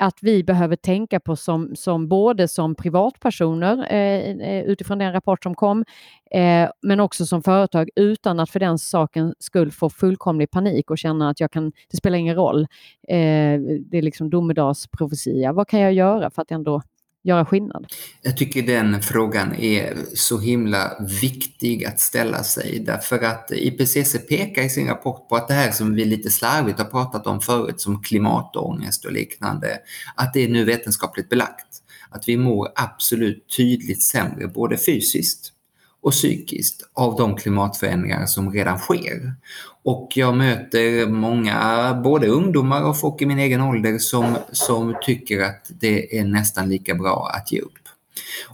att 0.00 0.18
vi 0.22 0.44
behöver 0.44 0.76
tänka 0.76 1.20
på 1.20 1.36
som, 1.36 1.76
som 1.76 2.08
både 2.08 2.48
som 2.48 2.74
privatpersoner 2.74 3.86
eh, 3.90 4.48
eh, 4.48 4.64
utifrån 4.64 4.98
den 4.98 5.12
rapport 5.12 5.42
som 5.42 5.54
kom, 5.54 5.84
eh, 6.30 6.70
men 6.82 7.00
också 7.00 7.26
som 7.26 7.42
företag 7.42 7.90
utan 7.96 8.40
att 8.40 8.50
för 8.50 8.60
den 8.60 8.78
saken 8.78 9.34
skull 9.38 9.72
få 9.72 9.90
fullkomlig 9.90 10.50
panik 10.50 10.90
och 10.90 10.98
känna 10.98 11.30
att 11.30 11.40
jag 11.40 11.50
kan, 11.50 11.72
det 11.90 11.96
spelar 11.96 12.18
ingen 12.18 12.36
roll. 12.36 12.62
Eh, 13.08 13.60
det 13.90 13.98
är 13.98 14.02
liksom 14.02 14.30
domedagsprofetia. 14.30 15.52
Vad 15.52 15.68
kan 15.68 15.80
jag 15.80 15.92
göra 15.92 16.30
för 16.30 16.42
att 16.42 16.50
ändå 16.50 16.82
göra 17.26 17.44
skillnad? 17.44 17.86
Jag 18.22 18.36
tycker 18.36 18.62
den 18.62 19.02
frågan 19.02 19.54
är 19.54 19.96
så 20.14 20.38
himla 20.38 20.92
viktig 21.20 21.84
att 21.84 22.00
ställa 22.00 22.42
sig 22.42 22.82
därför 22.86 23.22
att 23.24 23.52
IPCC 23.52 24.16
pekar 24.28 24.62
i 24.62 24.70
sin 24.70 24.88
rapport 24.88 25.28
på 25.28 25.36
att 25.36 25.48
det 25.48 25.54
här 25.54 25.70
som 25.70 25.94
vi 25.94 26.04
lite 26.04 26.30
slarvigt 26.30 26.78
har 26.78 26.86
pratat 26.86 27.26
om 27.26 27.40
förut 27.40 27.80
som 27.80 28.02
klimatångest 28.02 29.04
och 29.04 29.12
liknande, 29.12 29.78
att 30.14 30.34
det 30.34 30.44
är 30.44 30.48
nu 30.48 30.64
vetenskapligt 30.64 31.28
belagt. 31.28 31.82
Att 32.10 32.28
vi 32.28 32.36
mår 32.36 32.68
absolut 32.74 33.56
tydligt 33.56 34.02
sämre 34.02 34.46
både 34.48 34.78
fysiskt 34.78 35.52
och 36.02 36.12
psykiskt 36.12 36.90
av 36.92 37.16
de 37.16 37.36
klimatförändringar 37.36 38.26
som 38.26 38.52
redan 38.52 38.78
sker. 38.78 39.34
Och 39.84 40.12
jag 40.14 40.36
möter 40.36 41.06
många, 41.06 41.94
både 42.04 42.26
ungdomar 42.26 42.82
och 42.82 43.00
folk 43.00 43.22
i 43.22 43.26
min 43.26 43.38
egen 43.38 43.60
ålder 43.60 43.98
som, 43.98 44.36
som 44.52 44.94
tycker 45.02 45.42
att 45.42 45.70
det 45.80 46.18
är 46.18 46.24
nästan 46.24 46.68
lika 46.68 46.94
bra 46.94 47.30
att 47.34 47.52
ge 47.52 47.60
upp. 47.60 47.72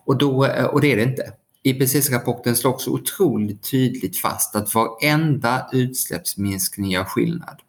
Och, 0.05 0.19
då, 0.19 0.47
och 0.73 0.81
det 0.81 0.93
är 0.93 0.97
det 0.97 1.03
inte. 1.03 1.33
IPCC-rapporten 1.63 2.57
slår 2.57 2.71
också 2.71 2.91
otroligt 2.91 3.71
tydligt 3.71 4.21
fast 4.21 4.57
att 4.57 4.75
varenda 4.75 5.67
utsläppsminskning 5.73 6.91
gör 6.91 7.05
skillnad. 7.05 7.61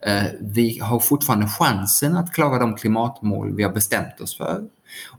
Eh, 0.00 0.24
vi 0.40 0.78
har 0.78 1.00
fortfarande 1.00 1.48
chansen 1.48 2.16
att 2.16 2.34
klara 2.34 2.58
de 2.58 2.76
klimatmål 2.76 3.56
vi 3.56 3.62
har 3.62 3.72
bestämt 3.72 4.20
oss 4.20 4.36
för. 4.36 4.64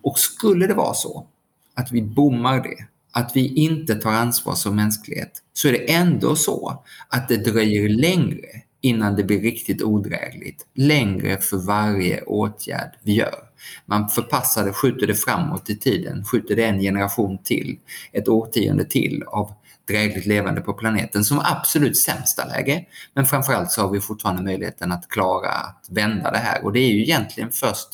Och 0.01 0.19
skulle 0.19 0.67
det 0.67 0.73
vara 0.73 0.93
så 0.93 1.27
att 1.73 1.91
vi 1.91 2.01
bommar 2.01 2.59
det, 2.63 2.85
att 3.17 3.35
vi 3.35 3.53
inte 3.53 3.95
tar 3.95 4.11
ansvar 4.11 4.55
som 4.55 4.75
mänsklighet 4.75 5.31
så 5.53 5.67
är 5.67 5.71
det 5.71 5.93
ändå 5.93 6.35
så 6.35 6.83
att 7.09 7.27
det 7.27 7.37
dröjer 7.37 7.89
längre 7.89 8.47
innan 8.81 9.15
det 9.15 9.23
blir 9.23 9.41
riktigt 9.41 9.81
odrägligt. 9.81 10.65
Längre 10.75 11.37
för 11.37 11.57
varje 11.57 12.21
åtgärd 12.21 12.91
vi 13.03 13.13
gör. 13.13 13.35
Man 13.85 14.09
förpassar 14.09 14.65
det, 14.65 14.73
skjuter 14.73 15.07
det 15.07 15.15
framåt 15.15 15.69
i 15.69 15.75
tiden, 15.75 16.25
skjuter 16.25 16.55
det 16.55 16.65
en 16.65 16.79
generation 16.79 17.37
till, 17.43 17.79
ett 18.11 18.27
årtionde 18.27 18.85
till 18.85 19.23
av 19.27 19.53
drägligt 19.87 20.25
levande 20.25 20.61
på 20.61 20.73
planeten 20.73 21.23
som 21.23 21.39
absolut 21.39 21.97
sämsta 21.97 22.45
läge. 22.45 22.85
Men 23.13 23.25
framförallt 23.25 23.71
så 23.71 23.81
har 23.81 23.89
vi 23.89 24.01
fortfarande 24.01 24.43
möjligheten 24.43 24.91
att 24.91 25.07
klara 25.07 25.49
att 25.49 25.87
vända 25.89 26.31
det 26.31 26.37
här 26.37 26.65
och 26.65 26.73
det 26.73 26.79
är 26.79 26.91
ju 26.91 27.01
egentligen 27.01 27.51
först 27.51 27.87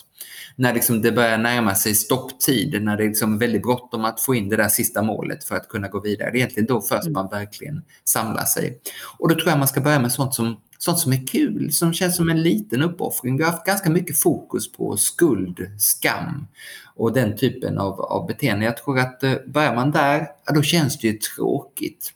när 0.55 0.73
liksom 0.73 1.01
det 1.01 1.11
börjar 1.11 1.37
närma 1.37 1.75
sig 1.75 1.95
stopptid, 1.95 2.83
när 2.83 2.97
det 2.97 3.03
är 3.03 3.07
liksom 3.07 3.37
väldigt 3.37 3.61
bråttom 3.61 4.05
att 4.05 4.21
få 4.21 4.35
in 4.35 4.49
det 4.49 4.55
där 4.55 4.67
sista 4.67 5.01
målet 5.01 5.43
för 5.43 5.55
att 5.55 5.67
kunna 5.67 5.87
gå 5.87 5.99
vidare. 5.99 6.29
Det 6.31 6.35
är 6.35 6.39
egentligen 6.39 6.67
då 6.67 6.81
först 6.81 7.03
mm. 7.03 7.13
man 7.13 7.27
verkligen 7.27 7.81
samlar 8.03 8.45
sig. 8.45 8.79
Och 9.17 9.29
då 9.29 9.35
tror 9.35 9.49
jag 9.49 9.59
man 9.59 9.67
ska 9.67 9.81
börja 9.81 9.99
med 9.99 10.11
sånt 10.11 10.33
som, 10.33 10.57
sånt 10.77 10.99
som 10.99 11.13
är 11.13 11.27
kul, 11.27 11.71
som 11.71 11.93
känns 11.93 12.15
som 12.15 12.29
en 12.29 12.41
liten 12.41 12.81
uppoffring. 12.81 13.37
Vi 13.37 13.43
har 13.43 13.51
haft 13.51 13.65
ganska 13.65 13.89
mycket 13.89 14.17
fokus 14.17 14.71
på 14.71 14.97
skuld, 14.97 15.71
skam 15.79 16.47
och 16.95 17.13
den 17.13 17.37
typen 17.37 17.77
av, 17.77 18.01
av 18.01 18.27
beteende. 18.27 18.65
Jag 18.65 18.77
tror 18.77 18.99
att 18.99 19.23
eh, 19.23 19.33
börjar 19.47 19.75
man 19.75 19.91
där, 19.91 20.27
ja, 20.45 20.53
då 20.53 20.61
känns 20.61 20.97
det 20.97 21.07
ju 21.07 21.13
tråkigt 21.13 22.13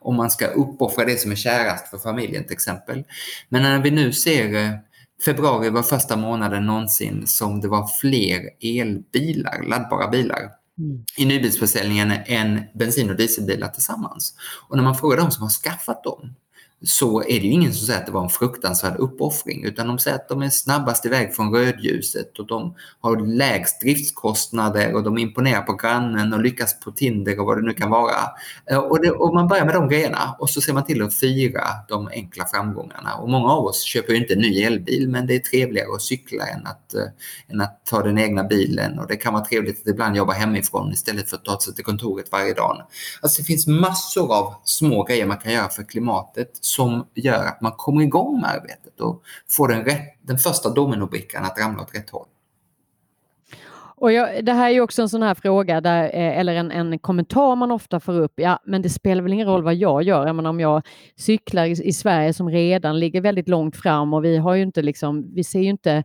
om 0.00 0.16
man 0.16 0.30
ska 0.30 0.46
uppoffra 0.46 1.04
det 1.04 1.20
som 1.20 1.30
är 1.32 1.36
kärast 1.36 1.88
för 1.88 1.98
familjen 1.98 2.44
till 2.44 2.52
exempel. 2.52 3.04
Men 3.48 3.62
när 3.62 3.82
vi 3.82 3.90
nu 3.90 4.12
ser 4.12 4.54
eh, 4.54 4.70
Februari 5.24 5.70
var 5.70 5.82
första 5.82 6.16
månaden 6.16 6.66
någonsin 6.66 7.26
som 7.26 7.60
det 7.60 7.68
var 7.68 7.86
fler 7.86 8.50
elbilar, 8.60 9.62
laddbara 9.62 10.08
bilar, 10.08 10.50
mm. 10.78 11.04
i 11.16 11.24
nybilsförsäljningen 11.24 12.12
än 12.26 12.62
bensin 12.74 13.10
och 13.10 13.16
dieselbilar 13.16 13.68
tillsammans. 13.68 14.34
Och 14.68 14.76
när 14.76 14.84
man 14.84 14.94
frågar 14.94 15.16
de 15.16 15.30
som 15.30 15.42
har 15.42 15.50
skaffat 15.50 16.04
dem 16.04 16.34
så 16.86 17.20
är 17.22 17.40
det 17.40 17.46
ju 17.46 17.50
ingen 17.50 17.74
som 17.74 17.86
säger 17.86 18.00
att 18.00 18.06
det 18.06 18.12
var 18.12 18.22
en 18.22 18.28
fruktansvärd 18.28 18.96
uppoffring 18.98 19.64
utan 19.64 19.86
de 19.86 19.98
säger 19.98 20.16
att 20.16 20.28
de 20.28 20.42
är 20.42 20.48
snabbast 20.48 21.06
iväg 21.06 21.34
från 21.34 21.54
rödljuset 21.54 22.38
och 22.38 22.46
de 22.46 22.74
har 23.00 23.26
lägst 23.26 23.80
driftskostnader 23.80 24.94
och 24.94 25.02
de 25.02 25.18
imponerar 25.18 25.62
på 25.62 25.72
grannen 25.74 26.32
och 26.32 26.42
lyckas 26.42 26.80
på 26.80 26.90
Tinder 26.90 27.40
och 27.40 27.46
vad 27.46 27.58
det 27.58 27.66
nu 27.66 27.72
kan 27.72 27.90
vara. 27.90 28.16
Eh, 28.70 28.78
och, 28.78 29.02
det, 29.02 29.10
och 29.10 29.34
man 29.34 29.48
börjar 29.48 29.64
med 29.64 29.74
de 29.74 29.88
grejerna 29.88 30.36
och 30.38 30.50
så 30.50 30.60
ser 30.60 30.72
man 30.72 30.84
till 30.84 31.02
att 31.02 31.14
fira 31.14 31.64
de 31.88 32.08
enkla 32.08 32.44
framgångarna. 32.44 33.14
Och 33.14 33.28
många 33.28 33.52
av 33.52 33.64
oss 33.64 33.82
köper 33.82 34.12
ju 34.12 34.18
inte 34.18 34.34
en 34.34 34.40
ny 34.40 34.62
elbil 34.62 35.08
men 35.08 35.26
det 35.26 35.34
är 35.34 35.40
trevligare 35.40 35.94
att 35.94 36.02
cykla 36.02 36.46
än 36.46 36.66
att, 36.66 36.94
äh, 36.94 37.00
än 37.48 37.60
att 37.60 37.86
ta 37.86 38.02
den 38.02 38.18
egna 38.18 38.44
bilen 38.44 38.98
och 38.98 39.06
det 39.06 39.16
kan 39.16 39.32
vara 39.32 39.44
trevligt 39.44 39.80
att 39.80 39.88
ibland 39.88 40.16
jobba 40.16 40.32
hemifrån 40.32 40.92
istället 40.92 41.30
för 41.30 41.36
att 41.36 41.44
ta 41.44 41.60
sig 41.60 41.74
till 41.74 41.84
kontoret 41.84 42.32
varje 42.32 42.54
dag. 42.54 42.82
Alltså 43.22 43.42
det 43.42 43.46
finns 43.46 43.66
massor 43.66 44.34
av 44.34 44.54
små 44.64 45.02
grejer 45.02 45.26
man 45.26 45.38
kan 45.38 45.52
göra 45.52 45.68
för 45.68 45.82
klimatet 45.82 46.50
som 46.76 47.06
gör 47.14 47.46
att 47.46 47.60
man 47.60 47.72
kommer 47.72 48.02
igång 48.02 48.40
med 48.40 48.50
arbetet 48.50 49.00
och 49.00 49.22
får 49.48 49.68
den, 49.68 49.84
rätt, 49.84 50.18
den 50.22 50.38
första 50.38 50.70
dominobrickan 50.70 51.44
att 51.44 51.58
ramla 51.58 51.82
åt 51.82 51.94
rätt 51.94 52.10
håll. 52.10 52.26
Och 53.98 54.12
jag, 54.12 54.44
det 54.44 54.52
här 54.52 54.68
är 54.68 54.72
ju 54.72 54.80
också 54.80 55.02
en 55.02 55.08
sån 55.08 55.22
här 55.22 55.34
fråga, 55.34 55.80
där, 55.80 56.04
eh, 56.04 56.38
eller 56.38 56.54
en, 56.54 56.70
en 56.70 56.98
kommentar 56.98 57.56
man 57.56 57.70
ofta 57.70 58.00
får 58.00 58.20
upp. 58.20 58.32
Ja, 58.36 58.58
men 58.64 58.82
det 58.82 58.90
spelar 58.90 59.22
väl 59.22 59.32
ingen 59.32 59.48
roll 59.48 59.62
vad 59.62 59.74
jag 59.74 60.02
gör. 60.02 60.26
Jag 60.26 60.36
menar, 60.36 60.50
om 60.50 60.60
jag 60.60 60.82
cyklar 61.16 61.64
i, 61.64 61.70
i, 61.70 61.92
Sverige 61.92 62.32
som 62.32 62.50
redan 62.50 62.98
ligger 63.00 63.20
väldigt 63.20 63.48
långt 63.48 63.76
fram 63.76 64.14
och 64.14 64.24
vi 64.24 64.36
har 64.36 64.54
ju 64.54 64.62
inte 64.62 64.82
liksom, 64.82 65.34
vi 65.34 65.44
ser 65.44 65.60
ju 65.60 65.68
inte 65.68 66.04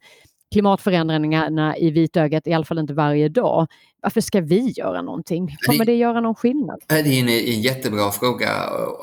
klimatförändringarna 0.51 1.77
i 1.77 1.91
vitögat, 1.91 2.47
i 2.47 2.53
alla 2.53 2.65
fall 2.65 2.79
inte 2.79 2.93
varje 2.93 3.29
dag. 3.29 3.67
Varför 4.01 4.21
ska 4.21 4.41
vi 4.41 4.73
göra 4.77 5.01
någonting? 5.01 5.57
Kommer 5.61 5.85
det, 5.85 5.91
det 5.91 5.97
göra 5.97 6.21
någon 6.21 6.35
skillnad? 6.35 6.79
Det 6.87 6.95
är 6.95 7.19
en, 7.19 7.29
en 7.29 7.61
jättebra 7.61 8.11
fråga 8.11 8.49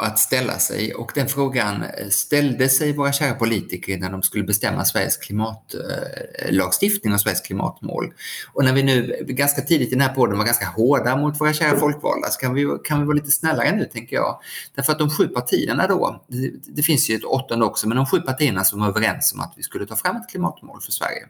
att 0.01 0.19
ställa 0.19 0.59
sig 0.59 0.95
och 0.95 1.13
den 1.15 1.29
frågan 1.29 1.85
ställde 2.11 2.69
sig 2.69 2.93
våra 2.93 3.13
kära 3.13 3.35
politiker 3.35 3.99
när 3.99 4.11
de 4.11 4.23
skulle 4.23 4.45
bestämma 4.45 4.85
Sveriges 4.85 5.17
klimatlagstiftning 5.17 7.13
och 7.13 7.21
Sveriges 7.21 7.41
klimatmål. 7.41 8.13
Och 8.53 8.65
när 8.65 8.73
vi 8.73 8.83
nu 8.83 9.25
ganska 9.29 9.63
tidigt 9.63 9.89
i 9.89 9.91
den 9.91 10.01
här 10.01 10.15
podden 10.15 10.39
var 10.39 10.45
ganska 10.45 10.67
hårda 10.67 11.17
mot 11.17 11.41
våra 11.41 11.53
kära 11.53 11.79
folkvalda 11.79 12.29
så 12.29 12.41
kan 12.41 12.55
vi, 12.55 12.67
kan 12.85 13.01
vi 13.01 13.07
vara 13.07 13.17
lite 13.17 13.31
snällare 13.31 13.77
nu 13.77 13.85
tänker 13.85 14.17
jag. 14.17 14.41
Därför 14.75 14.93
att 14.93 14.99
de 14.99 15.11
sju 15.11 15.29
partierna 15.29 15.87
då, 15.87 16.25
det, 16.29 16.53
det 16.67 16.83
finns 16.83 17.11
ju 17.11 17.15
ett 17.15 17.25
åttonde 17.25 17.65
också, 17.65 17.89
men 17.89 17.97
de 17.97 18.07
sju 18.07 18.21
partierna 18.21 18.65
som 18.65 18.81
var 18.81 18.89
överens 18.89 19.33
om 19.35 19.41
att 19.41 19.53
vi 19.57 19.63
skulle 19.63 19.87
ta 19.87 19.97
fram 19.97 20.17
ett 20.17 20.29
klimatmål 20.31 20.81
för 20.81 20.93
Sverige. 20.93 21.27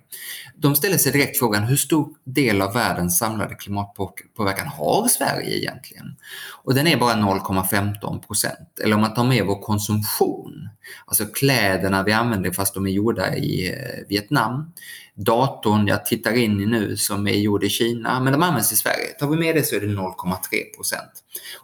De 0.57 0.77
ställer 0.77 0.99
sig 0.99 1.13
direkt 1.13 1.39
frågan 1.39 1.65
hur 1.65 1.77
stor 1.77 2.09
del 2.25 2.63
av 2.63 2.75
världens 2.75 3.19
samlade 3.19 3.55
klimatpåverkan 3.59 4.67
har 4.67 5.09
Sverige 5.09 5.59
egentligen? 5.59 6.17
Och 6.65 6.75
den 6.75 6.87
är 6.87 6.97
bara 6.97 7.15
0,15 7.15 8.27
procent. 8.27 8.81
Eller 8.85 8.95
om 8.95 9.01
man 9.01 9.15
tar 9.15 9.25
med 9.25 9.47
vår 9.47 9.63
konsumtion, 9.63 10.69
alltså 11.07 11.27
kläderna 11.27 12.03
vi 12.03 12.13
använder 12.13 12.51
fast 12.51 12.75
de 12.75 12.87
är 12.87 12.91
gjorda 12.91 13.37
i 13.37 13.71
eh, 13.71 14.09
Vietnam, 14.09 14.73
datorn 15.15 15.87
jag 15.87 16.05
tittar 16.05 16.33
in 16.33 16.61
i 16.61 16.67
nu 16.67 16.97
som 16.97 17.27
är 17.27 17.33
gjord 17.33 17.65
i 17.65 17.69
Kina, 17.69 18.21
men 18.21 18.33
de 18.33 18.43
används 18.43 18.73
i 18.73 18.77
Sverige. 18.77 19.07
Tar 19.19 19.29
vi 19.29 19.37
med 19.37 19.55
det 19.55 19.63
så 19.63 19.77
är 19.77 19.81
det 19.81 19.87
0,3 19.87 20.77
procent. 20.77 21.13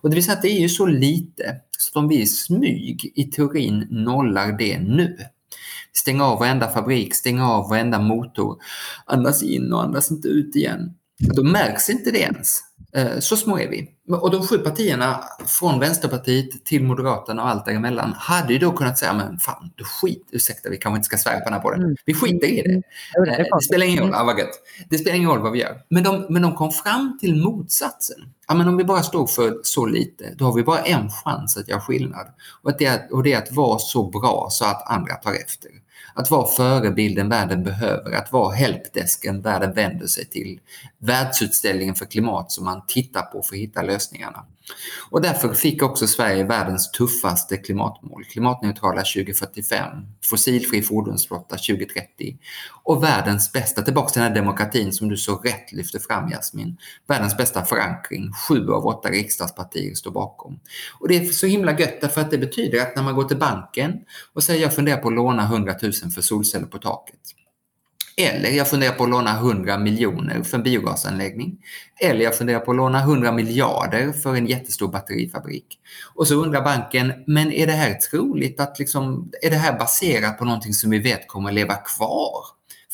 Och 0.00 0.10
det 0.10 0.14
vill 0.14 0.24
säga 0.24 0.36
att 0.36 0.42
det 0.42 0.50
är 0.50 0.60
ju 0.60 0.68
så 0.68 0.86
lite 0.86 1.60
så 1.78 1.98
om 1.98 2.08
vi 2.08 2.20
i 2.20 2.26
smyg 2.26 3.12
i 3.14 3.24
teorin 3.24 3.86
nollar 3.90 4.58
det 4.58 4.78
nu 4.78 5.16
stänga 5.92 6.24
av 6.24 6.38
varenda 6.38 6.68
fabrik, 6.68 7.14
stänga 7.14 7.50
av 7.50 7.68
varenda 7.68 7.98
motor, 7.98 8.62
andas 9.06 9.42
in 9.42 9.72
och 9.72 9.82
andas 9.82 10.10
inte 10.10 10.28
ut 10.28 10.56
igen 10.56 10.94
då 11.18 11.42
märks 11.42 11.90
inte 11.90 12.10
det 12.10 12.18
ens. 12.18 12.60
Eh, 12.96 13.18
så 13.18 13.36
små 13.36 13.58
är 13.58 13.68
vi. 13.68 13.90
Och 14.08 14.30
de 14.30 14.46
sju 14.46 14.58
partierna, 14.58 15.24
från 15.46 15.80
Vänsterpartiet 15.80 16.64
till 16.64 16.84
Moderaterna 16.84 17.42
och 17.42 17.48
allt 17.48 17.64
däremellan, 17.64 18.14
hade 18.18 18.52
ju 18.52 18.58
då 18.58 18.72
kunnat 18.72 18.98
säga, 18.98 19.12
men 19.12 19.38
fan, 19.38 19.70
du 19.74 19.84
skit, 19.84 20.28
ursäkta, 20.32 20.70
vi 20.70 20.76
kanske 20.76 20.96
inte 20.96 21.06
ska 21.06 21.16
svära 21.16 21.38
på 21.38 21.44
den 21.44 21.52
här 21.52 21.60
podden. 21.60 21.82
Mm. 21.82 21.96
Vi 22.04 22.14
skiter 22.14 22.46
i 22.46 22.62
det. 22.62 22.70
Mm. 22.70 23.40
Eh, 23.40 23.46
det 23.58 23.64
spelar 23.64 23.86
ingen 23.86 23.98
roll, 23.98 24.14
mm. 24.14 24.28
ah, 24.28 24.34
Det 24.88 24.98
spelar 24.98 25.16
ingen 25.16 25.30
roll 25.30 25.40
vad 25.40 25.52
vi 25.52 25.58
gör. 25.58 25.80
Men 25.88 26.02
de, 26.02 26.26
men 26.30 26.42
de 26.42 26.54
kom 26.54 26.70
fram 26.70 27.18
till 27.20 27.36
motsatsen. 27.36 28.18
Ja, 28.48 28.54
men 28.54 28.68
om 28.68 28.76
vi 28.76 28.84
bara 28.84 29.02
står 29.02 29.26
för 29.26 29.60
så 29.62 29.86
lite, 29.86 30.34
då 30.34 30.44
har 30.44 30.52
vi 30.54 30.62
bara 30.62 30.80
en 30.80 31.10
chans 31.10 31.56
att 31.56 31.68
göra 31.68 31.80
skillnad. 31.80 32.26
Och, 32.62 32.70
att 32.70 32.78
det, 32.78 33.08
och 33.10 33.22
det 33.22 33.32
är 33.32 33.38
att 33.38 33.52
vara 33.52 33.78
så 33.78 34.10
bra 34.10 34.48
så 34.50 34.64
att 34.64 34.90
andra 34.90 35.14
tar 35.14 35.32
efter. 35.32 35.70
Att 36.14 36.30
vara 36.30 36.46
förebilden 36.46 37.28
världen 37.28 37.64
behöver, 37.64 38.12
att 38.12 38.32
vara 38.32 38.54
helpdesken 38.54 39.40
världen 39.40 39.72
vänder 39.72 40.06
sig 40.06 40.24
till. 40.24 40.60
Världsutställningen 40.98 41.94
för 41.94 42.06
klimat 42.06 42.52
som 42.52 42.64
man 42.64 42.86
tittar 42.86 43.22
på 43.22 43.42
för 43.42 43.54
att 43.54 43.60
hitta 43.60 43.82
lösningarna. 43.82 44.46
Och 45.10 45.22
därför 45.22 45.54
fick 45.54 45.82
också 45.82 46.06
Sverige 46.06 46.44
världens 46.44 46.90
tuffaste 46.90 47.56
klimatmål. 47.56 48.24
Klimatneutrala 48.24 49.02
2045, 49.02 49.88
fossilfri 50.24 50.82
fordonsflotta 50.82 51.56
2030 51.56 52.38
och 52.82 53.02
världens 53.02 53.52
bästa, 53.52 53.82
tillbaka 53.82 54.08
till 54.08 54.22
den 54.22 54.28
här 54.28 54.36
demokratin 54.36 54.92
som 54.92 55.08
du 55.08 55.16
så 55.16 55.36
rätt 55.36 55.72
lyfter 55.72 55.98
fram 55.98 56.30
Jasmin, 56.30 56.76
världens 57.06 57.36
bästa 57.36 57.64
förankring. 57.64 58.32
Sju 58.32 58.70
av 58.70 58.86
åtta 58.86 59.08
riksdagspartier 59.08 59.94
står 59.94 60.10
bakom. 60.10 60.60
Och 61.00 61.08
det 61.08 61.16
är 61.16 61.24
så 61.24 61.46
himla 61.46 61.78
gött 61.80 62.00
därför 62.00 62.20
att 62.20 62.30
det 62.30 62.38
betyder 62.38 62.80
att 62.80 62.96
när 62.96 63.02
man 63.02 63.14
går 63.14 63.24
till 63.24 63.38
banken 63.38 63.92
och 64.34 64.42
säger 64.42 64.62
jag 64.62 64.74
funderar 64.74 64.98
på 64.98 65.08
att 65.08 65.14
låna 65.14 65.42
100 65.42 65.74
000 65.82 65.92
för 65.92 66.22
solceller 66.22 66.66
på 66.66 66.78
taket 66.78 67.20
eller 68.16 68.50
jag 68.50 68.70
funderar 68.70 68.92
på 68.92 69.04
att 69.04 69.10
låna 69.10 69.38
100 69.38 69.78
miljoner 69.78 70.42
för 70.42 70.56
en 70.56 70.62
biogasanläggning. 70.62 71.58
Eller 72.00 72.24
jag 72.24 72.38
funderar 72.38 72.60
på 72.60 72.70
att 72.70 72.76
låna 72.76 73.00
100 73.00 73.32
miljarder 73.32 74.12
för 74.12 74.34
en 74.34 74.46
jättestor 74.46 74.88
batterifabrik. 74.88 75.66
Och 76.14 76.28
så 76.28 76.34
undrar 76.34 76.64
banken, 76.64 77.12
men 77.26 77.52
är 77.52 77.66
det 77.66 77.72
här 77.72 77.94
troligt 77.94 78.60
att 78.60 78.78
liksom, 78.78 79.30
är 79.42 79.50
det 79.50 79.56
här 79.56 79.78
baserat 79.78 80.38
på 80.38 80.44
någonting 80.44 80.72
som 80.72 80.90
vi 80.90 80.98
vet 80.98 81.28
kommer 81.28 81.48
att 81.48 81.54
leva 81.54 81.74
kvar? 81.74 82.44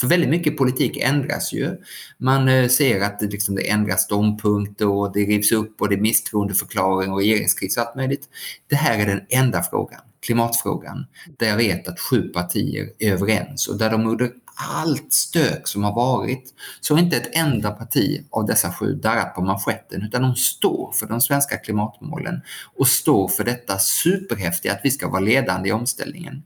För 0.01 0.07
väldigt 0.07 0.31
mycket 0.31 0.57
politik 0.57 0.97
ändras 0.97 1.53
ju. 1.53 1.77
Man 2.19 2.49
eh, 2.49 2.69
ser 2.69 3.01
att 3.01 3.19
det, 3.19 3.27
liksom, 3.27 3.55
det 3.55 3.71
ändras 3.71 4.03
ståndpunkter 4.03 4.89
och 4.89 5.13
det 5.13 5.21
rivs 5.21 5.53
upp 5.53 5.81
och 5.81 5.89
det 5.89 5.95
är 5.95 6.01
misstroendeförklaring 6.01 7.13
och 7.13 7.19
regeringskris 7.19 7.77
och 7.77 7.83
allt 7.83 7.97
möjligt. 7.97 8.29
Det 8.71 8.77
här 8.77 8.99
är 8.99 9.07
den 9.07 9.21
enda 9.29 9.63
frågan, 9.63 10.01
klimatfrågan, 10.21 11.07
där 11.39 11.49
jag 11.49 11.57
vet 11.57 11.89
att 11.89 12.01
sju 12.01 12.23
partier 12.23 12.89
är 12.99 13.13
överens 13.13 13.69
och 13.69 13.79
där 13.79 13.91
de 13.91 14.07
under 14.07 14.31
allt 14.69 15.13
stök 15.13 15.69
som 15.69 15.85
har 15.85 15.95
varit 15.95 16.55
så 16.81 16.95
har 16.95 17.03
inte 17.03 17.17
ett 17.17 17.37
enda 17.37 17.71
parti 17.71 18.27
av 18.31 18.47
dessa 18.47 18.73
sju 18.73 18.95
darrat 18.95 19.35
på 19.35 19.43
manschetten 19.43 20.03
utan 20.03 20.23
de 20.23 20.37
står 20.37 20.93
för 20.93 21.07
de 21.07 21.21
svenska 21.21 21.57
klimatmålen 21.57 22.41
och 22.77 22.87
står 22.87 23.29
för 23.29 23.45
detta 23.45 23.79
superhäftiga 23.79 24.73
att 24.73 24.81
vi 24.85 24.91
ska 24.91 25.09
vara 25.09 25.21
ledande 25.21 25.69
i 25.69 25.73
omställningen. 25.73 26.43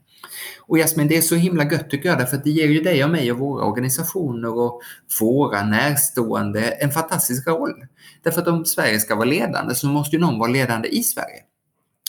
Och 0.60 0.78
Jasmin, 0.78 1.08
det 1.08 1.16
är 1.16 1.22
så 1.22 1.34
himla 1.34 1.64
gött 1.64 1.90
tycker 1.90 2.08
jag 2.08 2.18
därför 2.18 2.36
att 2.36 2.44
det 2.44 2.50
ger 2.50 2.68
ju 2.68 2.80
dig 2.80 3.04
och 3.04 3.10
mig 3.10 3.32
och 3.32 3.38
våra 3.38 3.64
organisationer 3.64 4.58
och 4.58 4.82
våra 5.20 5.62
närstående 5.62 6.60
en 6.60 6.90
fantastisk 6.90 7.46
roll. 7.46 7.86
Därför 8.22 8.40
att 8.40 8.48
om 8.48 8.64
Sverige 8.64 9.00
ska 9.00 9.14
vara 9.14 9.24
ledande 9.24 9.74
så 9.74 9.86
måste 9.86 10.16
ju 10.16 10.20
någon 10.20 10.38
vara 10.38 10.50
ledande 10.50 10.88
i 10.88 11.02
Sverige. 11.02 11.40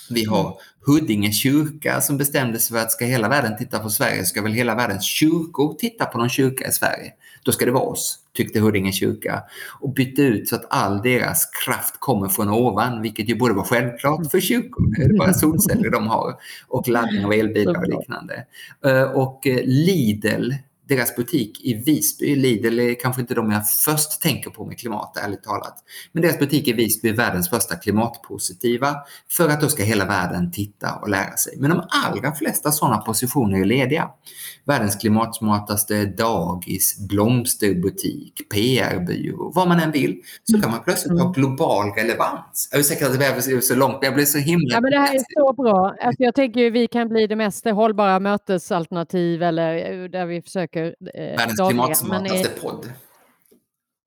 Vi 0.09 0.25
har 0.25 0.41
mm. 0.41 0.53
Huddinge 0.85 1.31
kyrka 1.31 2.01
som 2.01 2.17
bestämde 2.17 2.59
sig 2.59 2.75
för 2.77 2.83
att 2.83 2.91
ska 2.91 3.05
hela 3.05 3.29
världen 3.29 3.57
titta 3.57 3.79
på 3.79 3.89
Sverige 3.89 4.25
ska 4.25 4.41
väl 4.41 4.53
hela 4.53 4.75
världens 4.75 5.05
kyrkor 5.05 5.75
titta 5.79 6.05
på 6.05 6.17
någon 6.17 6.29
kyrka 6.29 6.67
i 6.67 6.71
Sverige. 6.71 7.11
Då 7.43 7.51
ska 7.51 7.65
det 7.65 7.71
vara 7.71 7.83
oss, 7.83 8.19
tyckte 8.33 8.59
Huddinge 8.59 8.91
kyrka. 8.91 9.43
Och 9.79 9.93
bytte 9.93 10.21
ut 10.21 10.49
så 10.49 10.55
att 10.55 10.65
all 10.69 11.01
deras 11.01 11.45
kraft 11.45 11.95
kommer 11.99 12.27
från 12.27 12.49
ovan, 12.49 13.01
vilket 13.01 13.29
ju 13.29 13.35
borde 13.35 13.53
vara 13.53 13.65
självklart 13.65 14.31
för 14.31 14.39
kyrkor. 14.39 14.95
Det 14.97 15.03
är 15.03 15.17
bara 15.17 15.33
solceller 15.33 15.89
de 15.89 16.07
har 16.07 16.35
och 16.67 16.87
laddning 16.87 17.25
av 17.25 17.33
elbilar 17.33 17.77
och 17.77 17.99
liknande. 17.99 18.45
Eh, 18.85 19.03
och 19.03 19.47
eh, 19.47 19.61
Lidl 19.65 20.51
deras 20.87 21.15
butik 21.15 21.65
i 21.65 21.73
Visby, 21.73 22.35
Lidl 22.35 22.79
är 22.79 22.99
kanske 22.99 23.21
inte 23.21 23.33
de 23.33 23.51
jag 23.51 23.69
först 23.69 24.21
tänker 24.21 24.49
på 24.49 24.65
med 24.65 24.79
klimat, 24.79 25.17
ärligt 25.25 25.43
talat. 25.43 25.77
Men 26.11 26.21
deras 26.23 26.39
butik 26.39 26.67
i 26.67 26.73
Visby 26.73 27.09
är 27.09 27.13
världens 27.13 27.49
första 27.49 27.75
klimatpositiva 27.75 28.95
för 29.31 29.49
att 29.49 29.61
då 29.61 29.67
ska 29.67 29.83
hela 29.83 30.05
världen 30.05 30.51
titta 30.51 30.95
och 30.95 31.09
lära 31.09 31.37
sig. 31.37 31.57
Men 31.57 31.69
de 31.69 31.83
allra 31.89 32.35
flesta 32.35 32.71
sådana 32.71 32.97
positioner 32.97 33.59
är 33.59 33.65
lediga. 33.65 34.09
Världens 34.65 34.95
klimatsmartaste 34.95 36.05
dagis, 36.05 37.07
blomsterbutik, 37.09 38.49
PR-byrå, 38.53 39.51
vad 39.55 39.67
man 39.67 39.79
än 39.79 39.91
vill, 39.91 40.21
så 40.43 40.61
kan 40.61 40.71
man 40.71 40.83
plötsligt 40.83 41.19
ha 41.19 41.31
global 41.31 41.91
relevans. 41.91 42.69
Jag 42.71 42.79
är 42.79 42.83
säker 42.83 43.05
att 43.05 43.11
det 43.11 43.17
behöver 43.17 43.61
så 43.61 43.75
långt, 43.75 43.93
men 43.93 44.05
jag 44.05 44.13
blir 44.13 44.25
så 44.25 44.37
himla... 44.37 44.75
Ja, 44.75 44.81
men 44.81 44.91
det 44.91 44.99
här 44.99 45.15
är 45.15 45.23
så 45.29 45.53
bra. 45.53 45.95
Alltså, 46.01 46.23
jag 46.23 46.35
tänker 46.35 46.67
att 46.67 46.73
vi 46.73 46.87
kan 46.87 47.09
bli 47.09 47.27
det 47.27 47.35
mest 47.35 47.65
hållbara 47.65 48.19
mötesalternativ 48.19 49.43
eller 49.43 50.07
där 50.09 50.25
vi 50.25 50.41
försöker 50.41 50.74
försöker... 50.75 50.95
Eh, 51.13 51.37
Världens 51.37 51.69
klimatsmartaste 51.69 52.61
podd. 52.61 52.91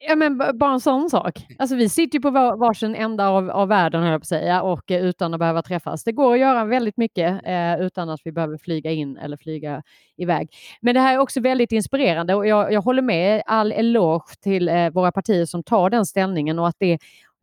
Ja, 0.00 0.16
men 0.16 0.38
bara 0.58 0.72
en 0.72 0.80
sån 0.80 1.10
sak. 1.10 1.46
Alltså, 1.58 1.76
vi 1.76 1.88
sitter 1.88 2.18
ju 2.18 2.22
på 2.22 2.30
var, 2.30 2.56
varsin 2.56 2.94
ända 2.94 3.28
av, 3.28 3.50
av 3.50 3.68
världen, 3.68 4.02
höll 4.02 4.10
jag 4.10 4.20
på 4.20 4.22
att 4.22 4.28
säga, 4.28 4.62
och 4.62 4.90
eh, 4.90 5.04
utan 5.04 5.34
att 5.34 5.40
behöva 5.40 5.62
träffas. 5.62 6.04
Det 6.04 6.12
går 6.12 6.32
att 6.32 6.40
göra 6.40 6.64
väldigt 6.64 6.96
mycket 6.96 7.40
eh, 7.44 7.80
utan 7.80 8.10
att 8.10 8.20
vi 8.24 8.32
behöver 8.32 8.58
flyga 8.58 8.90
in 8.90 9.16
eller 9.16 9.36
flyga 9.36 9.82
iväg. 10.16 10.50
Men 10.80 10.94
det 10.94 11.00
här 11.00 11.14
är 11.14 11.18
också 11.18 11.40
väldigt 11.40 11.72
inspirerande 11.72 12.34
och 12.34 12.46
jag, 12.46 12.72
jag 12.72 12.82
håller 12.82 13.02
med 13.02 13.42
all 13.46 13.72
eloge 13.72 14.40
till 14.40 14.68
eh, 14.68 14.90
våra 14.90 15.12
partier 15.12 15.46
som 15.46 15.62
tar 15.62 15.90
den 15.90 16.06
ställningen 16.06 16.58
och 16.58 16.68
att 16.68 16.76
det 16.78 16.98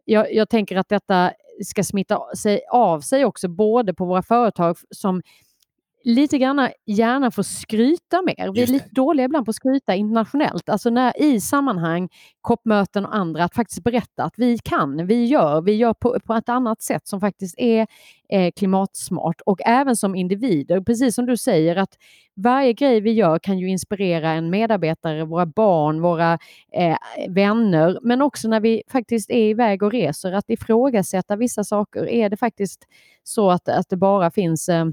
jag, 0.06 0.34
jag 0.34 0.50
tänker 0.50 0.76
att 0.78 0.90
detta 0.90 1.32
ska 1.66 1.84
smitta 1.84 2.36
sig 2.36 2.62
av 2.72 3.00
sig 3.00 3.26
också, 3.26 3.48
både 3.48 3.94
på 3.94 4.06
våra 4.06 4.22
företag 4.22 4.78
som 4.92 5.22
lite 6.06 6.38
grann 6.38 6.70
gärna 6.86 7.32
få 7.32 7.44
skryta 7.44 8.22
mer. 8.22 8.54
Vi 8.54 8.64
är 8.64 8.68
lite 8.68 8.90
dåliga 8.92 9.26
ibland 9.26 9.46
på 9.46 9.50
att 9.50 9.56
skryta 9.56 9.96
internationellt, 9.96 10.70
alltså 10.70 10.90
när, 10.90 11.22
i 11.22 11.42
sammanhang, 11.42 12.10
COP-möten 12.42 13.06
och 13.06 13.16
andra, 13.16 13.44
att 13.44 13.56
faktiskt 13.56 13.84
berätta 13.84 14.24
att 14.24 14.34
vi 14.38 14.58
kan, 14.58 15.08
vi 15.08 15.26
gör, 15.26 15.62
vi 15.62 15.72
gör 15.72 15.94
på, 15.94 16.20
på 16.26 16.34
ett 16.34 16.50
annat 16.50 16.82
sätt 16.82 17.08
som 17.08 17.20
faktiskt 17.20 17.56
är 17.58 17.88
eh, 18.30 18.52
klimatsmart 18.56 19.42
och 19.46 19.60
även 19.66 19.96
som 19.96 20.16
individer, 20.16 20.82
precis 20.82 21.16
som 21.16 21.26
du 21.26 21.38
säger 21.38 21.76
att 21.76 21.98
varje 22.36 22.74
grej 22.74 23.02
vi 23.02 23.12
gör 23.12 23.40
kan 23.40 23.60
ju 23.60 23.70
inspirera 23.70 24.32
en 24.32 24.50
medarbetare, 24.50 25.26
våra 25.26 25.46
barn, 25.46 26.02
våra 26.02 26.40
eh, 26.74 26.98
vänner, 27.30 28.00
men 28.02 28.22
också 28.22 28.48
när 28.48 28.60
vi 28.60 28.84
faktiskt 28.88 29.30
är 29.30 29.50
iväg 29.50 29.84
och 29.84 29.92
reser, 29.92 30.32
att 30.32 30.50
ifrågasätta 30.50 31.36
vissa 31.36 31.64
saker. 31.64 32.10
Är 32.10 32.30
det 32.30 32.38
faktiskt 32.38 32.88
så 33.24 33.52
att, 33.52 33.70
att 33.70 33.90
det 33.90 33.98
bara 33.98 34.32
finns 34.32 34.70
eh, 34.70 34.86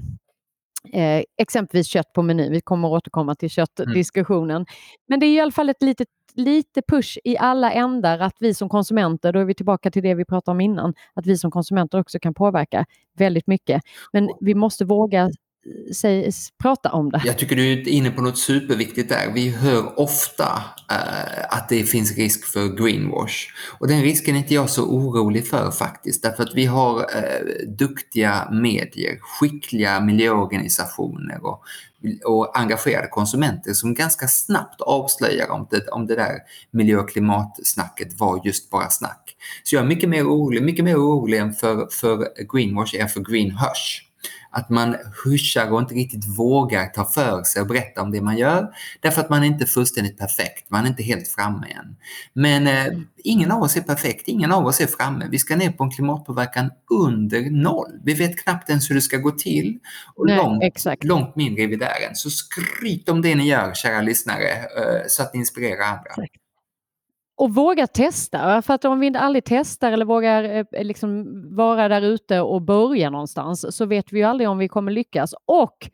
Eh, 0.91 1.23
exempelvis 1.37 1.87
kött 1.87 2.13
på 2.13 2.21
menyn. 2.21 2.51
Vi 2.51 2.61
kommer 2.61 2.87
återkomma 2.87 3.35
till 3.35 3.45
mm. 3.45 3.49
köttdiskussionen. 3.49 4.55
Mm. 4.55 4.65
Men 5.07 5.19
det 5.19 5.25
är 5.25 5.35
i 5.35 5.39
alla 5.39 5.51
fall 5.51 5.69
ett 5.69 5.83
litet 5.83 6.07
lite 6.35 6.81
push 6.87 7.17
i 7.23 7.37
alla 7.37 7.71
ändar 7.71 8.19
att 8.19 8.35
vi 8.39 8.53
som 8.53 8.69
konsumenter, 8.69 9.33
då 9.33 9.39
är 9.39 9.45
vi 9.45 9.53
tillbaka 9.53 9.91
till 9.91 10.03
det 10.03 10.15
vi 10.15 10.25
pratade 10.25 10.53
om 10.53 10.61
innan, 10.61 10.93
att 11.13 11.25
vi 11.25 11.37
som 11.37 11.51
konsumenter 11.51 11.99
också 11.99 12.19
kan 12.19 12.33
påverka 12.33 12.85
väldigt 13.17 13.47
mycket. 13.47 13.81
Men 14.13 14.29
vi 14.39 14.55
måste 14.55 14.85
våga 14.85 15.29
säg, 15.93 16.31
prata 16.61 16.91
om 16.91 17.09
det. 17.09 17.21
Jag 17.25 17.37
tycker 17.37 17.55
du 17.55 17.71
är 17.71 17.87
inne 17.87 18.11
på 18.11 18.21
något 18.21 18.37
superviktigt 18.37 19.09
där. 19.09 19.31
Vi 19.33 19.49
hör 19.49 19.99
ofta 19.99 20.63
eh, 20.91 21.57
att 21.57 21.69
det 21.69 21.83
finns 21.83 22.17
risk 22.17 22.45
för 22.45 22.67
greenwash. 22.67 23.47
Och 23.79 23.87
den 23.87 24.01
risken 24.01 24.35
är 24.35 24.39
inte 24.39 24.53
jag 24.53 24.69
så 24.69 24.83
orolig 24.83 25.47
för 25.47 25.71
faktiskt. 25.71 26.23
Därför 26.23 26.43
att 26.43 26.55
vi 26.55 26.65
har 26.65 26.99
eh, 26.99 27.67
duktiga 27.67 28.49
medier, 28.51 29.17
skickliga 29.21 29.99
miljöorganisationer 29.99 31.45
och, 31.45 31.63
och 32.25 32.59
engagerade 32.59 33.07
konsumenter 33.07 33.73
som 33.73 33.93
ganska 33.93 34.27
snabbt 34.27 34.81
avslöjar 34.81 35.51
om 35.51 35.67
det, 35.71 35.87
om 35.87 36.07
det 36.07 36.15
där 36.15 36.39
miljö 36.71 36.97
och 36.97 37.09
klimatsnacket 37.09 38.19
var 38.19 38.41
just 38.45 38.69
bara 38.69 38.89
snack. 38.89 39.35
Så 39.63 39.75
jag 39.75 39.83
är 39.83 39.87
mycket 39.87 40.09
mer 40.09 40.23
orolig, 40.23 40.63
mycket 40.63 40.85
mer 40.85 40.95
orolig 40.95 41.37
än 41.37 41.53
för, 41.53 41.87
för 41.91 42.27
greenwash 42.53 42.95
är 42.95 43.07
för 43.07 43.21
greenhush 43.21 44.12
att 44.53 44.69
man 44.69 44.95
huschar 45.25 45.71
och 45.71 45.79
inte 45.79 45.95
riktigt 45.95 46.25
vågar 46.37 46.85
ta 46.85 47.05
för 47.05 47.43
sig 47.43 47.61
och 47.61 47.67
berätta 47.67 48.01
om 48.01 48.11
det 48.11 48.21
man 48.21 48.37
gör. 48.37 48.67
Därför 48.99 49.21
att 49.21 49.29
man 49.29 49.43
är 49.43 49.47
inte 49.47 49.65
fullständigt 49.65 50.17
perfekt, 50.17 50.69
man 50.69 50.85
är 50.85 50.89
inte 50.89 51.03
helt 51.03 51.27
framme 51.27 51.67
än. 51.67 51.95
Men 52.33 52.67
eh, 52.67 52.99
ingen 53.23 53.51
av 53.51 53.61
oss 53.61 53.77
är 53.77 53.81
perfekt, 53.81 54.27
ingen 54.27 54.51
av 54.51 54.65
oss 54.65 54.81
är 54.81 54.87
framme. 54.87 55.27
Vi 55.31 55.39
ska 55.39 55.55
ner 55.55 55.71
på 55.71 55.83
en 55.83 55.91
klimatpåverkan 55.91 56.69
under 56.89 57.49
noll. 57.49 57.99
Vi 58.03 58.13
vet 58.13 58.43
knappt 58.43 58.69
ens 58.69 58.89
hur 58.89 58.95
det 58.95 59.01
ska 59.01 59.17
gå 59.17 59.31
till 59.31 59.79
och 60.15 60.25
Nej, 60.27 60.37
långt, 60.37 60.63
exakt. 60.63 61.03
långt 61.03 61.35
mindre 61.35 61.63
är 61.63 61.67
vi 61.67 61.75
där 61.75 62.07
än. 62.09 62.15
Så 62.15 62.29
skryt 62.29 63.09
om 63.09 63.21
det 63.21 63.35
ni 63.35 63.47
gör, 63.47 63.73
kära 63.73 64.01
lyssnare, 64.01 64.49
eh, 64.51 65.07
så 65.07 65.23
att 65.23 65.33
ni 65.33 65.39
inspirerar 65.39 65.83
andra. 65.83 66.09
Exakt. 66.09 66.42
Och 67.35 67.55
våga 67.55 67.87
testa, 67.87 68.61
för 68.61 68.73
att 68.73 68.85
om 68.85 68.99
vi 68.99 69.17
aldrig 69.17 69.43
testar 69.45 69.91
eller 69.91 70.05
vågar 70.05 70.43
eh, 70.43 70.83
liksom 70.83 71.25
vara 71.55 71.87
där 71.87 72.01
ute 72.01 72.41
och 72.41 72.61
börja 72.61 73.09
någonstans 73.09 73.75
så 73.77 73.85
vet 73.85 74.13
vi 74.13 74.19
ju 74.19 74.23
aldrig 74.25 74.49
om 74.49 74.57
vi 74.57 74.67
kommer 74.67 74.91
lyckas. 74.91 75.33
Och 75.45 75.89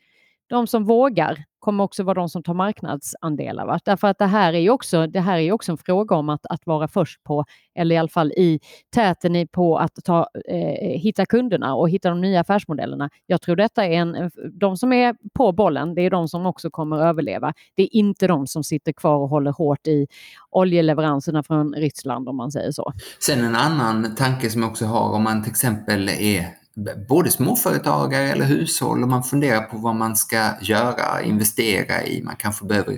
de 0.50 0.68
som 0.68 0.86
vågar 0.86 1.44
kommer 1.60 1.84
också 1.84 2.04
vara 2.04 2.14
de 2.14 2.30
som 2.30 2.44
tar 2.44 2.54
marknadsandelar. 2.54 3.66
Va? 3.66 3.80
Därför 3.86 4.08
att 4.08 4.18
det 4.18 4.26
här 4.26 4.54
är 4.54 4.60
ju 4.60 4.70
också, 4.70 5.08
det 5.08 5.20
här 5.20 5.38
är 5.38 5.52
också 5.52 5.72
en 5.72 5.78
fråga 5.78 6.16
om 6.16 6.30
att, 6.30 6.46
att 6.46 6.66
vara 6.66 6.88
först 6.88 7.24
på, 7.24 7.46
eller 7.76 7.96
i 7.96 7.98
alla 7.98 8.10
fall 8.10 8.32
i 8.32 8.60
täten 8.96 9.48
på 9.48 9.78
att 9.78 9.92
ta, 10.04 10.28
eh, 10.50 11.00
hitta 11.00 11.26
kunderna 11.26 11.76
och 11.76 11.90
hitta 11.90 12.10
de 12.10 12.22
nya 12.22 12.42
affärsmodellerna. 12.42 13.10
Jag 13.26 13.42
tror 13.42 13.56
detta 13.56 13.86
är 13.86 13.92
en, 13.92 14.32
de 14.54 14.78
som 14.78 14.94
är 14.94 15.16
på 15.34 15.52
bollen, 15.52 15.96
det 15.96 16.02
är 16.02 16.10
de 16.10 16.28
som 16.28 16.46
också 16.46 16.70
kommer 16.70 16.98
överleva. 16.98 17.54
Det 17.76 17.84
är 17.84 17.96
inte 17.96 18.28
de 18.28 18.48
som 18.48 18.64
sitter 18.64 18.92
kvar 18.92 19.16
och 19.16 19.30
håller 19.30 19.52
hårt 19.52 19.88
i 19.88 20.08
oljeleveranserna 20.50 21.44
från 21.44 21.74
Ryssland 21.74 22.30
om 22.30 22.38
man 22.38 22.52
säger 22.52 22.72
så. 22.72 22.94
Sen 23.20 23.46
en 23.46 23.56
annan 23.56 24.16
tanke 24.16 24.50
som 24.50 24.62
jag 24.62 24.72
också 24.72 24.86
har 24.86 25.12
om 25.16 25.24
man 25.24 25.44
till 25.44 25.52
exempel 25.52 26.10
är 26.10 26.59
både 27.08 27.32
småföretagare 27.32 28.30
eller 28.30 28.46
hushåll 28.46 29.04
och 29.04 29.10
man 29.10 29.24
funderar 29.24 29.62
på 29.62 29.78
vad 29.78 29.96
man 29.96 30.16
ska 30.16 30.50
göra, 30.62 31.22
investera 31.24 32.04
i. 32.04 32.24
Man 32.24 32.36
kanske 32.36 32.66
behöver 32.66 32.98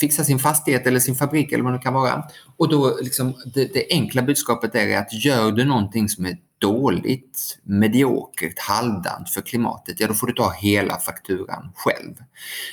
fixa 0.00 0.24
sin 0.24 0.38
fastighet 0.38 0.86
eller 0.86 1.00
sin 1.00 1.14
fabrik 1.14 1.52
eller 1.52 1.64
vad 1.64 1.72
det 1.72 1.78
kan 1.78 1.94
vara. 1.94 2.24
Och 2.56 2.68
då 2.68 2.98
liksom 3.00 3.34
det, 3.54 3.74
det 3.74 3.86
enkla 3.90 4.22
budskapet 4.22 4.74
är 4.74 4.98
att 4.98 5.24
gör 5.24 5.52
du 5.52 5.64
någonting 5.64 6.08
som 6.08 6.26
är 6.26 6.36
dåligt, 6.62 7.58
mediokert, 7.62 8.58
halvdant 8.58 9.30
för 9.30 9.42
klimatet, 9.42 10.00
ja 10.00 10.06
då 10.06 10.14
får 10.14 10.26
du 10.26 10.32
ta 10.32 10.50
hela 10.50 10.98
fakturan 10.98 11.72
själv. 11.74 12.14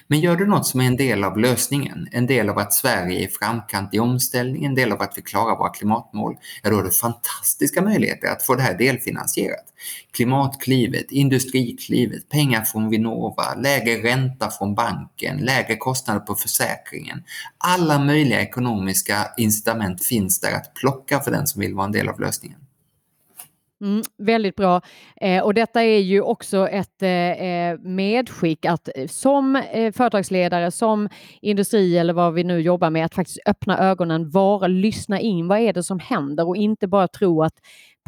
Men 0.07 0.19
gör 0.19 0.35
du 0.35 0.47
något 0.47 0.67
som 0.67 0.81
är 0.81 0.85
en 0.85 0.97
del 0.97 1.23
av 1.23 1.37
lösningen, 1.37 2.07
en 2.11 2.27
del 2.27 2.49
av 2.49 2.57
att 2.57 2.73
Sverige 2.73 3.19
är 3.19 3.23
i 3.23 3.27
framkant 3.27 3.93
i 3.93 3.99
omställningen, 3.99 4.71
en 4.71 4.75
del 4.75 4.91
av 4.91 5.01
att 5.01 5.13
vi 5.17 5.21
klarar 5.21 5.57
våra 5.57 5.69
klimatmål, 5.69 6.37
ja 6.63 6.69
då 6.69 6.75
har 6.75 6.83
du 6.83 6.91
fantastiska 6.91 7.81
möjligheter 7.81 8.27
att 8.27 8.43
få 8.43 8.55
det 8.55 8.61
här 8.61 8.77
delfinansierat. 8.77 9.65
Klimatklivet, 10.11 11.11
Industriklivet, 11.11 12.29
pengar 12.29 12.61
från 12.61 12.89
Vinnova, 12.89 13.55
lägre 13.55 14.11
ränta 14.11 14.51
från 14.51 14.75
banken, 14.75 15.37
lägre 15.37 15.75
kostnader 15.75 16.19
på 16.19 16.35
försäkringen. 16.35 17.23
Alla 17.57 17.99
möjliga 17.99 18.41
ekonomiska 18.41 19.27
incitament 19.37 20.03
finns 20.03 20.39
där 20.39 20.55
att 20.55 20.73
plocka 20.73 21.19
för 21.19 21.31
den 21.31 21.47
som 21.47 21.61
vill 21.61 21.75
vara 21.75 21.85
en 21.85 21.91
del 21.91 22.09
av 22.09 22.19
lösningen. 22.19 22.59
Mm, 23.81 24.01
väldigt 24.17 24.55
bra. 24.55 24.81
Eh, 25.21 25.43
och 25.43 25.53
detta 25.53 25.83
är 25.83 25.99
ju 25.99 26.21
också 26.21 26.67
ett 26.67 27.01
eh, 27.01 27.09
eh 27.09 27.79
medskick 27.79 28.65
att 28.65 28.89
eh, 28.95 29.07
som 29.07 29.55
eh, 29.55 29.91
företagsledare, 29.91 30.71
som 30.71 31.09
industri 31.41 31.97
eller 31.97 32.13
vad 32.13 32.33
vi 32.33 32.43
nu 32.43 32.59
jobbar 32.59 32.89
med, 32.89 33.05
att 33.05 33.15
faktiskt 33.15 33.39
öppna 33.45 33.79
ögonen, 33.79 34.29
vara, 34.29 34.67
lyssna 34.67 35.19
in. 35.19 35.47
Vad 35.47 35.59
är 35.59 35.73
det 35.73 35.83
som 35.83 35.99
händer? 35.99 36.47
Och 36.47 36.57
inte 36.57 36.87
bara 36.87 37.07
tro 37.07 37.43
att 37.43 37.53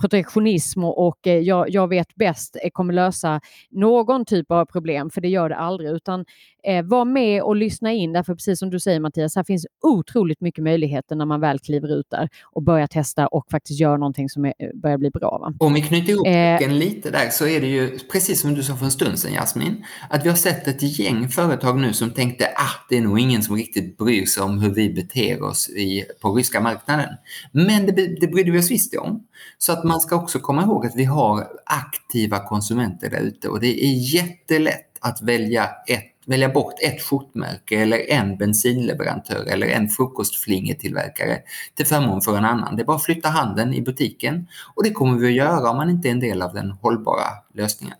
protektionism 0.02 0.84
och, 0.84 1.28
eh, 1.28 1.40
jag, 1.40 1.70
jag, 1.70 1.88
vet 1.88 2.16
bäst 2.16 2.58
eh, 2.64 2.70
kommer 2.70 2.94
lösa 2.94 3.42
någon 3.72 4.26
typ 4.26 4.52
av 4.52 4.66
problem, 4.66 5.10
för 5.10 5.22
det 5.22 5.28
gör 5.28 5.50
det 5.50 5.56
aldrig. 5.56 5.90
Utan 5.90 6.26
eh, 6.64 6.86
var 6.86 7.06
med 7.06 7.44
och 7.44 7.56
lyssna 7.56 7.92
in, 7.92 8.14
därför 8.14 8.36
precis 8.36 8.60
som 8.60 8.70
du 8.70 8.80
säger 8.80 9.00
Mattias, 9.00 9.36
här 9.36 9.44
finns 9.44 9.66
otroligt 9.82 10.42
mycket 10.42 10.64
möjligheter 10.64 11.16
när 11.16 11.26
man 11.26 11.42
väl 11.42 11.60
kliver 11.60 12.00
ut 12.00 12.10
där 12.10 12.30
och 12.44 12.64
börjar 12.64 12.88
testa 12.88 13.28
och 13.28 13.46
faktiskt 13.52 13.80
gör 13.80 13.98
någonting 13.98 14.30
som 14.30 14.46
är, 14.46 14.54
börjar 14.82 14.98
bli 14.98 15.10
bra. 15.10 15.38
Va? 15.38 15.54
Om 15.60 15.74
vi 15.74 15.82
knyter 15.82 16.14
ihop 16.14 16.28
eh, 16.28 16.70
lite 16.70 17.12
där 17.12 17.30
så 17.30 17.48
är 17.48 17.62
det 17.62 17.68
ju 17.68 18.00
precis 18.12 18.42
som 18.42 18.54
du 18.54 18.64
sa 18.64 18.76
för 18.76 18.86
en 18.86 18.92
stund 18.92 19.20
sedan 19.20 19.34
Jasmin, 19.34 19.86
att 20.10 20.26
vi 20.26 20.30
har 20.30 20.36
sett 20.36 20.68
ett 20.68 21.00
gäng 21.00 21.30
företag 21.30 21.80
nu 21.80 21.94
som 21.94 22.10
tänkte 22.12 22.46
ah, 22.56 22.86
det 22.90 22.98
är 22.98 23.02
nog 23.02 23.20
ingen 23.20 23.44
som 23.44 23.56
riktigt 23.56 23.98
bryr 23.98 24.26
sig 24.26 24.44
om 24.44 24.60
hur 24.60 24.74
vi 24.74 24.90
beter 24.90 25.44
oss 25.44 25.70
i, 25.70 26.04
på 26.22 26.36
ryska 26.36 26.62
marknaden. 26.62 27.10
Men 27.52 27.86
det, 27.86 28.20
det 28.22 28.28
brydde 28.28 28.52
vi 28.52 28.60
oss 28.60 28.72
visst 28.72 28.96
om. 28.98 29.28
Så 29.58 29.74
att 29.74 29.84
man 29.92 30.02
ska 30.02 30.16
också 30.16 30.40
komma 30.40 30.64
ihåg 30.64 30.86
att 30.86 30.96
vi 30.96 31.04
har 31.04 31.48
aktiva 31.66 32.40
konsumenter 32.40 33.10
där 33.10 33.20
ute 33.20 33.50
och 33.50 33.60
det 33.60 33.86
är 33.86 34.16
jättelätt 34.16 34.88
att 35.00 35.22
välja, 35.22 35.70
ett, 35.88 36.12
välja 36.26 36.50
bort 36.50 36.74
ett 36.82 37.02
skjortmärke 37.02 37.82
eller 37.82 38.12
en 38.12 38.38
bensinleverantör 38.38 39.46
eller 39.48 39.68
en 39.68 39.90
frukostflingetillverkare 39.90 41.38
till 41.76 41.86
förmån 41.86 42.22
för 42.22 42.38
en 42.38 42.46
annan. 42.46 42.76
Det 42.76 42.82
är 42.82 42.86
bara 42.86 42.98
att 42.98 43.04
flytta 43.04 43.30
handen 43.30 43.74
i 43.74 43.82
butiken 43.82 44.48
och 44.76 44.84
det 44.84 44.92
kommer 44.92 45.18
vi 45.18 45.28
att 45.28 45.34
göra 45.34 45.70
om 45.70 45.78
man 45.78 45.90
inte 45.90 46.08
är 46.08 46.12
en 46.12 46.20
del 46.20 46.42
av 46.42 46.54
den 46.54 46.72
hållbara 46.72 47.28
lösningen. 47.54 47.98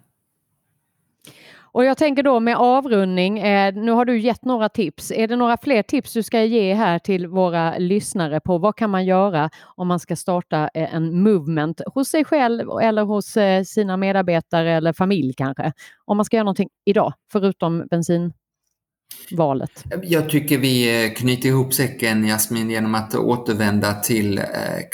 Och 1.74 1.86
jag 1.86 1.98
tänker 1.98 2.24
då 2.24 2.40
med 2.40 2.58
avrundning, 2.58 3.40
eh, 3.40 3.74
nu 3.76 3.92
har 3.92 4.06
du 4.06 4.20
gett 4.20 4.46
några 4.46 4.70
tips. 4.70 5.12
Är 5.12 5.28
det 5.28 5.36
några 5.36 5.58
fler 5.58 5.84
tips 5.84 6.14
du 6.14 6.24
ska 6.24 6.44
ge 6.44 6.74
här 6.74 7.00
till 7.00 7.28
våra 7.28 7.78
lyssnare 7.78 8.40
på 8.40 8.58
vad 8.58 8.76
kan 8.76 8.90
man 8.90 9.06
göra 9.06 9.50
om 9.76 9.88
man 9.88 10.00
ska 10.00 10.16
starta 10.16 10.70
eh, 10.74 10.96
en 10.96 11.24
movement 11.24 11.82
hos 11.94 12.08
sig 12.08 12.26
själv 12.26 12.70
eller 12.82 13.04
hos 13.04 13.38
eh, 13.38 13.64
sina 13.64 13.98
medarbetare 13.98 14.72
eller 14.72 14.94
familj 14.94 15.34
kanske? 15.38 15.74
Om 16.06 16.18
man 16.18 16.26
ska 16.26 16.38
göra 16.38 16.44
någonting 16.44 16.70
idag, 16.86 17.14
förutom 17.32 17.88
bensin 17.90 18.34
valet? 19.32 19.84
Jag 20.04 20.30
tycker 20.30 20.58
vi 20.58 21.06
eh, 21.06 21.14
knyter 21.14 21.50
ihop 21.50 21.74
säcken, 21.74 22.24
Jasmin, 22.24 22.70
genom 22.70 22.96
att 22.96 23.16
återvända 23.16 23.94
till 23.94 24.38
eh, 24.38 24.44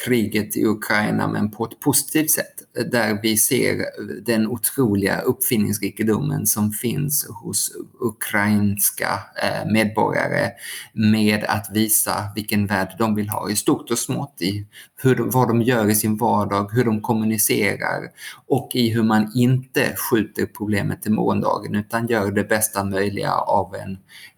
kriget 0.05 0.57
i 0.57 0.65
Ukraina, 0.65 1.27
men 1.27 1.51
på 1.51 1.65
ett 1.65 1.79
positivt 1.79 2.31
sätt. 2.31 2.53
Där 2.91 3.19
vi 3.21 3.37
ser 3.37 3.85
den 4.25 4.47
otroliga 4.47 5.19
uppfinningsrikedomen 5.19 6.45
som 6.45 6.71
finns 6.71 7.27
hos 7.43 7.71
ukrainska 7.99 9.19
eh, 9.43 9.71
medborgare 9.71 10.51
med 10.93 11.43
att 11.43 11.69
visa 11.73 12.31
vilken 12.35 12.67
värld 12.67 12.95
de 12.99 13.15
vill 13.15 13.29
ha 13.29 13.49
i 13.49 13.55
stort 13.55 13.91
och 13.91 13.99
smått, 13.99 14.41
i 14.41 14.65
hur 15.03 15.15
de, 15.15 15.29
vad 15.29 15.47
de 15.47 15.61
gör 15.61 15.89
i 15.89 15.95
sin 15.95 16.17
vardag, 16.17 16.71
hur 16.73 16.83
de 16.83 17.01
kommunicerar 17.01 18.09
och 18.47 18.69
i 18.73 18.89
hur 18.89 19.03
man 19.03 19.31
inte 19.35 19.95
skjuter 19.95 20.45
problemet 20.45 21.01
till 21.01 21.11
morgondagen 21.11 21.75
utan 21.75 22.07
gör 22.07 22.31
det 22.31 22.43
bästa 22.43 22.83
möjliga 22.83 23.33
av 23.33 23.75
en 23.75 23.97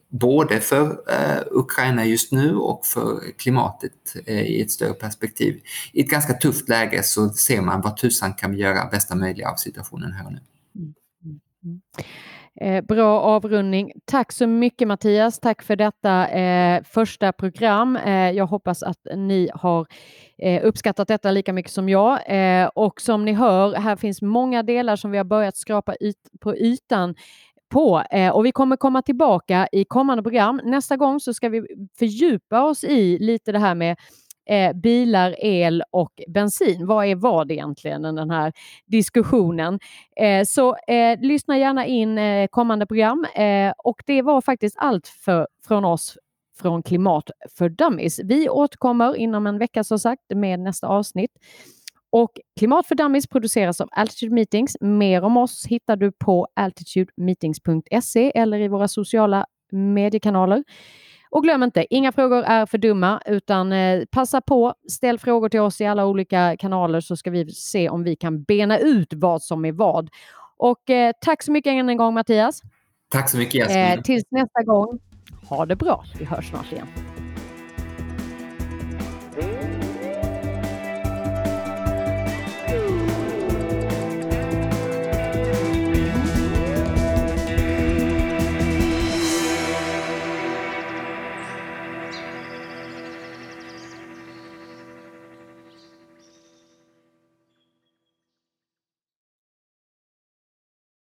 både 0.09 0.59
för 0.59 0.85
eh, 1.09 1.41
Ukraina 1.51 2.05
just 2.05 2.31
nu 2.31 2.55
och 2.55 2.85
för 2.85 3.19
klimatet 3.37 4.15
eh, 4.25 4.41
i 4.41 4.61
ett 4.61 4.71
större 4.71 4.93
perspektiv. 4.93 5.61
I 5.93 6.01
ett 6.01 6.09
ganska 6.09 6.33
tufft 6.33 6.69
läge 6.69 7.03
så 7.03 7.29
ser 7.29 7.61
man 7.61 7.81
vad 7.81 7.97
tusan 7.97 8.33
kan 8.33 8.51
vi 8.51 8.57
göra 8.57 8.89
bästa 8.89 9.15
möjliga 9.15 9.49
av 9.49 9.55
situationen 9.55 10.11
här 10.11 10.25
och 10.25 10.31
nu. 10.31 10.39
Mm, 10.75 10.93
mm, 11.23 11.39
mm. 11.63 11.81
Eh, 12.61 12.81
bra 12.81 13.19
avrundning. 13.21 13.91
Tack 14.05 14.31
så 14.31 14.47
mycket 14.47 14.87
Mattias. 14.87 15.39
Tack 15.39 15.63
för 15.63 15.75
detta 15.75 16.27
eh, 16.27 16.83
första 16.83 17.31
program. 17.31 17.95
Eh, 17.95 18.31
jag 18.31 18.45
hoppas 18.45 18.83
att 18.83 19.07
ni 19.15 19.49
har 19.53 19.87
eh, 20.37 20.65
uppskattat 20.65 21.07
detta 21.07 21.31
lika 21.31 21.53
mycket 21.53 21.71
som 21.71 21.89
jag. 21.89 22.19
Eh, 22.27 22.67
och 22.67 23.01
som 23.01 23.25
ni 23.25 23.33
hör, 23.33 23.73
här 23.73 23.95
finns 23.95 24.21
många 24.21 24.63
delar 24.63 24.95
som 24.95 25.11
vi 25.11 25.17
har 25.17 25.25
börjat 25.25 25.57
skrapa 25.57 25.95
yt 25.99 26.17
på 26.39 26.55
ytan 26.55 27.15
på 27.69 28.03
eh, 28.11 28.29
och 28.29 28.45
vi 28.45 28.51
kommer 28.51 28.77
komma 28.77 29.01
tillbaka 29.01 29.67
i 29.71 29.85
kommande 29.85 30.23
program. 30.23 30.61
Nästa 30.63 30.97
gång 30.97 31.19
så 31.19 31.33
ska 31.33 31.49
vi 31.49 31.67
fördjupa 31.99 32.63
oss 32.63 32.83
i 32.83 33.17
lite 33.19 33.51
det 33.51 33.59
här 33.59 33.75
med 33.75 33.97
eh, 34.49 34.73
bilar, 34.73 35.35
el 35.39 35.83
och 35.91 36.21
bensin. 36.27 36.87
Vad 36.87 37.05
är 37.05 37.15
vad 37.15 37.51
egentligen, 37.51 38.01
den 38.01 38.29
här 38.29 38.53
diskussionen? 38.85 39.79
Eh, 40.15 40.45
så 40.45 40.75
eh, 40.75 41.19
lyssna 41.19 41.57
gärna 41.57 41.85
in 41.85 42.17
eh, 42.17 42.47
kommande 42.47 42.85
program 42.85 43.25
eh, 43.35 43.73
och 43.77 44.01
det 44.05 44.21
var 44.21 44.41
faktiskt 44.41 44.75
allt 44.79 45.07
för, 45.07 45.47
från 45.67 45.85
oss 45.85 46.17
från 46.61 46.83
Klimat 46.83 47.29
för 47.57 47.69
Dummies. 47.69 48.19
Vi 48.23 48.49
återkommer 48.49 49.15
inom 49.15 49.47
en 49.47 49.57
vecka 49.57 49.83
som 49.83 49.99
sagt 49.99 50.21
med 50.35 50.59
nästa 50.59 50.87
avsnitt. 50.87 51.31
Och 52.11 52.31
Klimat 52.59 52.87
för 52.87 52.95
Dummies 52.95 53.27
produceras 53.27 53.81
av 53.81 53.89
Altitude 53.91 54.35
Meetings. 54.35 54.77
Mer 54.81 55.21
om 55.21 55.37
oss 55.37 55.65
hittar 55.67 55.95
du 55.95 56.11
på 56.11 56.47
altitudemeetings.se 56.53 58.31
eller 58.35 58.59
i 58.59 58.67
våra 58.67 58.87
sociala 58.87 59.45
mediekanaler. 59.71 60.63
Och 61.31 61.43
glöm 61.43 61.63
inte, 61.63 61.85
inga 61.89 62.11
frågor 62.11 62.43
är 62.43 62.65
för 62.65 62.77
dumma 62.77 63.21
utan 63.25 63.71
eh, 63.71 64.05
passa 64.11 64.41
på, 64.41 64.73
ställ 64.89 65.19
frågor 65.19 65.49
till 65.49 65.59
oss 65.59 65.81
i 65.81 65.85
alla 65.85 66.05
olika 66.05 66.57
kanaler 66.59 67.01
så 67.01 67.15
ska 67.15 67.31
vi 67.31 67.51
se 67.51 67.89
om 67.89 68.03
vi 68.03 68.15
kan 68.15 68.43
bena 68.43 68.79
ut 68.79 69.13
vad 69.13 69.41
som 69.41 69.65
är 69.65 69.71
vad. 69.71 70.09
Och 70.57 70.89
eh, 70.89 71.13
tack 71.21 71.43
så 71.43 71.51
mycket 71.51 71.71
än 71.71 71.89
en 71.89 71.97
gång 71.97 72.13
Mattias. 72.13 72.61
Tack 73.11 73.29
så 73.29 73.37
mycket 73.37 73.55
Jasmin. 73.55 73.99
Eh, 73.99 74.01
tills 74.01 74.23
nästa 74.31 74.63
gång, 74.63 74.99
ha 75.49 75.65
det 75.65 75.75
bra. 75.75 76.03
Vi 76.19 76.25
hörs 76.25 76.49
snart 76.49 76.71
igen. 76.71 76.87